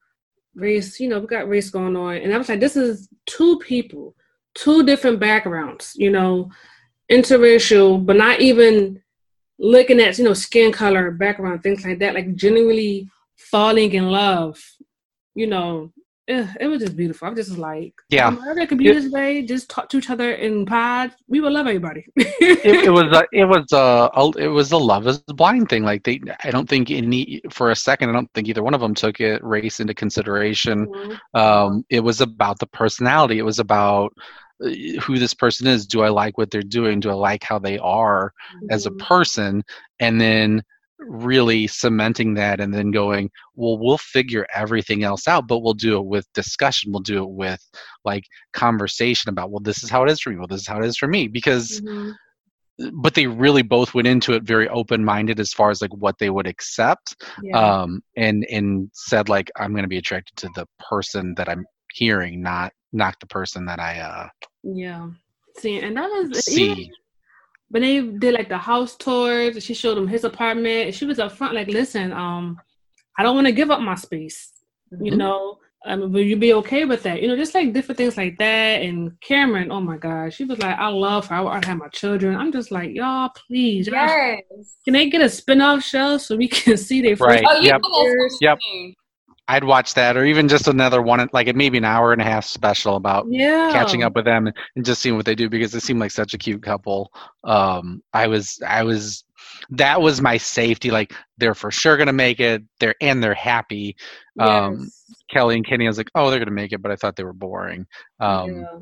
[0.56, 2.16] race, you know, we got race going on.
[2.16, 4.16] And I was like, this is two people,
[4.54, 6.50] two different backgrounds, you know,
[7.10, 9.02] interracial, but not even
[9.58, 14.58] looking at, you know, skin color, background, things like that, like genuinely falling in love,
[15.34, 15.92] you know.
[16.28, 17.28] Eh, It was just beautiful.
[17.28, 18.28] I'm just like, Yeah.
[18.28, 21.14] America could be this way, just talk to each other in pods.
[21.28, 22.06] We would love everybody.
[22.16, 25.84] it, it was a, it was a, it was a love is blind thing.
[25.84, 28.80] Like they, I don't think any for a second, I don't think either one of
[28.80, 30.86] them took it race into consideration.
[30.86, 31.18] Mhm.
[31.34, 33.38] um, it was about the personality.
[33.38, 34.12] It was about
[34.64, 34.68] uh,
[35.02, 35.86] who this person is.
[35.86, 36.98] Do I like what they're doing?
[37.00, 38.32] Do I like how they are
[38.70, 38.98] as a Mhm.
[38.98, 39.64] person?
[40.00, 40.62] And then
[40.98, 45.98] really cementing that and then going, well, we'll figure everything else out, but we'll do
[45.98, 46.92] it with discussion.
[46.92, 47.60] We'll do it with
[48.04, 50.36] like conversation about, well, this is how it is for me.
[50.36, 51.28] Well, this is how it is for me.
[51.28, 52.14] Because, Mhm.
[53.02, 56.18] but they really both went into it very open minded as far as like what
[56.18, 57.80] they would accept Yeah.
[57.80, 61.64] um and and said like i'm going to be attracted to the person that i'm
[61.94, 64.28] hearing not not the person that i uh
[64.62, 65.08] yeah.
[65.56, 66.90] See, and that was even see
[67.70, 69.54] But they did like the house tours.
[69.56, 70.94] and She showed him his apartment.
[70.94, 72.60] She was up front, like, "Listen, um,
[73.18, 74.52] I don't want to give up my space.
[75.00, 75.16] You Mhm.
[75.18, 77.20] know, um, will you be okay with that?
[77.20, 80.58] You know, just like different things like that." And Cameron, oh my God, she was
[80.60, 81.34] like, "I love her.
[81.36, 84.76] I want to have my children." I'm just like, y'all, please, y'all, Yes.
[84.84, 87.44] can they get a spin-off show so we can see their Right.
[87.48, 87.82] Oh, you Yep.
[88.40, 88.58] Yep.
[89.48, 92.44] I'd watch that or even just another one like maybe an hour and a half
[92.44, 94.46] special about Yeah, catching up with them
[94.76, 97.10] and just seeing what they do because they seem like such a cute couple
[97.44, 99.24] um i was i was
[99.70, 103.96] that was my safety like they're for sure gonna make it they're and they're happy
[104.38, 105.14] um Yes.
[105.30, 107.24] kelly and kenny i was like oh they're gonna make it but i thought they
[107.24, 107.86] were boring
[108.20, 108.80] um yeah.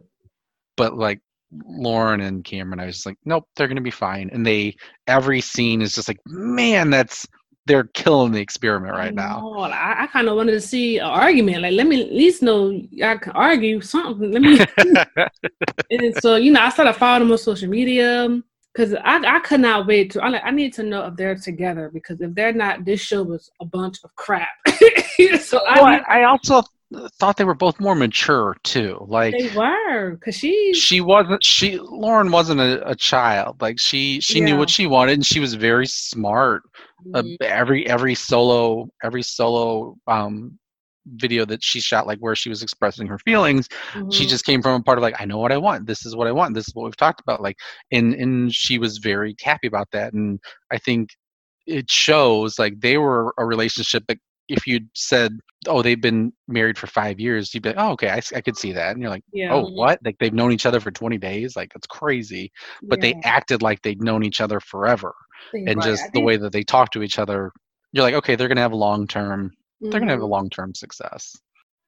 [0.76, 1.20] but like
[1.66, 4.30] Lauren and Cameron, I was just like, nope, they're gonna be fine.
[4.32, 4.76] And they
[5.06, 7.26] every scene is just like, man, that's
[7.66, 9.40] they're killing the experiment oh, right now.
[9.42, 11.62] Oh, I, I kind of wanted to see an argument.
[11.62, 14.32] Like, let me at least know I can argue something.
[14.32, 14.58] Let me.
[15.90, 18.42] and so, you know, I started following them on social media
[18.72, 20.22] because I, I could not wait to.
[20.22, 23.22] I like, I need to know if they're together because if they're not, this show
[23.22, 24.48] was a bunch of crap.
[25.40, 26.62] so I, Well, need- I, I also
[27.18, 29.04] thought they were both more mature too.
[29.08, 30.74] Like they were because she.
[30.74, 33.60] she wasn't she Lauren wasn't a, a child.
[33.60, 36.62] Like she she knew what she wanted and she was very smart.
[37.12, 37.36] Uh, Mhm.
[37.42, 40.58] every every solo every solo um
[41.16, 43.68] video that she shot like where she was expressing her feelings
[44.10, 44.28] she Mhm.
[44.28, 46.26] just came from a part of like i know what i want this is what
[46.26, 47.56] i want this is what we've talked about like
[47.92, 50.38] and and she was very happy about that and
[50.72, 51.10] i think
[51.66, 54.18] it shows like they were a relationship that
[54.48, 58.10] if you'd said, "Oh, they've been married for five years," you'd be like, "Oh, okay,
[58.10, 59.52] I, I could see that." And you're like, Yeah.
[59.52, 59.98] "Oh, what?
[60.04, 61.56] Like they've known each other for 20 days?
[61.56, 62.52] Like that's crazy."
[62.82, 65.14] But they acted like they'd known each other forever,
[65.52, 65.82] and Right.
[65.82, 67.50] just I the think- way that they talk to each other,
[67.92, 69.52] you're like, "Okay, they're gonna have a long term.
[69.80, 70.30] They're gonna have a Mhm.
[70.36, 71.36] long term success."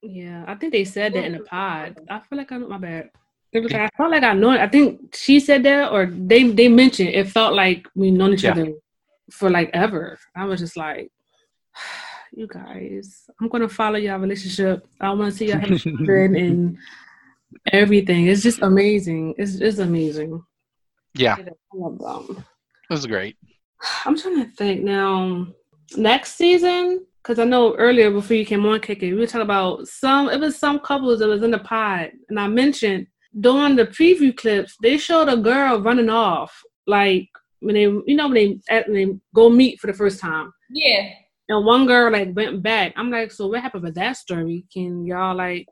[0.02, 1.96] Yeah, I think they said that in the pod.
[2.08, 3.10] I feel like I know my bad.
[3.54, 4.60] Was like, I felt like I know it.
[4.60, 8.44] I think she said that, or they they mentioned it felt like we known each
[8.44, 8.50] Yeah.
[8.52, 8.72] other
[9.30, 10.18] for like ever.
[10.36, 11.10] I was just like,
[12.36, 14.86] you guys, I'm gonna follow your relationship.
[15.00, 16.78] I want to see your children and
[17.72, 18.26] everything.
[18.26, 19.34] It's just amazing.
[19.38, 20.42] It's it's amazing.
[21.14, 22.36] Yeah, I love them.
[22.38, 23.36] it was great.
[24.04, 25.46] I'm trying to think now.
[25.96, 29.86] Next season, because I know earlier before you came on, Kiki, we were talking about
[29.88, 30.28] some.
[30.28, 33.06] It was some couples that was in the pod, and I mentioned
[33.40, 37.28] during the preview clips they showed a girl running off, like
[37.60, 40.52] when they, you know, when they at, when they go meet for the first time,
[40.70, 41.08] Yeah.
[41.48, 42.92] And one girl like went back.
[42.96, 44.64] I'm like, so what happened with that story?
[44.72, 45.66] Can y'all like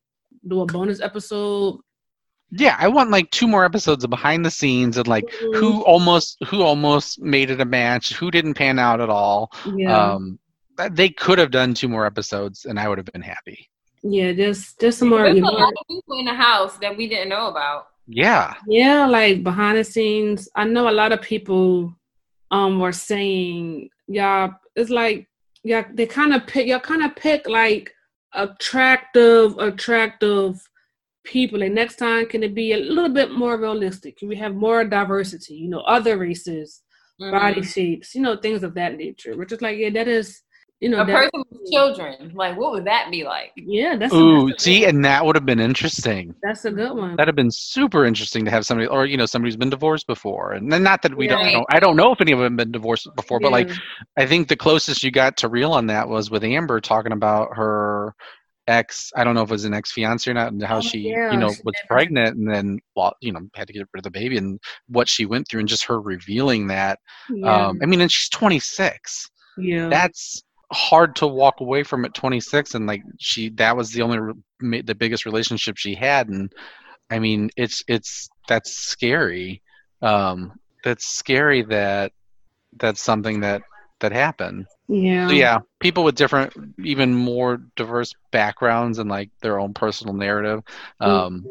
[0.46, 1.80] do a bonus episode?
[2.50, 6.36] Yeah, I want like two more episodes of behind the scenes and like who almost
[6.46, 9.50] who almost made it a match, who didn't pan out at all.
[9.74, 10.38] Yeah, Um,
[10.92, 13.68] they could have done two more episodes, and I would have been happy.
[14.02, 15.22] yeah, just just some more.
[15.24, 17.88] There's a lot of people in the house that we didn't know about.
[18.06, 21.92] Yeah, Yeah, like behind the scenes, I know a lot of people
[22.50, 25.26] um were saying, yeah, it's like
[25.64, 27.92] yeah, they kind of pick, y'all kind of pick like
[28.34, 30.60] attractive, attractive
[31.24, 31.62] people.
[31.62, 34.18] And next time, can it be a little bit more realistic?
[34.18, 35.54] Can we have more diversity?
[35.54, 36.82] You know, other races,
[37.18, 37.72] body Mhm.
[37.74, 39.36] shapes, you know, things of that nature.
[39.36, 40.42] Which is like, yeah, that is,
[40.84, 43.52] you know, A that, person with children, like what would that be like?
[43.56, 46.34] yeah, that's a, Ooh, that's, a, see, and that would have been interesting.
[46.42, 47.16] that's a good one.
[47.16, 50.06] That'd have been super interesting to have somebody, or you know, somebody who's been divorced
[50.06, 51.54] before, and then not that we don't Right.
[51.54, 51.64] know.
[51.70, 53.70] I don't know if any of them have been divorced before, but like
[54.18, 57.48] I think the closest you got to real on that was with Amber talking about
[57.56, 58.14] her
[58.66, 59.10] ex.
[59.16, 60.98] I don't know if it was an ex fiance or not, and how Oh, she,
[60.98, 64.00] yeah, you know, she was pregnant and then, well, you know, had to get rid
[64.00, 64.58] of the baby and
[64.88, 66.98] what she went through, and just her revealing that.
[67.30, 69.30] yeah, Um, I mean, and she's 26.
[69.58, 69.88] yeah.
[69.88, 70.42] That's
[70.74, 74.18] hard to walk away from at 26, and like she, that was the only,
[74.60, 76.52] re- the biggest relationship she had, and
[77.10, 79.62] I mean, it's it's that's scary.
[80.02, 82.12] Um, that's scary that
[82.76, 83.62] that's something that
[84.00, 84.66] that happened.
[84.88, 85.28] yeah.
[85.28, 86.52] So yeah, people with different,
[86.82, 90.62] even more diverse backgrounds and like their own personal narrative.
[91.00, 91.46] Um,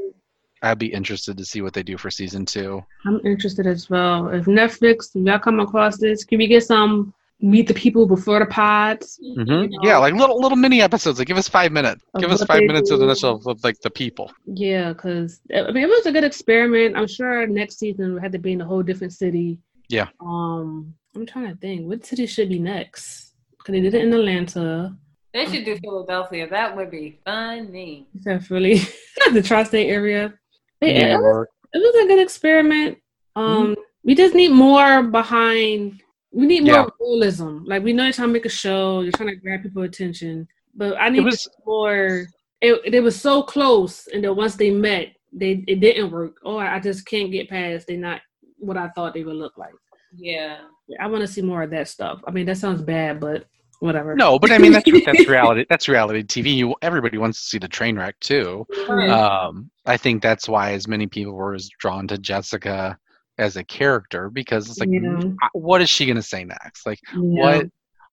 [0.62, 2.84] I'd be interested to see what they do for season two.
[3.06, 4.30] I'm interested as well.
[4.30, 8.40] If Netflix, if y'all come across this, can we get some meet the people before
[8.40, 9.20] the pods?
[9.22, 11.20] hmm Yeah, like little little mini episodes.
[11.20, 12.04] Like give us five minutes.
[12.14, 14.32] Of Give us five they minutes of the initial of like the people.
[14.46, 16.96] Yeah, because I mean, it was a good experiment.
[16.98, 19.60] I'm sure next season we had to be in a whole different city.
[19.90, 20.08] Yeah.
[20.20, 23.34] Um, I'm trying to think what city should be next.
[23.58, 24.96] Because they did it in Atlanta.
[25.34, 26.48] They should do Philadelphia.
[26.50, 28.08] That would be funny.
[28.24, 28.82] Definitely
[29.34, 30.34] the tri-state area.
[30.82, 32.98] It, New it was, it was a good experiment.
[33.36, 33.82] Um, Mm-hmm.
[34.04, 36.03] we just need more behind.
[36.34, 36.86] We need more Yeah.
[37.00, 37.60] realism.
[37.66, 40.48] Like we know you're trying to make a show, you're trying to grab people's attention,
[40.76, 42.26] but I need was- more.
[42.62, 46.36] It, it was so close, and then once they met, they it didn't work.
[46.46, 47.88] Oh, I just can't get past.
[47.88, 48.22] They're not
[48.58, 49.74] what I thought they would look like.
[50.16, 50.60] Yeah.
[51.00, 52.22] I want to see more of that stuff.
[52.28, 53.46] I mean, that sounds bad, but
[53.80, 54.16] whatever.
[54.16, 55.66] No, but I mean that's that's reality.
[55.70, 56.56] That's reality TV.
[56.56, 58.66] You everybody wants to see the train wreck too.
[58.88, 59.10] Right.
[59.10, 62.98] Um, I think that's why as many people were as drawn to Jessica
[63.38, 65.48] as a character because it's like, mm, Yeah.
[65.54, 66.86] what is she gonna say next?
[66.86, 67.20] Like, Yeah.
[67.44, 67.66] what,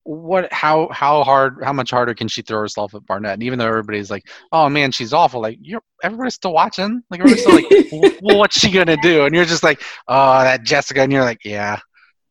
[0.05, 3.34] what, how, how hard, how much harder can she throw herself at Barnett?
[3.34, 5.42] And even though everybody's like, oh man, she's awful.
[5.42, 7.02] Like, you're everybody's still watching.
[7.10, 9.24] Like, everybody's still like, "W- what's she gonna do?
[9.26, 11.78] And you're just like, oh, that Jessica, and you're like, yeah.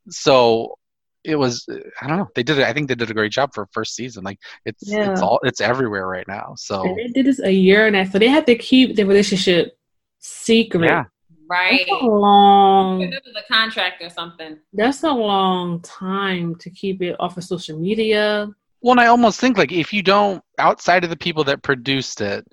[0.09, 0.75] So
[1.23, 1.65] it was,
[2.01, 2.27] I don't know.
[2.33, 2.63] They did it.
[2.65, 4.23] I think they did a great job for first season.
[4.23, 6.53] Like, it's it's all it's everywhere right now.
[6.57, 8.95] So And they did this a year and a half, so they have to keep
[8.95, 9.77] the relationship
[10.19, 10.87] secret.
[10.87, 11.03] yeah,
[11.49, 11.85] Right.
[11.89, 13.01] That's a long.
[13.01, 14.59] It was a contract or something.
[14.71, 18.49] That's a long time to keep it off of social media.
[18.81, 22.21] Well, and I almost think like if you don't, outside of the people that produced
[22.21, 22.47] it,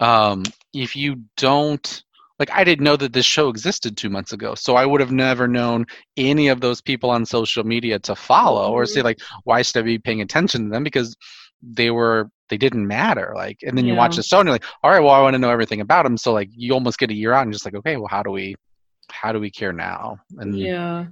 [0.00, 2.02] um, if you don't,
[2.38, 5.12] like I didn't know that this show existed two months ago, so I would have
[5.12, 9.60] never known any of those people on social media to follow or say like, why
[9.62, 10.84] should I be paying attention to them?
[10.84, 11.16] Because
[11.62, 13.32] they were they didn't matter.
[13.34, 15.34] Like, and then you watch the show and you're like, all right, well, I want
[15.34, 16.16] to know everything about them.
[16.16, 18.30] So like, you almost get a year out and just like, okay, well, how do
[18.30, 18.56] we,
[19.10, 20.18] how do we care now?
[20.38, 21.06] And Yeah.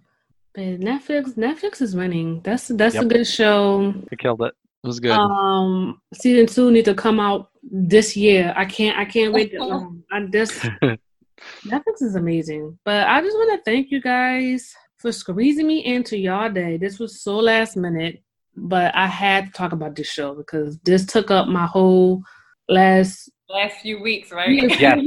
[0.55, 2.41] But Netflix, Netflix is winning.
[2.43, 3.93] That's that's a good show.
[4.09, 4.55] they killed it.
[4.83, 5.11] It was good.
[5.11, 8.55] Um, season two need to come out this year.
[8.57, 8.97] I can't.
[8.97, 9.51] I can't wait.
[9.51, 10.55] To, um, I just
[11.67, 12.79] Netflix is amazing.
[12.87, 16.79] But I just want to thank you guys for squeezing me into y'all day.
[16.79, 18.23] This was so last minute.
[18.57, 22.23] But I had to talk about this show because this took up my whole
[22.69, 24.81] last last few weeks, right?
[24.81, 25.01] Yeah,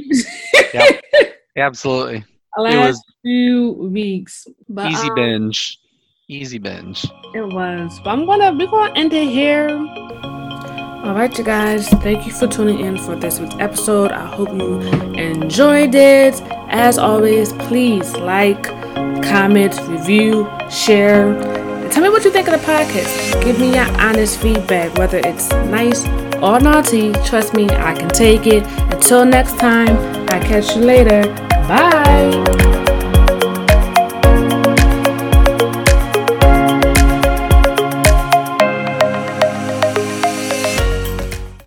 [0.73, 0.99] yeah,
[1.57, 2.23] absolutely.
[2.57, 5.79] Last it was few weeks, but easy um, binge,
[6.27, 7.05] easy binge.
[7.33, 7.99] It was.
[8.03, 9.69] But I'm gonna we're gonna end it here.
[11.03, 11.87] All right, you guys.
[11.87, 14.11] Thank you for tuning in for this week's episode.
[14.11, 14.79] I hope you
[15.13, 16.39] enjoyed it.
[16.69, 18.63] As always, please like,
[19.23, 21.68] comment, review, share.
[21.91, 23.43] Tell me what you think of the podcast.
[23.43, 26.05] Give me your honest feedback, whether it's nice
[26.37, 27.11] or naughty.
[27.25, 28.63] Trust me, I can take it.
[28.93, 29.97] Until next time,
[30.29, 31.23] I catch you later.
[31.67, 32.68] Bye.